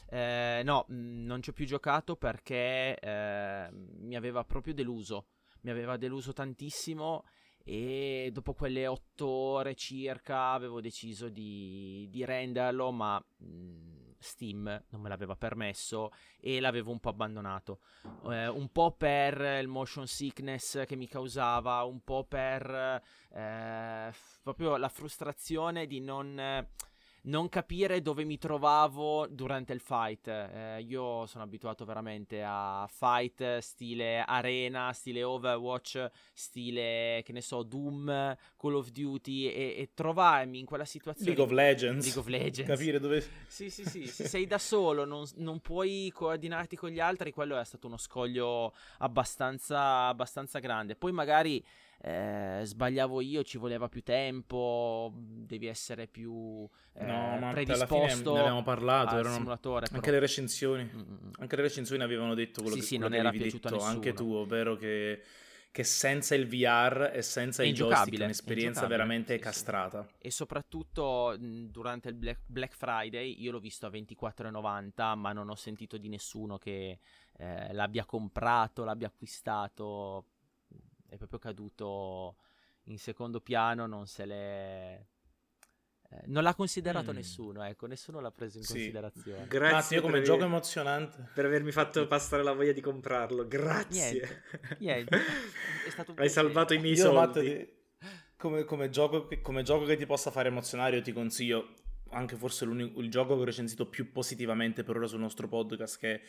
Eh, 0.10 0.62
no, 0.64 0.86
mh, 0.88 1.26
non 1.26 1.42
ci 1.42 1.50
ho 1.50 1.54
più 1.54 1.66
giocato 1.66 2.16
perché 2.16 3.00
eh, 3.00 3.70
mi 3.72 4.16
aveva 4.16 4.44
proprio 4.44 4.76
deluso. 4.76 5.26
Mi 5.62 5.72
aveva 5.72 5.98
deluso 5.98 6.34
tantissimo 6.34 7.24
e 7.64 8.30
dopo 8.32 8.54
quelle 8.54 8.86
otto 8.86 9.28
ore 9.28 9.74
circa 9.74 10.52
avevo 10.52 10.82
deciso 10.82 11.30
di, 11.30 12.06
di 12.12 12.24
renderlo, 12.26 12.92
ma... 12.92 13.20
Mh, 13.38 14.09
Steam 14.20 14.84
non 14.90 15.02
me 15.02 15.10
l'aveva 15.10 15.36
permesso 15.36 16.12
e 16.40 16.60
l'avevo 16.60 16.92
un 16.92 17.00
po' 17.00 17.10
abbandonato. 17.10 17.80
Eh, 18.30 18.48
un 18.48 18.70
po' 18.72 18.92
per 18.92 19.40
il 19.62 19.68
motion 19.68 20.08
sickness 20.08 20.86
che 20.86 20.96
mi 20.96 21.08
causava, 21.08 21.84
un 21.84 22.04
po' 22.04 22.26
per 22.26 23.02
eh, 23.32 24.14
proprio 24.44 24.78
la 24.78 24.90
frustrazione 24.90 25.88
di 25.88 26.00
non 26.00 26.68
non 27.30 27.48
capire 27.48 28.02
dove 28.02 28.24
mi 28.26 28.38
trovavo 28.38 29.28
durante 29.28 29.72
il 29.72 29.80
fight. 29.80 30.28
Eh, 30.28 30.82
io 30.82 31.26
sono 31.28 31.44
abituato 31.44 31.86
veramente 31.86 32.44
a 32.44 32.88
fight 32.92 33.60
stile 33.60 34.24
arena, 34.26 34.92
stile 34.94 35.24
Overwatch, 35.24 36.10
stile 36.34 37.22
che 37.24 37.32
ne 37.32 37.42
so, 37.42 37.64
Doom, 37.64 38.36
Call 38.58 38.76
of 38.76 38.90
Duty 38.90 39.48
e, 39.48 39.76
e 39.78 39.92
trovarmi 39.94 40.60
in 40.60 40.66
quella 40.66 40.86
situazione. 40.86 41.36
League 41.36 41.44
of 41.44 41.52
Legends. 41.52 42.06
League 42.06 42.20
of 42.20 42.28
Legends. 42.28 42.70
Capire 42.70 43.00
dove. 43.00 43.24
Sì, 43.48 43.70
sì, 43.70 43.86
sì. 43.86 44.08
Se 44.08 44.28
sei 44.28 44.48
da 44.48 44.58
solo, 44.58 45.06
non, 45.06 45.26
non, 45.36 45.60
puoi 45.60 46.12
coordinarti 46.14 46.76
con 46.76 46.90
gli 46.90 47.00
altri, 47.00 47.32
quello 47.32 47.58
è 47.58 47.64
stato 47.64 47.88
uno 47.88 47.98
scoglio 47.98 48.74
abbastanza, 49.00 50.08
abbastanza 50.08 50.60
grande. 50.60 50.96
Poi 50.96 51.12
magari 51.12 51.64
eh, 52.02 52.62
sbagliavo 52.64 53.22
io, 53.22 53.44
ci 53.44 53.58
voleva 53.58 53.90
più 53.90 54.02
tempo, 54.04 55.12
devi 55.16 55.68
essere 55.68 56.08
più 56.08 56.68
eh, 56.94 57.06
no, 57.06 57.50
predisposto. 57.52 58.34
ne 58.34 58.40
abbiamo 58.40 58.64
parlato, 58.64 59.18
erano... 59.18 59.36
simulatore. 59.36 59.88
Anche 59.92 60.12
le 60.12 60.20
recensioni, 60.20 60.84
Mm-mm. 60.84 61.32
anche 61.40 61.56
le 61.56 61.62
recensioni 61.64 62.02
avevano 62.02 62.36
detto 62.36 62.62
quello 62.62 62.76
sì, 62.76 62.82
che, 62.82 62.88
sì, 62.88 62.96
quello 62.98 63.10
non 63.10 63.20
era 63.20 63.30
piaciuto 63.32 63.70
detto, 63.70 63.84
anche 63.84 64.14
tu, 64.14 64.32
ovvero 64.34 64.76
che 64.76 65.22
che 65.72 65.84
senza 65.84 66.34
il 66.34 66.48
VR 66.48 67.12
e 67.14 67.22
senza 67.22 67.64
il 67.64 67.76
joystick 67.76 68.20
è 68.20 68.24
un'esperienza 68.24 68.88
veramente 68.88 69.36
sì, 69.36 69.40
castrata. 69.40 70.04
Sì. 70.04 70.28
E 70.28 70.32
soprattutto 70.32 71.36
durante 71.38 72.10
il 72.10 72.16
Black, 72.16 72.42
Black, 72.48 72.76
Friday 72.76 73.40
io 73.40 73.52
l'ho 73.52 73.60
visto 73.60 73.86
a 73.86 73.90
24,90 73.90 75.16
ma 75.16 75.32
non 75.32 75.50
ho 75.50 75.56
sentito 75.56 75.98
di 75.98 76.10
nessuno 76.10 76.58
che 76.58 77.00
eh, 77.38 77.74
l'abbia 77.74 78.04
comprato, 78.06 78.84
l'abbia 78.84 79.08
acquistato 79.08 80.26
è 81.10 81.18
proprio 81.18 81.40
caduto 81.40 82.38
in 82.84 82.98
secondo 82.98 83.42
piano, 83.42 83.86
non 83.86 84.08
se 84.08 84.26
l'è... 84.26 85.06
Eh, 86.12 86.22
non 86.26 86.42
l'ha 86.42 86.56
considerato 86.56 87.12
mm. 87.12 87.16
nessuno, 87.16 87.64
ecco, 87.64 87.86
nessuno 87.86 88.20
l'ha 88.20 88.32
preso 88.32 88.58
in 88.58 88.64
sì. 88.64 88.74
considerazione. 88.74 89.48
Grazie 89.48 89.98
io 89.98 90.02
come 90.02 90.16
per 90.16 90.24
gioco 90.24 90.44
emozionante. 90.44 91.30
Per 91.34 91.46
avermi 91.46 91.72
fatto 91.72 92.08
passare 92.08 92.42
la 92.42 92.54
voglia 92.54 92.72
di 92.72 92.82
comprarlo, 92.82 93.48
grazie. 93.48 94.12
Niente, 94.12 94.44
niente. 94.80 95.18
È 95.86 95.90
stato 95.90 96.14
Hai 96.16 96.30
salvato 96.30 96.74
i 96.74 96.80
miei 96.80 96.96
io, 96.96 97.12
soldi. 97.12 97.48
Matt, 97.48 97.68
come, 98.38 98.64
come, 98.64 98.90
gioco, 98.90 99.28
come 99.42 99.64
gioco 99.64 99.86
che 99.86 99.98
ti 99.98 100.06
possa 100.08 100.32
fare 100.32 100.48
emozionare, 100.48 100.96
io 100.96 101.02
ti 101.04 101.14
consiglio 101.14 101.74
anche 102.12 102.36
forse 102.36 102.66
il 102.66 103.10
gioco 103.10 103.36
che 103.36 103.42
ho 103.42 103.46
recensito 103.46 103.88
più 103.88 104.12
positivamente 104.12 104.84
per 104.84 104.96
ora 104.96 105.06
sul 105.06 105.20
nostro 105.20 105.48
podcast, 105.48 106.00
che 106.00 106.14
è 106.16 106.22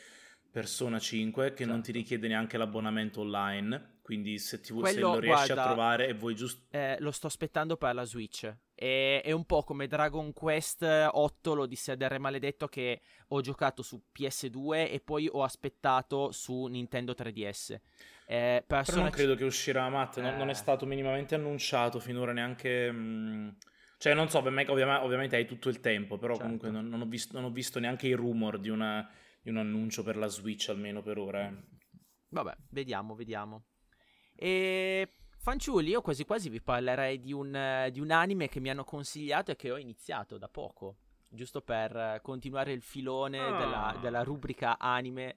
Persona 0.50 0.98
5 0.98 1.50
che 1.50 1.56
certo. 1.58 1.72
non 1.72 1.82
ti 1.82 1.92
richiede 1.92 2.26
neanche 2.26 2.58
l'abbonamento 2.58 3.20
online, 3.20 3.99
quindi 4.10 4.38
se, 4.38 4.58
ti, 4.58 4.72
Quello, 4.72 4.88
se 4.88 5.00
lo 5.00 5.18
riesci 5.20 5.46
guarda, 5.46 5.62
a 5.62 5.66
trovare 5.66 6.08
e 6.08 6.14
vuoi 6.14 6.34
giusto... 6.34 6.66
Eh, 6.70 6.96
lo 6.98 7.12
sto 7.12 7.28
aspettando 7.28 7.76
per 7.76 7.94
la 7.94 8.02
Switch. 8.02 8.52
E, 8.74 9.20
è 9.22 9.30
un 9.30 9.44
po' 9.44 9.62
come 9.62 9.86
Dragon 9.86 10.32
Quest 10.32 10.82
8, 10.82 11.54
lo 11.54 11.66
disse 11.66 11.92
ad 11.92 12.02
R 12.02 12.18
Maledetto 12.18 12.66
che 12.66 13.02
ho 13.28 13.40
giocato 13.40 13.82
su 13.82 14.02
PS2 14.12 14.90
e 14.90 15.00
poi 15.04 15.28
ho 15.30 15.44
aspettato 15.44 16.32
su 16.32 16.64
Nintendo 16.64 17.12
3DS. 17.12 17.78
Eh, 18.26 18.64
Però 18.66 18.82
non 18.96 19.10
credo 19.10 19.36
che 19.36 19.44
uscirà, 19.44 19.88
Matt, 19.88 20.18
eh... 20.18 20.22
non, 20.22 20.36
non, 20.36 20.48
è 20.48 20.52
eh. 20.52 20.54
stato 20.54 20.86
minimamente 20.86 21.36
annunciato 21.36 22.00
finora 22.00 22.32
neanche... 22.32 22.90
Mh... 22.90 22.96
Mm, 22.96 23.48
cioè, 23.96 24.14
non 24.14 24.28
so, 24.28 24.38
ovviamente, 24.38 24.72
ovviamente, 24.72 25.36
hai 25.36 25.46
tutto 25.46 25.68
il 25.68 25.78
tempo, 25.78 26.18
però 26.18 26.32
certo. 26.32 26.42
comunque 26.42 26.70
non, 26.70 26.88
non, 26.88 27.02
ho 27.02 27.06
visto, 27.06 27.38
non 27.38 27.48
ho 27.48 27.52
visto 27.52 27.78
neanche 27.78 28.08
i 28.08 28.14
rumor 28.14 28.58
di 28.58 28.70
una 28.70 29.08
di 29.42 29.50
un 29.50 29.56
annuncio 29.56 30.02
per 30.02 30.16
la 30.16 30.26
Switch 30.26 30.68
almeno 30.68 31.02
per 31.02 31.18
ora. 31.18 31.48
Eh. 31.48 31.54
Vabbè, 32.28 32.56
vediamo, 32.70 33.14
vediamo. 33.14 33.64
E 34.42 35.12
fanciulli, 35.36 35.90
io 35.90 36.00
quasi 36.00 36.24
quasi 36.24 36.48
vi 36.48 36.62
parlerei 36.62 37.20
di 37.20 37.34
un, 37.34 37.88
di 37.92 38.00
un 38.00 38.10
anime 38.10 38.48
che 38.48 38.58
mi 38.58 38.70
hanno 38.70 38.84
consigliato 38.84 39.50
e 39.50 39.56
che 39.56 39.70
ho 39.70 39.76
iniziato 39.76 40.38
da 40.38 40.48
poco, 40.48 40.96
giusto 41.28 41.60
per 41.60 42.20
continuare 42.22 42.72
il 42.72 42.80
filone 42.80 43.38
ah. 43.38 43.58
della, 43.58 43.98
della 44.00 44.22
rubrica 44.22 44.78
anime 44.78 45.36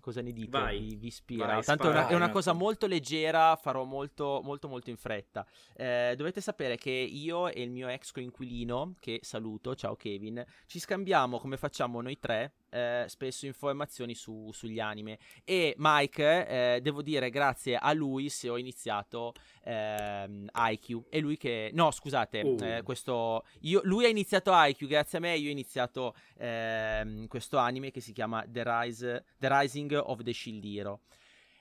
cosa 0.00 0.20
ne 0.20 0.32
dite? 0.32 0.50
Vai, 0.50 0.80
vi, 0.80 0.96
vi 0.96 1.06
ispira? 1.06 1.46
Vai, 1.46 1.62
Tanto 1.62 1.84
spara, 1.84 2.00
è, 2.00 2.02
una, 2.02 2.10
è 2.10 2.14
una, 2.16 2.30
cosa 2.30 2.52
molto 2.52 2.88
leggera, 2.88 3.54
farò 3.54 3.84
molto 3.84 4.40
molto 4.42 4.66
molto 4.66 4.90
in 4.90 4.96
fretta. 4.96 5.46
Eh, 5.74 6.14
dovete 6.16 6.40
sapere 6.40 6.76
che 6.76 6.90
io 6.90 7.48
e 7.48 7.62
il 7.62 7.70
mio 7.70 7.86
ex 7.86 8.10
coinquilino, 8.10 8.96
che 8.98 9.20
saluto, 9.22 9.76
ciao 9.76 9.94
Kevin, 9.94 10.44
ci 10.66 10.80
scambiamo 10.80 11.38
come 11.38 11.56
facciamo 11.56 12.02
noi 12.02 12.18
tre 12.18 12.54
eh, 12.72 13.04
spesso 13.06 13.46
informazioni 13.46 14.14
su, 14.14 14.50
sugli 14.52 14.80
anime. 14.80 15.18
E 15.44 15.74
Mike, 15.76 16.46
eh, 16.46 16.80
devo 16.80 17.02
dire, 17.02 17.30
grazie 17.30 17.76
a 17.76 17.92
lui 17.92 18.30
se 18.30 18.48
ho 18.48 18.56
iniziato 18.56 19.34
ehm, 19.64 20.48
IQ. 20.54 21.08
È 21.08 21.20
lui 21.20 21.36
che... 21.36 21.70
No, 21.74 21.90
scusate, 21.90 22.40
uh. 22.40 22.82
questo... 22.82 23.44
Io, 23.60 23.80
lui 23.84 24.06
ha 24.06 24.08
iniziato 24.08 24.52
IQ, 24.54 24.86
grazie 24.86 25.18
a 25.18 25.20
me 25.20 25.36
io 25.36 25.48
ho 25.48 25.52
iniziato 25.52 26.14
ehm, 26.38 27.26
questo 27.26 27.58
anime 27.58 27.90
che 27.90 28.00
si 28.00 28.12
chiama 28.12 28.44
The, 28.48 28.62
Rise, 28.64 29.24
The 29.38 29.48
Rising 29.50 30.00
of 30.04 30.22
the 30.22 30.32
Shield 30.32 30.64
Hero. 30.64 31.00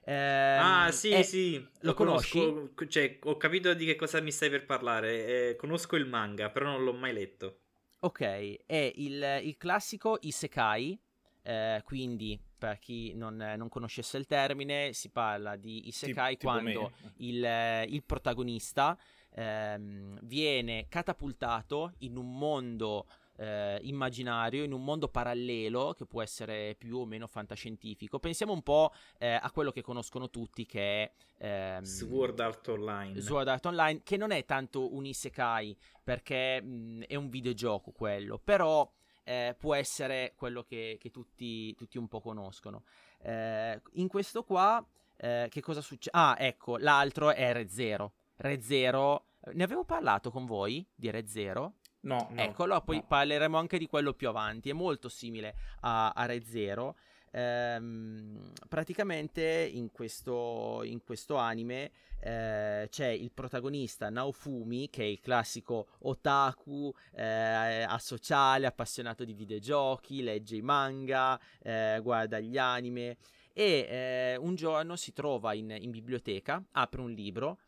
Eh, 0.03 0.14
ah, 0.14 0.91
sì, 0.91 1.12
eh, 1.12 1.24
sì, 1.24 1.59
lo, 1.59 1.68
lo 1.82 1.93
conosci? 1.93 2.39
Conosco, 2.39 2.88
cioè, 2.88 3.20
ho 3.22 3.38
capito 3.38 3.74
di 3.74 3.86
che 3.86 3.95
cosa 3.95 4.20
mi 4.20 4.32
stai 4.32 4.49
per 4.49 4.66
parlare. 4.66 5.49
Eh, 5.49 5.55
conosco 5.55 5.95
il 5.95 6.07
manga, 6.07 6.49
però 6.49 6.72
non 6.72 6.84
l'ho 6.84 6.93
mai 6.93 7.14
letto. 7.14 7.61
Ok, 8.03 8.21
è 8.65 8.91
il, 8.95 9.41
il 9.43 9.57
classico 9.57 10.17
Isekai. 10.21 10.99
Eh, 11.43 11.81
quindi, 11.83 12.39
per 12.57 12.79
chi 12.79 13.13
non, 13.13 13.35
non, 13.35 13.69
conoscesse 13.69 14.17
il 14.17 14.25
termine, 14.25 14.93
si 14.93 15.09
parla 15.09 15.55
di 15.55 15.87
Isekai 15.87 16.35
sì, 16.39 16.43
quando 16.45 16.93
il, 17.17 17.85
il, 17.87 18.03
protagonista 18.03 18.97
ehm, 19.33 20.19
viene 20.23 20.87
catapultato 20.89 21.93
in 21.99 22.17
un 22.17 22.37
mondo 22.37 23.05
eh, 23.41 23.79
immaginario 23.83 24.63
in 24.63 24.71
un 24.71 24.83
mondo 24.83 25.07
parallelo 25.07 25.93
che 25.93 26.05
può 26.05 26.21
essere 26.21 26.75
più 26.77 26.97
o 26.97 27.05
meno 27.05 27.25
fantascientifico. 27.25 28.19
Pensiamo 28.19 28.53
un 28.53 28.61
po' 28.61 28.93
eh, 29.17 29.33
a 29.33 29.49
quello 29.51 29.71
che 29.71 29.81
conoscono 29.81 30.29
tutti 30.29 30.65
che 30.67 31.03
è 31.03 31.11
ehm, 31.39 31.81
Sword 31.81 32.39
Art 32.39 32.67
Online. 32.67 33.19
Sword 33.19 33.47
Art 33.47 33.65
Online, 33.65 34.01
che 34.03 34.15
non 34.15 34.29
è 34.29 34.45
tanto 34.45 34.93
un 34.93 35.05
isekai 35.05 35.75
perché 36.03 36.61
mh, 36.61 37.05
è 37.07 37.15
un 37.15 37.29
videogioco 37.29 37.91
quello, 37.91 38.37
però 38.37 38.89
eh, 39.23 39.55
può 39.57 39.73
essere 39.73 40.33
quello 40.35 40.61
che, 40.61 40.97
che 40.99 41.09
tutti, 41.09 41.73
tutti, 41.73 41.97
un 41.97 42.07
po' 42.07 42.21
conoscono. 42.21 42.83
Eh, 43.23 43.81
in 43.93 44.07
questo 44.07 44.43
qua, 44.43 44.85
eh, 45.17 45.47
che 45.49 45.61
cosa 45.61 45.81
succede? 45.81 46.15
Ah, 46.15 46.35
ecco, 46.37 46.77
l'altro 46.77 47.31
è 47.31 47.51
Red 47.53 47.69
Zero. 47.69 48.13
Red 48.35 48.61
Zero, 48.61 49.25
ne 49.53 49.63
avevo 49.63 49.83
parlato 49.83 50.29
con 50.29 50.45
voi 50.45 50.85
di 50.93 51.09
Red 51.09 51.25
Zero? 51.25 51.77
No, 52.01 52.29
no 52.31 52.41
Eccolo, 52.41 52.81
poi 52.81 52.97
no. 52.97 53.05
parleremo 53.07 53.57
anche 53.57 53.77
di 53.77 53.87
quello 53.87 54.13
più 54.13 54.27
avanti. 54.29 54.69
È 54.69 54.73
molto 54.73 55.09
simile 55.09 55.55
a, 55.81 56.09
a 56.09 56.25
Red 56.25 56.43
Zero. 56.43 56.95
Ehm, 57.33 58.51
praticamente 58.67 59.69
in 59.71 59.89
questo, 59.91 60.81
in 60.83 61.01
questo 61.01 61.37
anime 61.37 61.91
eh, 62.19 62.87
c'è 62.89 63.07
il 63.07 63.31
protagonista 63.31 64.09
Naofumi, 64.09 64.89
che 64.89 65.03
è 65.03 65.05
il 65.05 65.19
classico 65.19 65.87
otaku, 65.99 66.93
eh, 67.13 67.83
asociale, 67.87 68.67
appassionato 68.67 69.23
di 69.23 69.33
videogiochi, 69.33 70.21
legge 70.21 70.57
i 70.57 70.61
manga, 70.61 71.39
eh, 71.61 71.99
guarda 72.01 72.39
gli 72.39 72.57
anime. 72.57 73.17
E 73.53 73.87
eh, 73.89 74.37
un 74.37 74.55
giorno 74.55 74.95
si 74.95 75.13
trova 75.13 75.53
in, 75.53 75.75
in 75.77 75.91
biblioteca, 75.91 76.63
apre 76.71 77.01
un 77.01 77.11
libro 77.11 77.59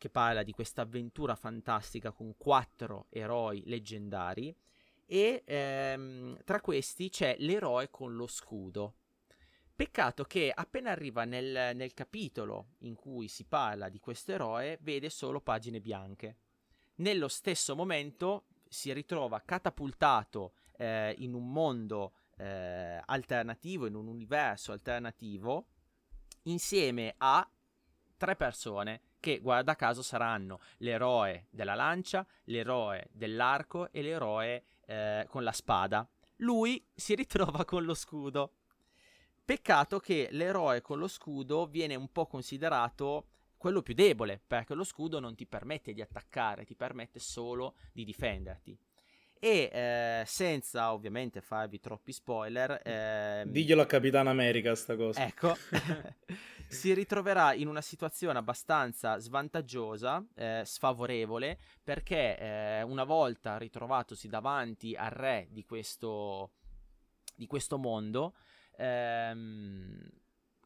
che 0.00 0.08
parla 0.08 0.42
di 0.42 0.52
questa 0.52 0.80
avventura 0.80 1.34
fantastica 1.34 2.10
con 2.10 2.34
quattro 2.38 3.04
eroi 3.10 3.64
leggendari 3.66 4.56
e 5.04 5.42
ehm, 5.44 6.38
tra 6.42 6.62
questi 6.62 7.10
c'è 7.10 7.36
l'eroe 7.38 7.90
con 7.90 8.16
lo 8.16 8.26
scudo. 8.26 8.94
Peccato 9.76 10.24
che 10.24 10.50
appena 10.54 10.90
arriva 10.90 11.24
nel, 11.26 11.76
nel 11.76 11.92
capitolo 11.92 12.76
in 12.78 12.94
cui 12.94 13.28
si 13.28 13.44
parla 13.44 13.90
di 13.90 13.98
questo 13.98 14.32
eroe 14.32 14.78
vede 14.80 15.10
solo 15.10 15.42
pagine 15.42 15.82
bianche. 15.82 16.36
Nello 16.96 17.28
stesso 17.28 17.76
momento 17.76 18.46
si 18.68 18.90
ritrova 18.94 19.42
catapultato 19.42 20.54
eh, 20.78 21.14
in 21.18 21.34
un 21.34 21.52
mondo 21.52 22.14
eh, 22.38 23.02
alternativo, 23.04 23.84
in 23.84 23.96
un 23.96 24.06
universo 24.06 24.72
alternativo, 24.72 25.66
insieme 26.44 27.14
a 27.18 27.46
tre 28.16 28.34
persone 28.34 29.02
che 29.20 29.38
guarda 29.38 29.76
caso 29.76 30.02
saranno 30.02 30.60
l'eroe 30.78 31.46
della 31.50 31.74
lancia, 31.74 32.26
l'eroe 32.44 33.08
dell'arco 33.12 33.92
e 33.92 34.02
l'eroe 34.02 34.64
eh, 34.86 35.26
con 35.28 35.44
la 35.44 35.52
spada. 35.52 36.08
Lui 36.36 36.84
si 36.94 37.14
ritrova 37.14 37.64
con 37.64 37.84
lo 37.84 37.94
scudo. 37.94 38.54
Peccato 39.44 39.98
che 39.98 40.28
l'eroe 40.32 40.80
con 40.80 40.98
lo 40.98 41.06
scudo 41.08 41.66
viene 41.66 41.94
un 41.94 42.10
po' 42.10 42.26
considerato 42.26 43.26
quello 43.56 43.82
più 43.82 43.92
debole, 43.92 44.40
perché 44.46 44.74
lo 44.74 44.84
scudo 44.84 45.20
non 45.20 45.34
ti 45.34 45.44
permette 45.44 45.92
di 45.92 46.00
attaccare, 46.00 46.64
ti 46.64 46.74
permette 46.74 47.18
solo 47.18 47.74
di 47.92 48.04
difenderti. 48.04 48.78
E 49.42 49.70
eh, 49.72 50.22
senza 50.26 50.92
ovviamente 50.92 51.40
farvi 51.40 51.80
troppi 51.80 52.12
spoiler, 52.12 52.78
eh, 52.84 53.44
diglielo 53.46 53.80
a 53.80 53.86
Capitan 53.86 54.26
America 54.26 54.74
sta 54.74 54.96
cosa. 54.96 55.24
Ecco, 55.24 55.56
si 56.68 56.92
ritroverà 56.92 57.54
in 57.54 57.66
una 57.66 57.80
situazione 57.80 58.38
abbastanza 58.38 59.18
svantaggiosa, 59.18 60.22
eh, 60.34 60.60
sfavorevole, 60.66 61.58
perché 61.82 62.36
eh, 62.38 62.82
una 62.82 63.04
volta 63.04 63.56
ritrovatosi 63.56 64.28
davanti 64.28 64.94
al 64.94 65.10
re 65.10 65.48
di 65.50 65.64
questo, 65.64 66.50
di 67.34 67.46
questo 67.46 67.78
mondo, 67.78 68.34
ehm, 68.76 70.06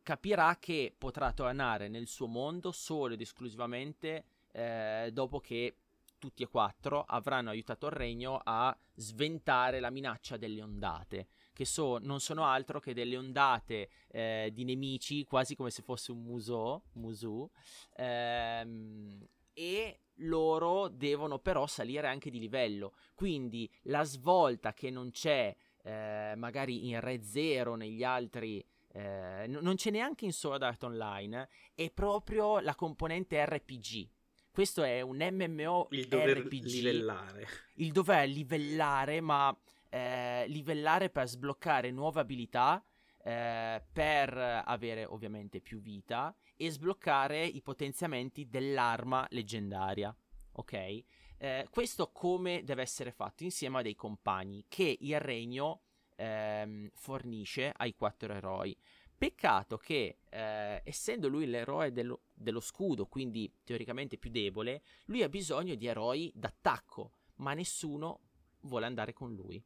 capirà 0.03 0.57
che 0.59 0.93
potrà 0.99 1.33
tornare 1.33 1.87
nel 1.87 2.09
suo 2.09 2.27
mondo 2.27 2.72
solo 2.72 3.14
ed 3.14 3.20
esclusivamente 3.20 4.25
eh, 4.51 5.11
dopo 5.12 5.39
che 5.39 5.77
tutti 6.25 6.43
e 6.43 6.49
quattro 6.49 7.05
avranno 7.07 7.51
aiutato 7.51 7.85
il 7.85 7.93
regno 7.93 8.41
a 8.43 8.75
sventare 8.95 9.79
la 9.79 9.91
minaccia 9.91 10.39
delle 10.39 10.62
ondate 10.62 11.27
che 11.53 11.66
so, 11.66 11.99
non 11.99 12.18
sono 12.18 12.45
altro 12.45 12.81
che 12.81 12.95
delle 12.95 13.16
ondate 13.16 13.91
eh, 14.09 14.51
di 14.53 14.64
nemici, 14.64 15.25
quasi 15.25 15.55
come 15.55 15.70
se 15.70 15.83
fosse 15.83 16.11
un 16.11 16.22
musò, 16.22 16.83
musù, 16.95 17.49
ehm, 17.97 19.25
e 19.53 20.01
loro 20.14 20.89
devono 20.89 21.39
però 21.39 21.66
salire 21.66 22.09
anche 22.09 22.31
di 22.31 22.41
livello. 22.41 22.95
Quindi 23.14 23.70
la 23.83 24.03
svolta 24.03 24.72
che 24.72 24.91
non 24.91 25.11
c'è 25.12 25.55
eh, 25.83 26.35
magari 26.37 26.89
in 26.89 26.99
Red 27.01 27.22
Zero 27.22 27.77
negli 27.77 28.03
altri 28.03 28.64
eh, 28.95 29.47
n- 29.47 29.59
non 29.61 29.75
c'è 29.75 29.91
neanche 29.91 30.25
in 30.25 30.33
Sword 30.33 30.62
Art 30.62 30.83
Online, 30.85 31.49
è 31.75 31.91
proprio 31.91 32.59
la 32.61 32.75
componente 32.75 33.45
RPG. 33.45 34.09
Questo 34.55 34.85
è 34.85 35.01
un 35.01 35.17
MMO 35.17 35.89
il 35.91 36.07
dover 36.07 36.39
RPG, 36.39 36.63
livellare. 36.63 37.47
Il 37.75 37.91
dover 37.91 38.29
livellare, 38.29 39.21
ma 39.21 39.53
eh, 39.91 40.47
livellare 40.47 41.11
per 41.11 41.27
sbloccare 41.27 41.91
nuove 41.91 42.21
abilità, 42.21 42.81
eh, 43.25 43.83
per 43.93 44.63
avere 44.65 45.07
ovviamente 45.07 45.61
più 45.61 45.81
vita 45.81 46.33
e 46.55 46.71
sbloccare 46.71 47.45
i 47.45 47.63
potenziamenti 47.63 48.49
dell'arma 48.49 49.27
leggendaria. 49.31 50.17
Ok? 50.53 50.73
Eh, 50.73 51.67
questo 51.69 52.13
come 52.13 52.63
deve 52.63 52.83
essere 52.83 53.11
fatto 53.11 53.43
insieme 53.43 53.81
a 53.81 53.83
dei 53.83 53.97
compagni 53.97 54.67
che 54.69 54.99
il 55.01 55.19
regno 55.19 55.81
ehm, 56.15 56.91
fornisce 56.95 57.73
ai 57.77 57.93
quattro 57.97 58.33
eroi. 58.33 58.77
Peccato 59.25 59.79
che, 59.79 60.18
eh, 60.29 60.83
essendo 60.85 61.29
lui 61.29 61.47
l'eroe 61.47 61.93
dello, 61.93 62.22
dello, 62.35 62.61
scudo, 62.61 63.07
quindi 63.07 63.51
teoricamente 63.64 64.18
più 64.18 64.31
debole, 64.31 64.83
lui 65.07 65.22
ha 65.22 65.29
bisogno 65.29 65.75
di 65.75 65.87
eroi 65.87 66.31
d'attacco, 66.35 67.12
ma 67.37 67.55
nessuno 67.55 68.20
vuole 68.61 68.87
andare 68.87 69.12
con 69.12 69.35
lui 69.35 69.62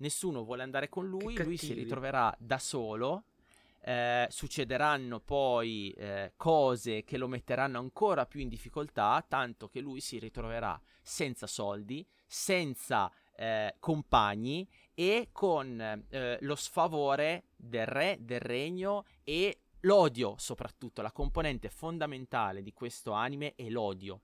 nessuno 0.00 0.44
vuole 0.44 0.62
andare 0.62 0.88
con 0.88 1.06
lui, 1.08 1.36
lui 1.42 1.56
si 1.56 1.72
ritroverà 1.72 2.34
da 2.38 2.58
solo. 2.58 3.24
Eh, 3.82 4.26
succederanno 4.28 5.20
poi 5.20 5.90
eh, 5.92 6.34
cose 6.36 7.02
che 7.02 7.16
lo 7.16 7.28
metteranno 7.28 7.78
ancora 7.78 8.26
più 8.26 8.40
in 8.40 8.48
difficoltà, 8.48 9.24
tanto 9.26 9.68
che 9.68 9.80
lui 9.80 10.00
si 10.00 10.18
ritroverà 10.18 10.78
senza 11.00 11.46
soldi, 11.46 12.06
senza 12.26 13.10
eh, 13.34 13.76
compagni 13.78 14.68
e 14.92 15.30
con 15.32 16.04
eh, 16.10 16.38
lo 16.42 16.54
sfavore 16.56 17.44
del 17.60 17.86
re, 17.86 18.18
del 18.20 18.40
regno 18.40 19.04
e 19.22 19.60
l'odio 19.80 20.34
soprattutto. 20.38 21.02
La 21.02 21.12
componente 21.12 21.68
fondamentale 21.68 22.62
di 22.62 22.72
questo 22.72 23.12
anime 23.12 23.54
è 23.54 23.68
l'odio 23.68 24.22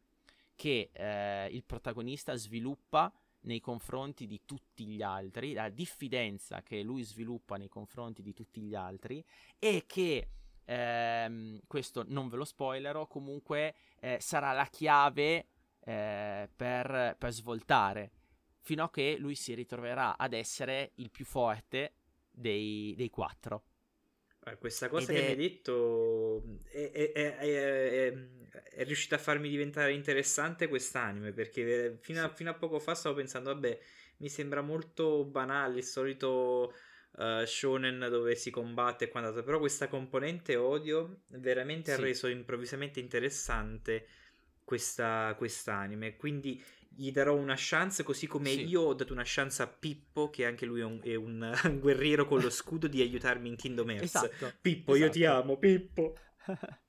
che 0.54 0.90
eh, 0.92 1.48
il 1.52 1.64
protagonista 1.64 2.34
sviluppa 2.34 3.12
nei 3.40 3.60
confronti 3.60 4.26
di 4.26 4.40
tutti 4.44 4.86
gli 4.86 5.02
altri, 5.02 5.52
la 5.52 5.68
diffidenza 5.68 6.62
che 6.62 6.82
lui 6.82 7.02
sviluppa 7.02 7.56
nei 7.56 7.68
confronti 7.68 8.22
di 8.22 8.32
tutti 8.32 8.60
gli 8.60 8.74
altri 8.74 9.24
e 9.58 9.84
che 9.86 10.30
ehm, 10.64 11.60
questo 11.66 12.04
non 12.08 12.28
ve 12.28 12.36
lo 12.36 12.44
spoilerò, 12.44 13.06
comunque 13.06 13.76
eh, 14.00 14.18
sarà 14.20 14.52
la 14.52 14.66
chiave 14.66 15.46
eh, 15.80 16.50
per, 16.56 17.16
per 17.18 17.32
svoltare 17.32 18.10
fino 18.66 18.82
a 18.82 18.90
che 18.90 19.16
lui 19.16 19.36
si 19.36 19.54
ritroverà 19.54 20.18
ad 20.18 20.32
essere 20.32 20.90
il 20.96 21.12
più 21.12 21.24
forte 21.24 21.95
dei, 22.36 22.94
dei 22.96 23.08
quattro. 23.08 23.64
Eh, 24.44 24.58
questa 24.58 24.88
cosa 24.88 25.10
Ed 25.10 25.18
che 25.18 25.22
è... 25.22 25.24
mi 25.24 25.30
hai 25.30 25.48
detto 25.48 26.60
è, 26.70 26.90
è, 26.92 27.36
è, 27.36 28.12
è, 28.74 28.84
riuscita 28.84 29.16
a 29.16 29.18
farmi 29.18 29.48
diventare 29.48 29.92
interessante 29.92 30.68
quest'anime 30.68 31.32
perché 31.32 31.98
fino 32.00 32.22
a, 32.22 32.28
fino 32.28 32.50
a, 32.50 32.54
poco 32.54 32.78
fa 32.78 32.94
stavo 32.94 33.16
pensando, 33.16 33.52
vabbè, 33.52 33.78
mi 34.18 34.28
sembra 34.28 34.60
molto 34.60 35.24
banale 35.24 35.78
il 35.78 35.84
solito 35.84 36.72
uh, 37.12 37.44
shonen 37.44 38.06
dove 38.10 38.36
si 38.36 38.50
combatte 38.50 39.06
e 39.06 39.08
quant'altro, 39.08 39.42
però 39.42 39.58
questa 39.58 39.88
componente 39.88 40.54
odio 40.56 41.22
veramente 41.28 41.92
sì. 41.92 41.98
ha 41.98 42.02
reso 42.02 42.28
improvvisamente 42.28 43.00
interessante 43.00 44.06
questa 44.62 45.34
quest'anime, 45.36 46.16
quindi 46.16 46.62
gli 46.96 47.12
darò 47.12 47.34
una 47.34 47.54
chance 47.56 48.02
così 48.02 48.26
come 48.26 48.50
sì. 48.50 48.64
io 48.64 48.80
ho 48.82 48.94
dato 48.94 49.12
una 49.12 49.22
chance 49.24 49.62
a 49.62 49.66
Pippo 49.66 50.30
che 50.30 50.46
anche 50.46 50.64
lui 50.64 50.80
è 50.80 50.84
un, 50.84 51.00
è 51.02 51.14
un 51.14 51.52
guerriero 51.80 52.26
con 52.26 52.40
lo 52.40 52.50
scudo 52.50 52.86
di 52.86 53.00
aiutarmi 53.00 53.48
in 53.48 53.56
Kingdom 53.56 53.90
Hearts. 53.90 54.14
Esatto. 54.14 54.52
Pippo, 54.60 54.94
esatto. 54.94 55.06
io 55.06 55.12
ti 55.12 55.22
esatto. 55.22 55.42
amo, 55.42 55.56
Pippo. 55.58 56.16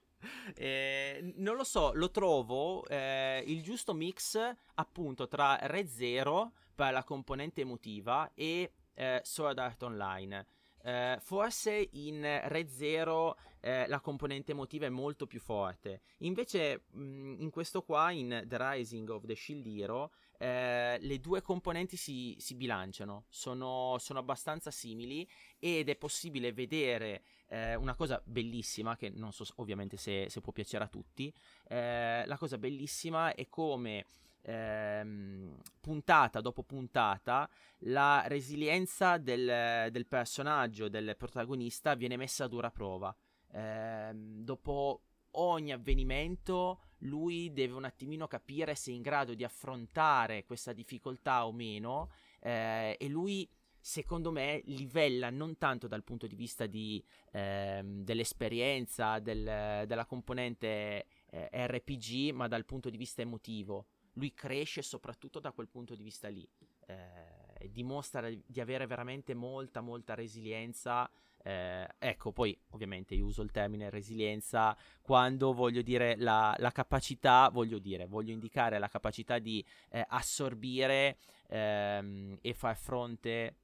Eh, 0.55 1.33
non 1.35 1.55
lo 1.55 1.63
so, 1.63 1.91
lo 1.93 2.09
trovo 2.09 2.85
eh, 2.87 3.43
il 3.45 3.61
giusto 3.61 3.93
mix 3.93 4.37
appunto 4.73 5.27
tra 5.27 5.57
Red 5.61 5.87
Zero 5.87 6.53
per 6.73 6.91
la 6.91 7.03
componente 7.03 7.61
emotiva 7.61 8.31
e 8.33 8.73
eh, 8.95 9.21
Sword 9.23 9.59
Art 9.59 9.83
Online. 9.83 10.45
Eh, 10.81 11.17
forse 11.21 11.89
in 11.93 12.21
Red 12.45 12.67
Zero 12.69 13.37
eh, 13.67 13.85
la 13.87 13.99
componente 13.99 14.53
emotiva 14.53 14.85
è 14.85 14.89
molto 14.89 15.27
più 15.27 15.41
forte. 15.41 15.99
Invece, 16.19 16.85
mh, 16.91 17.41
in 17.41 17.49
questo 17.49 17.81
qua, 17.83 18.11
in 18.11 18.45
The 18.47 18.57
Rising 18.57 19.09
of 19.09 19.25
the 19.25 19.35
Shield 19.35 19.67
Hero, 19.67 20.11
eh, 20.37 20.97
le 21.01 21.19
due 21.19 21.41
componenti 21.41 21.97
si, 21.97 22.33
si 22.39 22.55
bilanciano, 22.55 23.25
sono, 23.27 23.97
sono, 23.99 24.19
abbastanza 24.19 24.71
simili 24.71 25.27
ed 25.59 25.89
è 25.89 25.97
possibile 25.97 26.53
vedere 26.53 27.23
eh, 27.47 27.75
una 27.75 27.93
cosa 27.93 28.21
bellissima, 28.23 28.95
che 28.95 29.09
non 29.09 29.33
so 29.33 29.43
ovviamente 29.55 29.97
se, 29.97 30.27
se 30.29 30.39
può 30.39 30.53
piacere 30.53 30.85
a 30.85 30.87
tutti, 30.87 31.33
eh, 31.67 32.23
la 32.25 32.37
cosa 32.37 32.57
bellissima 32.57 33.35
è 33.35 33.49
come 33.49 34.05
ehm, 34.43 35.57
puntata 35.81 36.39
dopo 36.39 36.63
puntata 36.63 37.49
la 37.79 38.23
resilienza 38.27 39.17
del, 39.17 39.91
del, 39.91 40.05
personaggio, 40.05 40.87
del 40.87 41.15
protagonista 41.17 41.95
viene 41.95 42.15
messa 42.15 42.45
a 42.45 42.47
dura 42.47 42.71
prova. 42.71 43.13
Ehm, 43.57 44.43
dopo 44.43 45.01
ogni 45.31 45.71
avvenimento 45.71 46.81
lui 46.99 47.51
deve 47.53 47.73
un 47.73 47.85
attimino 47.85 48.27
capire 48.27 48.75
se 48.75 48.91
è 48.91 48.93
in 48.93 49.01
grado 49.01 49.33
di 49.33 49.43
affrontare 49.43 50.45
questa 50.45 50.73
difficoltà 50.73 51.45
o 51.45 51.51
meno 51.51 52.11
eh, 52.39 52.95
e 52.99 53.07
lui 53.07 53.49
secondo 53.79 54.31
me 54.31 54.61
livella 54.65 55.29
non 55.31 55.57
tanto 55.57 55.87
dal 55.87 56.03
punto 56.03 56.27
di 56.27 56.35
vista 56.35 56.67
di, 56.67 57.03
ehm, 57.31 58.03
dell'esperienza 58.03 59.19
del, 59.19 59.85
della 59.87 60.05
componente 60.05 61.05
eh, 61.29 61.49
RPG 61.51 62.33
ma 62.33 62.47
dal 62.47 62.65
punto 62.65 62.89
di 62.89 62.97
vista 62.97 63.21
emotivo 63.21 63.87
lui 64.17 64.33
cresce 64.33 64.81
soprattutto 64.81 65.39
da 65.39 65.51
quel 65.51 65.67
punto 65.67 65.95
di 65.95 66.03
vista 66.03 66.27
lì. 66.27 66.47
Eh, 66.87 67.69
dimostra 67.69 68.29
di 68.29 68.59
avere 68.59 68.85
veramente 68.87 69.33
molta, 69.33 69.81
molta 69.81 70.15
resilienza. 70.15 71.09
Eh, 71.47 71.87
ecco, 71.97 72.33
poi 72.33 72.59
ovviamente 72.71 73.15
io 73.15 73.23
uso 73.23 73.41
il 73.41 73.51
termine 73.51 73.89
resilienza 73.89 74.75
quando 75.01 75.53
voglio 75.53 75.81
dire 75.81 76.17
la, 76.17 76.53
la 76.57 76.71
capacità, 76.71 77.47
voglio 77.53 77.79
dire, 77.79 78.05
voglio 78.05 78.33
indicare 78.33 78.77
la 78.79 78.89
capacità 78.89 79.39
di 79.39 79.65
eh, 79.91 80.05
assorbire 80.09 81.19
ehm, 81.47 82.37
e 82.41 82.53
far 82.53 82.75
fronte 82.75 83.55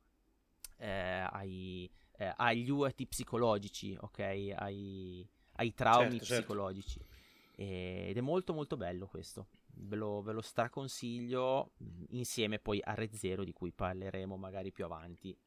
eh, 0.78 1.28
ai, 1.30 1.92
eh, 2.20 2.34
agli 2.38 2.70
urti 2.70 3.06
psicologici, 3.06 3.98
ok? 4.00 4.20
Ai, 4.56 5.28
ai 5.56 5.74
traumi 5.74 6.12
certo, 6.12 6.26
certo. 6.26 6.44
psicologici. 6.46 7.00
Certo. 7.00 7.12
ed 7.56 8.16
è 8.16 8.22
molto 8.22 8.54
molto 8.54 8.78
bello 8.78 9.08
questo 9.08 9.48
ve 9.76 9.96
lo, 9.98 10.22
ve 10.22 10.32
lo 10.32 10.42
straconsiglio 10.42 11.74
mm, 11.84 12.04
insieme 12.12 12.60
poi 12.60 12.80
a 12.82 12.94
Red 12.94 13.14
Zero 13.14 13.44
di 13.44 13.52
cui 13.52 13.74
parleremo 13.74 14.38
magari 14.38 14.72
più 14.72 14.86
avanti. 14.86 15.38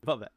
Vabbè. 0.00 0.30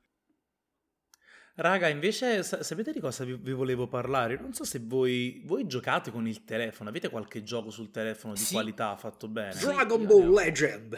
Raga, 1.58 1.88
invece 1.88 2.44
sapete 2.44 2.92
di 2.92 3.00
cosa 3.00 3.24
vi, 3.24 3.36
vi 3.36 3.54
volevo 3.54 3.88
parlare? 3.88 4.38
Non 4.38 4.54
so 4.54 4.66
se 4.66 4.82
voi, 4.84 5.42
voi, 5.46 5.66
giocate 5.66 6.12
con 6.12 6.28
il 6.28 6.44
telefono, 6.44 6.90
avete 6.90 7.10
qualche 7.10 7.44
gioco 7.44 7.70
sul 7.70 7.92
telefono 7.92 8.34
di 8.34 8.42
sì. 8.42 8.54
qualità 8.54 8.96
fatto 8.98 9.30
bene? 9.30 9.58
Dragon 9.60 10.06
Ball 10.06 10.34
Legend! 10.34 10.98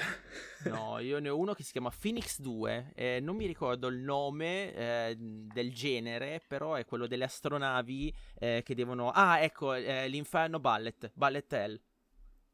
No, 0.65 0.97
io 0.97 1.19
ne 1.19 1.29
ho 1.29 1.37
uno 1.37 1.53
che 1.53 1.61
si 1.61 1.71
chiama 1.71 1.91
Phoenix 1.91 2.39
2, 2.39 2.93
eh, 2.95 3.19
non 3.21 3.35
mi 3.35 3.45
ricordo 3.45 3.87
il 3.87 3.99
nome 3.99 4.73
eh, 4.73 5.15
del 5.17 5.71
genere, 5.71 6.41
però 6.47 6.73
è 6.73 6.85
quello 6.85 7.05
delle 7.05 7.25
astronavi 7.25 8.13
eh, 8.39 8.63
che 8.65 8.73
devono... 8.73 9.11
Ah, 9.11 9.39
ecco, 9.39 9.75
eh, 9.75 10.07
l'Inferno 10.07 10.59
Ballet, 10.59 11.11
Ballet 11.13 11.53
Hell 11.53 11.79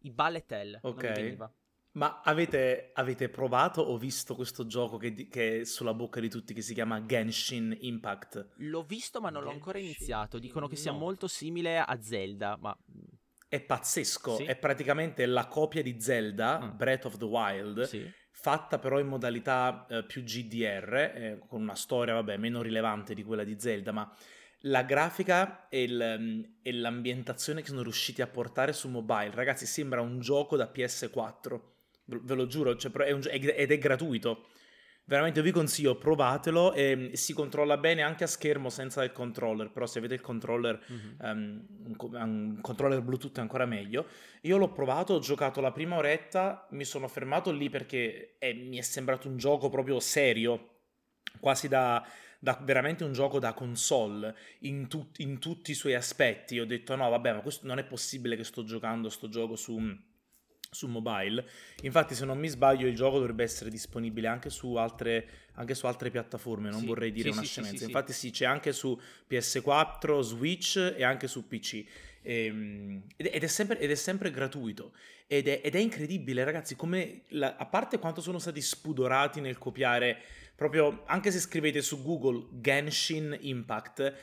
i 0.04 0.12
Ballet 0.12 0.52
Hell. 0.52 0.80
Ok. 0.82 1.38
Ma 1.94 2.22
avete, 2.24 2.90
avete, 2.94 3.30
provato 3.30 3.82
o 3.82 3.98
visto 3.98 4.34
questo 4.36 4.66
gioco 4.66 4.98
che, 4.98 5.28
che, 5.28 5.62
è 5.62 5.64
sulla 5.64 5.94
bocca 5.94 6.20
di 6.20 6.30
tutti 6.30 6.54
che 6.54 6.62
si 6.62 6.74
chiama 6.74 7.06
Genshin 7.06 7.76
Impact? 7.82 8.54
L'ho 8.58 8.82
visto 8.84 9.22
ma 9.22 9.30
non 9.30 9.42
Genshin... 9.42 9.50
l'ho 9.50 9.52
ancora 9.52 9.78
iniziato. 9.80 10.40
Dicono 10.40 10.68
che 10.68 10.76
sia 10.76 10.92
no. 10.92 10.98
molto 10.98 11.28
simile 11.28 11.78
a 11.78 12.02
Zelda, 12.02 12.58
ma... 12.60 12.76
È 13.48 13.62
pazzesco, 13.62 14.38
sì? 14.38 14.46
è 14.46 14.56
praticamente 14.56 15.28
la 15.28 15.46
copia 15.46 15.84
di 15.84 16.00
Zelda, 16.00 16.60
mm. 16.60 16.78
Breath 16.78 17.06
of 17.06 17.18
the 17.18 17.26
Wild, 17.26 17.84
sì. 17.84 18.12
fatta 18.32 18.80
però 18.80 19.00
in 19.00 19.06
modalità 19.06 19.86
eh, 19.88 20.04
più 20.04 20.24
GDR, 20.24 20.94
eh, 20.96 21.40
con 21.48 21.62
una 21.62 21.76
storia, 21.76 22.16
vabbè, 22.16 22.38
meno 22.38 22.64
rilevante 22.64 23.14
di 23.14 23.24
quella 23.24 23.44
di 23.44 23.60
Zelda, 23.60 23.92
ma 23.92 24.12
la 24.62 24.82
grafica 24.82 25.68
e, 25.70 25.84
il, 25.84 26.58
e, 26.64 26.74
l'ambientazione 26.74 27.62
che 27.62 27.68
sono 27.68 27.84
riusciti 27.84 28.24
a 28.24 28.28
portare 28.28 28.74
su 28.74 28.90
mobile, 28.90 29.32
ragazzi, 29.36 29.68
sembra 29.68 30.02
un 30.02 30.20
gioco 30.20 30.56
da 30.56 30.72
PS4. 30.74 31.60
Ve 32.06 32.34
lo 32.34 32.48
giuro, 32.48 32.76
cioè, 32.76 32.92
è 32.92 33.12
un, 33.12 33.22
ed 33.30 33.72
è 33.72 33.78
gratuito. 33.78 34.48
Veramente 35.06 35.42
vi 35.42 35.52
consiglio, 35.52 35.98
provatelo 35.98 36.72
e 36.72 37.12
si 37.14 37.34
controlla 37.34 37.76
bene 37.78 38.04
anche 38.04 38.24
a 38.24 38.28
schermo 38.28 38.70
senza 38.70 39.04
il 39.04 39.12
controller, 39.12 39.70
però 39.70 39.86
se 39.86 40.00
avete 40.00 40.14
il 40.14 40.22
controller, 40.22 40.82
mm-hmm. 40.90 41.16
um, 41.20 41.66
un, 42.14 42.60
controller 42.62 43.02
Bluetooth 43.02 43.38
è 43.38 43.42
ancora 43.42 43.66
meglio. 43.66 44.08
Io 44.44 44.58
l'ho 44.58 44.72
provato, 44.72 45.16
ho 45.16 45.20
giocato 45.20 45.60
la 45.60 45.74
prima 45.74 45.98
oretta, 45.98 46.68
mi 46.72 46.86
sono 46.86 47.10
fermato 47.10 47.52
lì 47.52 47.70
perché 47.70 48.36
è, 48.38 48.54
mi 48.54 48.78
è 48.78 48.82
sembrato 48.82 49.28
un 49.28 49.36
gioco 49.36 49.68
proprio 49.68 50.00
serio, 50.00 50.70
quasi 51.42 51.68
da 51.68 52.06
da 52.44 52.60
veramente 52.62 53.06
un 53.06 53.14
gioco 53.14 53.40
da 53.40 53.54
console 53.54 54.36
in, 54.60 54.90
tu, 54.90 55.10
in 55.20 55.40
tutti 55.40 55.72
i 55.72 55.76
suoi 55.76 55.94
aspetti. 55.94 56.60
Ho 56.60 56.66
detto 56.66 56.94
no, 56.98 57.10
vabbè, 57.10 57.36
ma 57.36 57.40
questo 57.40 57.66
non 57.66 57.78
è 57.78 57.86
possibile 57.86 58.36
che 58.36 58.44
sto 58.44 58.66
giocando 58.66 59.08
sto 59.08 59.30
gioco 59.30 59.56
su 59.56 59.82
su 60.74 60.88
mobile. 60.88 61.46
Infatti, 61.84 62.16
se 62.16 62.26
non 62.26 62.38
mi 62.38 62.48
sbaglio, 62.48 62.88
il 62.88 62.96
gioco 62.96 63.18
dovrebbe 63.18 63.44
essere 63.44 63.70
disponibile 63.70 64.28
anche 64.28 64.50
su 64.50 64.76
altre, 64.76 65.28
anche 65.54 65.76
su 65.76 65.86
altre 65.86 66.10
piattaforme. 66.10 66.70
Non 66.70 66.82
sì, 66.82 66.86
vorrei 66.86 67.12
dire 67.12 67.30
sì, 67.30 67.38
una 67.38 67.46
sì, 67.46 67.52
scemenza. 67.52 67.86
Infatti, 67.86 68.14
sì, 68.14 68.32
c'è 68.32 68.46
anche 68.46 68.74
su 68.74 69.00
PS4, 69.30 70.20
Switch 70.22 70.94
e 70.98 71.04
anche 71.04 71.28
su 71.28 71.48
PC. 71.48 71.86
E, 72.22 72.46
ehm, 72.46 73.04
ed, 73.16 73.44
è 73.44 73.48
sempre, 73.48 73.80
ed, 73.80 73.92
è 73.92 73.96
sempre, 73.96 74.32
gratuito. 74.32 74.94
Ed 75.28 75.48
è, 75.48 75.62
ed 75.64 75.76
è 75.76 75.80
incredibile, 75.80 76.44
ragazzi, 76.44 76.76
come 76.76 77.22
la, 77.30 77.56
a 77.58 77.66
parte 77.66 78.00
quanto 78.00 78.22
sono 78.22 78.40
stati 78.40 78.62
spudorati 78.62 79.42
nel 79.42 79.58
copiare 79.58 80.22
proprio 80.56 81.04
anche 81.08 81.32
se 81.32 81.40
scrivete 81.40 81.82
su 81.82 82.02
Google 82.04 82.48
Genshin 82.52 83.36
Impact, 83.42 84.14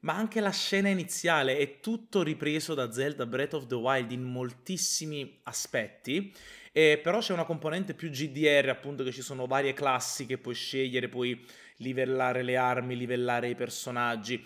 ma 0.00 0.14
anche 0.14 0.40
la 0.40 0.50
scena 0.50 0.88
iniziale 0.88 1.58
è 1.58 1.80
tutto 1.80 2.22
ripreso 2.22 2.74
da 2.74 2.90
Zelda 2.92 3.26
Breath 3.26 3.54
of 3.54 3.66
the 3.66 3.74
Wild 3.74 4.10
in 4.12 4.22
moltissimi 4.22 5.40
aspetti. 5.44 6.32
Eh, 6.72 7.00
però 7.02 7.18
c'è 7.18 7.32
una 7.32 7.44
componente 7.44 7.94
più 7.94 8.10
GDR, 8.10 8.68
appunto, 8.68 9.02
che 9.02 9.12
ci 9.12 9.22
sono 9.22 9.46
varie 9.46 9.72
classi 9.72 10.26
che 10.26 10.38
puoi 10.38 10.54
scegliere, 10.54 11.08
puoi 11.08 11.44
livellare 11.76 12.42
le 12.42 12.56
armi, 12.56 12.96
livellare 12.96 13.48
i 13.48 13.54
personaggi. 13.54 14.44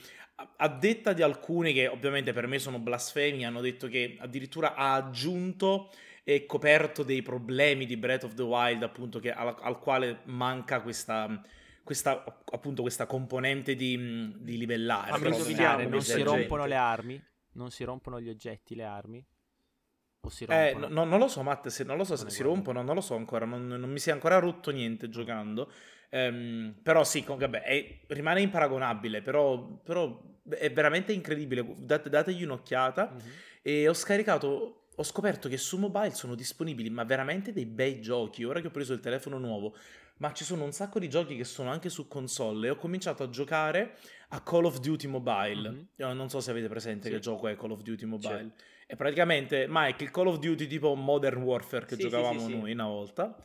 A 0.57 0.69
detta 0.69 1.13
di 1.13 1.23
alcuni, 1.23 1.73
che 1.73 1.87
ovviamente 1.87 2.33
per 2.33 2.47
me 2.47 2.59
sono 2.59 2.79
blasfemi, 2.79 3.45
hanno 3.45 3.61
detto 3.61 3.87
che 3.89 4.17
addirittura 4.19 4.75
ha 4.75 4.95
aggiunto 4.95 5.93
e 6.25 6.47
coperto 6.47 7.03
dei 7.03 7.23
problemi 7.23 7.87
di 7.87 7.97
Breath 7.97 8.25
of 8.25 8.35
the 8.35 8.43
Wild, 8.43 8.83
appunto, 8.83 9.21
che, 9.21 9.31
al, 9.31 9.55
al, 9.61 9.79
quale 9.79 10.21
manca 10.25 10.81
questa, 10.81 11.41
questa, 11.85 12.25
appunto, 12.51 12.83
questa 12.83 13.07
componente 13.07 13.75
di, 13.75 14.35
di 14.39 14.57
livellare. 14.57 15.11
Fammi 15.11 15.29
indovinare, 15.29 15.87
non 15.87 16.01
si 16.01 16.23
rompono 16.23 16.65
le 16.67 16.75
armi? 16.75 17.23
Non 17.53 17.71
si 17.71 17.85
rompono 17.85 18.21
gli 18.21 18.29
oggetti, 18.29 18.75
le 18.75 18.85
armi? 18.85 19.25
O 20.21 20.29
si 20.31 20.45
eh, 20.45 20.73
rompono? 20.73 20.87
Eh, 20.87 20.89
no, 20.89 21.05
non 21.05 21.19
lo 21.19 21.29
so, 21.29 21.43
Matte, 21.43 21.71
se, 21.71 21.85
non 21.85 21.97
lo 21.97 22.05
so 22.05 22.17
se 22.17 22.31
si 22.31 22.43
rompono, 22.43 22.83
non 22.83 22.95
lo 22.95 23.01
so 23.01 23.15
ancora, 23.15 23.45
non, 23.45 23.67
non 23.67 23.91
mi 23.91 23.99
si 23.99 24.09
è 24.09 24.13
ancora 24.13 24.39
rotto 24.39 24.71
niente 24.71 25.09
giocando. 25.09 25.71
Um, 26.11 26.77
però 26.83 27.05
sì, 27.05 27.25
vabbè, 27.27 27.63
è, 27.63 28.01
rimane 28.09 28.41
imparagonabile, 28.41 29.21
però, 29.21 29.81
però, 29.83 30.21
è 30.49 30.73
veramente 30.73 31.13
incredibile. 31.13 31.65
Date, 31.79 32.09
dategli 32.09 32.43
un'occhiata. 32.43 33.13
Mm-hmm. 33.13 33.33
E 33.63 33.89
ho 33.89 33.95
scaricato 33.95 34.85
ho 34.97 35.03
scoperto 35.03 35.49
che 35.49 35.57
su 35.57 35.79
mobile 35.79 36.13
sono 36.13 36.35
disponibili 36.35 36.89
ma 36.91 37.05
veramente 37.05 37.53
dei 37.53 37.67
bei 37.67 38.01
giochi. 38.01 38.45
Ora 38.45 38.61
che 38.61 38.69
ho 38.69 38.71
preso 38.71 38.93
il 38.93 39.01
telefono 39.01 39.39
nuovo, 39.39 39.75
ma 40.19 40.33
ci 40.33 40.45
sono 40.45 40.65
un 40.65 40.73
sacco 40.73 40.99
di 40.99 41.09
giochi 41.09 41.37
che 41.37 41.45
sono 41.45 41.71
anche 41.71 41.89
su 41.89 42.07
console 42.07 42.69
e 42.69 42.71
ho 42.71 42.77
cominciato 42.77 43.23
a 43.23 43.29
giocare 43.29 43.97
a 44.29 44.43
Call 44.43 44.65
of 44.65 44.79
Duty 44.79 45.07
Mobile. 45.07 45.71
Mm-hmm. 45.71 46.17
Non 46.17 46.29
so 46.29 46.41
se 46.41 46.51
avete 46.51 46.69
presente 46.69 47.09
sì. 47.09 47.15
che 47.15 47.21
gioco 47.21 47.49
è 47.49 47.57
Call 47.57 47.73
of 47.73 47.83
Duty 47.83 48.05
Mobile. 48.05 48.53
È 48.87 48.97
praticamente, 48.97 49.67
Mike, 49.69 50.05
il 50.05 50.11
Call 50.11 50.29
of 50.29 50.39
Duty 50.39 50.67
tipo 50.67 50.95
Modern 50.95 51.43
Warfare 51.43 51.87
che 51.87 51.95
sì, 51.95 52.03
giocavamo 52.03 52.41
sì, 52.41 52.57
noi 52.57 52.73
una 52.73 52.87
volta. 52.87 53.37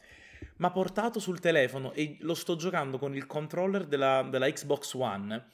ma 0.58 0.72
portato 0.72 1.20
sul 1.20 1.40
telefono 1.40 1.94
e 1.94 2.18
lo 2.22 2.34
sto 2.34 2.56
giocando 2.56 2.98
con 2.98 3.16
il 3.16 3.26
controller 3.26 3.86
della, 3.86 4.28
della 4.30 4.50
Xbox 4.50 4.94
One 4.94 5.48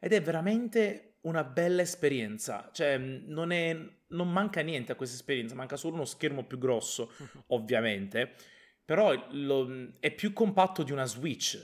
ed 0.00 0.12
è 0.12 0.22
veramente 0.22 1.08
una 1.22 1.44
bella 1.44 1.82
esperienza. 1.82 2.70
Cioè, 2.72 2.98
non, 2.98 3.52
è, 3.52 3.76
non 4.08 4.30
manca 4.30 4.60
niente 4.60 4.92
a 4.92 4.94
questa 4.94 5.16
esperienza, 5.16 5.54
manca 5.54 5.76
solo 5.76 5.94
uno 5.94 6.04
schermo 6.04 6.44
più 6.44 6.58
grosso, 6.58 7.12
ovviamente, 7.48 8.34
però 8.88 9.12
lo, 9.32 9.68
è 10.00 10.10
più 10.10 10.32
compatto 10.32 10.82
di 10.82 10.92
una 10.92 11.04
Switch 11.04 11.62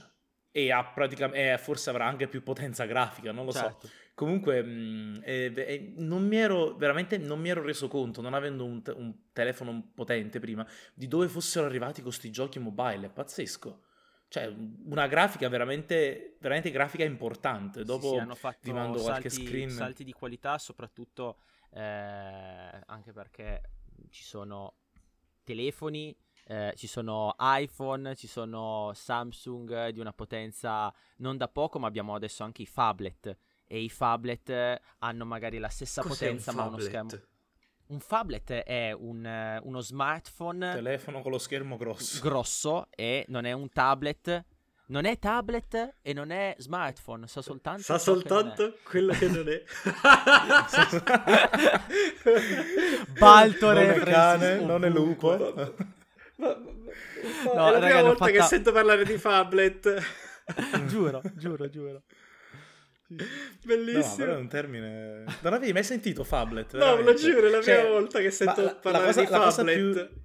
e 0.51 0.71
ha 0.71 0.85
praticamente, 0.85 1.57
forse 1.57 1.89
avrà 1.89 2.05
anche 2.05 2.29
più 2.29 2.43
potenza 2.43 2.85
grafica, 2.85 3.33
non 3.33 3.47
lo 3.47 3.51
certo. 3.51 3.87
so. 3.87 3.93
Comunque, 4.13 4.63
mh, 4.63 5.23
eh, 5.25 5.53
eh, 5.57 5.95
non 5.97 6.27
mi 6.27 6.37
ero 6.37 6.75
veramente 6.75 7.17
non 7.17 7.41
mi 7.41 7.49
ero 7.49 7.63
reso 7.63 7.89
conto, 7.89 8.21
non 8.21 8.35
avendo 8.35 8.67
un, 8.67 8.83
te- 8.83 8.91
un 8.91 9.31
telefono 9.33 9.91
potente 9.95 10.39
prima, 10.39 10.69
di 10.93 11.09
dove 11.09 11.29
fossero 11.29 11.65
arrivati 11.65 12.03
questi 12.03 12.31
giochi 12.31 12.59
mobile. 12.59 13.07
È 13.07 13.11
pazzesco. 13.11 13.85
Cioè, 14.29 14.55
una 14.85 15.07
grafica 15.07 15.49
veramente, 15.49 16.37
veramente 16.41 16.71
grafica 16.71 17.05
importante. 17.05 17.85
Dopo 17.85 18.09
sì, 18.09 18.13
sì, 18.13 18.17
hanno 18.19 18.35
fatto 18.35 18.59
ti 18.61 18.73
mando 18.75 18.99
salti, 18.99 19.29
qualche 19.29 19.31
screen. 19.31 19.71
salti 19.71 20.05
di 20.05 20.13
qualità, 20.13 20.59
soprattutto 20.59 21.39
eh, 21.71 21.81
anche 21.81 23.13
perché 23.15 23.63
ci 24.11 24.25
sono 24.25 24.75
telefoni 25.43 26.15
eh, 26.47 26.75
ci 26.77 26.87
sono 26.87 27.35
iPhone, 27.39 28.15
ci 28.17 28.27
sono 28.27 28.93
Samsung 28.95 29.89
di 29.89 29.99
una 29.99 30.13
potenza 30.13 30.93
non 31.17 31.37
da 31.37 31.49
poco, 31.49 31.79
ma 31.79 31.87
abbiamo 31.87 32.15
adesso 32.15 32.43
anche 32.45 32.63
i 32.63 32.69
phablet. 32.73 33.37
E 33.67 33.81
i 33.81 33.91
phablet 33.97 34.81
hanno 34.99 35.25
magari 35.25 35.59
la 35.59 35.69
stessa 35.69 36.03
Cos'è 36.03 36.27
potenza 36.27 36.51
un 36.51 36.57
ma 36.57 36.65
uno 36.65 36.79
schermo. 36.79 37.11
Un 37.87 38.01
phablet 38.07 38.51
è 38.51 38.93
un, 38.93 39.61
uno 39.63 39.81
smartphone 39.81 40.73
telefono 40.73 41.21
con 41.21 41.33
lo 41.33 41.39
schermo 41.39 41.77
grosso. 41.77 42.21
grosso 42.21 42.87
e 42.91 43.25
non 43.29 43.45
è 43.45 43.53
un 43.53 43.69
tablet. 43.71 44.45
Non 44.87 45.07
è 45.07 45.19
tablet 45.19 45.95
e 46.03 46.13
non 46.13 46.31
è 46.31 46.55
smartphone, 46.59 47.27
sa 47.27 47.41
soltanto, 47.41 47.83
sa 47.83 47.97
soltanto 47.99 48.77
quello 48.85 49.15
che 49.15 49.29
non 49.29 49.49
è. 49.49 49.63
Balto 53.19 53.73
non 53.73 53.83
è 53.83 53.99
cane, 54.01 54.61
non 54.61 54.85
è 54.85 54.91
lupo. 54.91 55.73
Ma, 56.37 56.57
ma, 56.57 57.53
no, 57.55 57.69
è 57.69 57.73
la 57.73 57.79
prima 57.79 58.03
volta 58.03 58.25
fatta... 58.25 58.31
che 58.31 58.43
sento 58.43 58.73
parlare 58.73 59.05
di 59.05 59.19
Fablet. 59.19 60.03
giuro, 60.87 61.23
giuro, 61.37 61.69
giuro. 61.69 62.03
Bellissimo. 63.65 64.27
No, 64.27 64.33
è 64.33 64.37
un 64.37 64.49
termine. 64.49 65.25
Non 65.41 65.53
avevi 65.53 65.73
mai 65.73 65.85
sentito 65.85 66.25
Fablet? 66.25 66.77
No, 66.77 67.01
lo 67.01 67.15
giuro, 67.15 67.47
è 67.47 67.51
la 67.51 67.59
prima 67.59 67.81
cioè, 67.81 67.89
volta 67.89 68.21
che 68.21 68.31
sento 68.31 68.63
la, 68.63 68.75
parlare 68.75 69.07
la 69.07 69.13
cosa, 69.13 69.21
di 69.21 69.27
Fablet. 69.27 69.37
La 69.37 69.45
cosa 69.45 69.65
più 69.65 70.23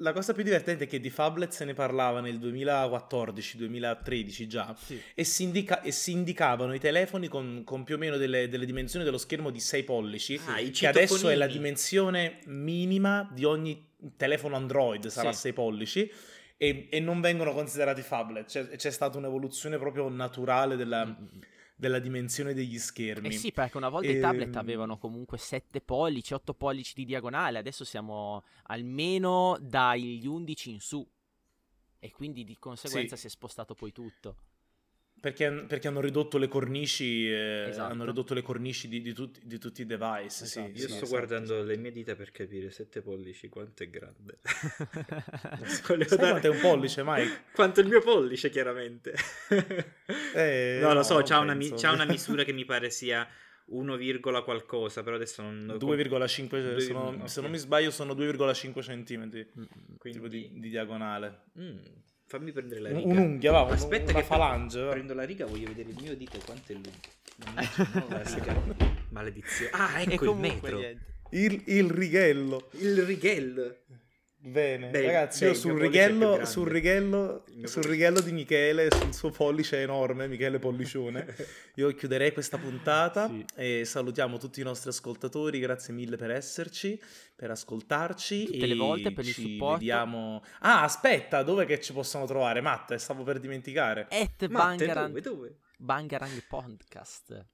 la 0.00 0.12
cosa 0.12 0.32
più 0.32 0.44
divertente 0.44 0.84
è 0.84 0.86
che 0.86 1.00
di 1.00 1.10
Fablet 1.10 1.50
se 1.50 1.64
ne 1.64 1.74
parlava 1.74 2.20
nel 2.20 2.38
2014-2013 2.38 4.46
già 4.46 4.72
sì. 4.78 4.96
e, 5.12 5.24
si 5.24 5.42
indica- 5.42 5.82
e, 5.82 5.90
si 5.90 6.12
indicavano 6.12 6.72
i 6.72 6.78
telefoni 6.78 7.26
con, 7.26 7.62
con 7.64 7.82
più 7.82 7.96
o 7.96 7.98
meno 7.98 8.16
delle, 8.16 8.48
delle, 8.48 8.64
dimensioni 8.64 9.04
dello 9.04 9.18
schermo 9.18 9.50
di 9.50 9.58
6 9.58 9.82
pollici, 9.82 10.40
ah, 10.46 10.60
che 10.70 10.86
adesso 10.86 11.28
è 11.28 11.34
la 11.34 11.48
dimensione 11.48 12.38
minima 12.44 13.28
di 13.32 13.44
ogni 13.44 13.87
telefono 14.16 14.56
Android, 14.56 15.06
sarà 15.06 15.32
sì. 15.32 15.40
6 15.40 15.52
pollici. 15.52 16.10
E, 16.56 16.88
e, 16.90 16.98
non 17.00 17.20
vengono 17.20 17.52
considerati 17.52 18.02
phablet, 18.02 18.46
c'è, 18.46 18.66
c'è 18.76 18.90
stata 18.90 19.16
un'evoluzione 19.16 19.78
proprio 19.78 20.08
naturale 20.08 20.74
della, 20.74 21.06
mm-hmm 21.06 21.40
della 21.78 22.00
dimensione 22.00 22.54
degli 22.54 22.76
schermi. 22.76 23.28
Eh 23.28 23.32
sì, 23.32 23.52
perché 23.52 23.76
una 23.76 23.88
volta 23.88 24.08
e... 24.08 24.16
i 24.16 24.20
tablet 24.20 24.48
ehm, 24.48 24.56
avevano 24.56 24.98
comunque 24.98 25.38
7 25.38 25.80
pollici, 25.80 26.34
8 26.34 26.52
pollici 26.52 26.92
di 26.96 27.04
diagonale, 27.04 27.58
adesso 27.58 27.84
siamo 27.84 28.42
almeno 28.64 29.56
dagli 29.60 30.26
11 30.26 30.70
in 30.70 30.80
su. 30.80 31.08
E 32.00 32.10
quindi 32.10 32.42
di 32.42 32.58
conseguenza 32.58 33.14
sì. 33.14 33.22
si 33.22 33.26
è 33.28 33.30
spostato 33.30 33.74
poi 33.74 33.92
tutto. 33.92 34.36
Perché, 35.20 35.50
perché, 35.66 35.88
hanno 35.88 36.00
ridotto 36.00 36.38
le 36.38 36.46
cornici, 36.46 37.28
eh, 37.28 37.66
esatto. 37.68 37.92
hanno 37.92 38.04
ridotto 38.04 38.34
le 38.34 38.42
cornici 38.42 38.86
di, 38.88 39.00
di, 39.00 39.12
tutti, 39.12 39.40
di 39.42 39.58
tutti, 39.58 39.82
i 39.82 39.86
device. 39.86 40.44
Esatto. 40.44 40.46
Sì, 40.46 40.60
Io 40.60 40.74
sì, 40.74 40.80
sto 40.82 40.94
esatto, 40.94 41.08
guardando 41.08 41.62
le 41.62 41.76
mie 41.76 41.90
dita 41.90 42.14
per 42.14 42.30
capire 42.30 42.70
7 42.70 43.02
pollici 43.02 43.48
quanto 43.48 43.82
è 43.82 43.88
grande. 43.88 44.38
Sai 45.66 45.98
dare... 45.98 46.16
quanto 46.16 46.46
è 46.46 46.50
un 46.50 46.60
pollice, 46.60 47.02
Mike? 47.04 47.44
quanto 47.52 47.80
è 47.80 47.82
il 47.82 47.88
mio 47.88 48.00
pollice, 48.00 48.50
chiaramente. 48.50 49.14
eh, 50.34 50.78
no, 50.80 50.94
lo 50.94 51.02
so, 51.02 51.14
no, 51.14 51.22
c'ha, 51.22 51.38
una, 51.40 51.56
c'ha, 51.56 51.92
una, 51.92 52.04
misura 52.04 52.44
che 52.44 52.52
mi 52.52 52.64
pare 52.64 52.90
sia 52.90 53.28
1, 53.66 53.98
qualcosa, 54.44 55.02
però 55.02 55.16
adesso 55.16 55.42
non... 55.42 55.76
2,5, 55.80 56.78
sono, 56.78 57.08
okay. 57.08 57.28
se 57.28 57.40
non 57.40 57.50
mi 57.50 57.58
sbaglio 57.58 57.90
sono 57.90 58.14
2,5 58.14 58.82
centimetri, 58.82 59.46
mm, 59.58 59.64
quindi... 59.98 60.18
tipo 60.18 60.28
di, 60.28 60.50
di 60.54 60.68
diagonale. 60.68 61.42
Mm. 61.58 61.78
Fammi 62.28 62.52
prendere 62.52 62.80
la 62.82 62.88
riga. 62.90 63.08
Un'unghia, 63.08 63.52
va. 63.52 63.66
Aspetta 63.68 64.10
una 64.10 64.20
che 64.20 64.26
falange. 64.26 64.82
Va. 64.82 64.90
Prendo 64.90 65.14
la 65.14 65.24
riga, 65.24 65.46
voglio 65.46 65.68
vedere 65.68 65.88
il 65.88 65.96
mio 65.98 66.14
dito 66.14 66.38
quanto 66.44 66.72
è 66.72 66.74
lungo. 66.74 66.90
Non. 67.36 68.76
Maledizione. 69.08 69.70
Ah, 69.72 70.02
ecco 70.02 70.32
il 70.32 70.36
metro. 70.36 70.78
Il, 71.30 71.62
il, 71.64 71.90
righello. 71.90 72.68
Il 72.72 73.02
righello. 73.04 73.76
Bene, 74.40 74.90
Beh, 74.90 75.04
ragazzi, 75.04 75.44
io 75.44 75.54
sul 75.54 75.80
righello, 75.80 76.44
sul, 76.44 76.68
righello, 76.68 77.44
sul 77.64 77.82
righello 77.82 78.20
di 78.20 78.30
Michele, 78.30 78.88
sul 78.88 79.12
suo 79.12 79.30
pollice 79.30 79.82
enorme, 79.82 80.28
Michele 80.28 80.60
Pollicione, 80.60 81.26
io 81.74 81.92
chiuderei 81.92 82.32
questa 82.32 82.56
puntata 82.56 83.26
sì. 83.26 83.44
e 83.56 83.84
salutiamo 83.84 84.38
tutti 84.38 84.60
i 84.60 84.62
nostri 84.62 84.90
ascoltatori, 84.90 85.58
grazie 85.58 85.92
mille 85.92 86.16
per 86.16 86.30
esserci, 86.30 87.00
per 87.34 87.50
ascoltarci. 87.50 88.44
Tutte 88.44 88.66
le 88.66 88.76
volte 88.76 89.12
per 89.12 89.26
il 89.26 89.34
supporto. 89.34 89.78
Vediamo... 89.78 90.44
Ah, 90.60 90.84
aspetta, 90.84 91.42
dove 91.42 91.66
che 91.66 91.80
ci 91.80 91.92
possono 91.92 92.24
trovare? 92.24 92.60
Matte, 92.60 92.96
stavo 92.98 93.24
per 93.24 93.40
dimenticare. 93.40 94.06
At 94.08 94.46
Matte, 94.46 94.86
Bangarang... 94.86 95.08
dove, 95.08 95.20
dove? 95.20 95.56
Bangarang 95.78 96.44
Podcast. 96.48 97.44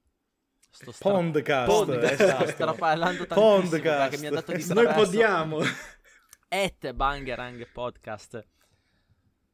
Sto 0.70 0.92
stra... 0.92 1.10
Podcast. 1.12 1.66
Podcast. 1.66 2.20
Esatto. 2.20 2.46
Sto 2.52 2.74
parlando 2.74 3.26
tantissimo 3.26 3.60
Podcast. 3.60 4.10
perché 4.10 4.18
mi 4.18 4.26
ha 4.26 4.30
dato 4.30 4.52
di 4.52 4.64
Noi 4.68 4.92
podiamo 4.92 5.60
at 6.54 6.92
Bangerang 6.92 7.66
Podcast. 7.72 8.46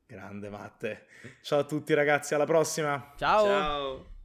Grande 0.06 0.50
Matte. 0.50 1.06
Ciao 1.40 1.60
a 1.60 1.64
tutti 1.64 1.94
ragazzi, 1.94 2.34
alla 2.34 2.44
prossima. 2.44 3.14
Ciao. 3.16 3.44
Ciao. 3.44 4.19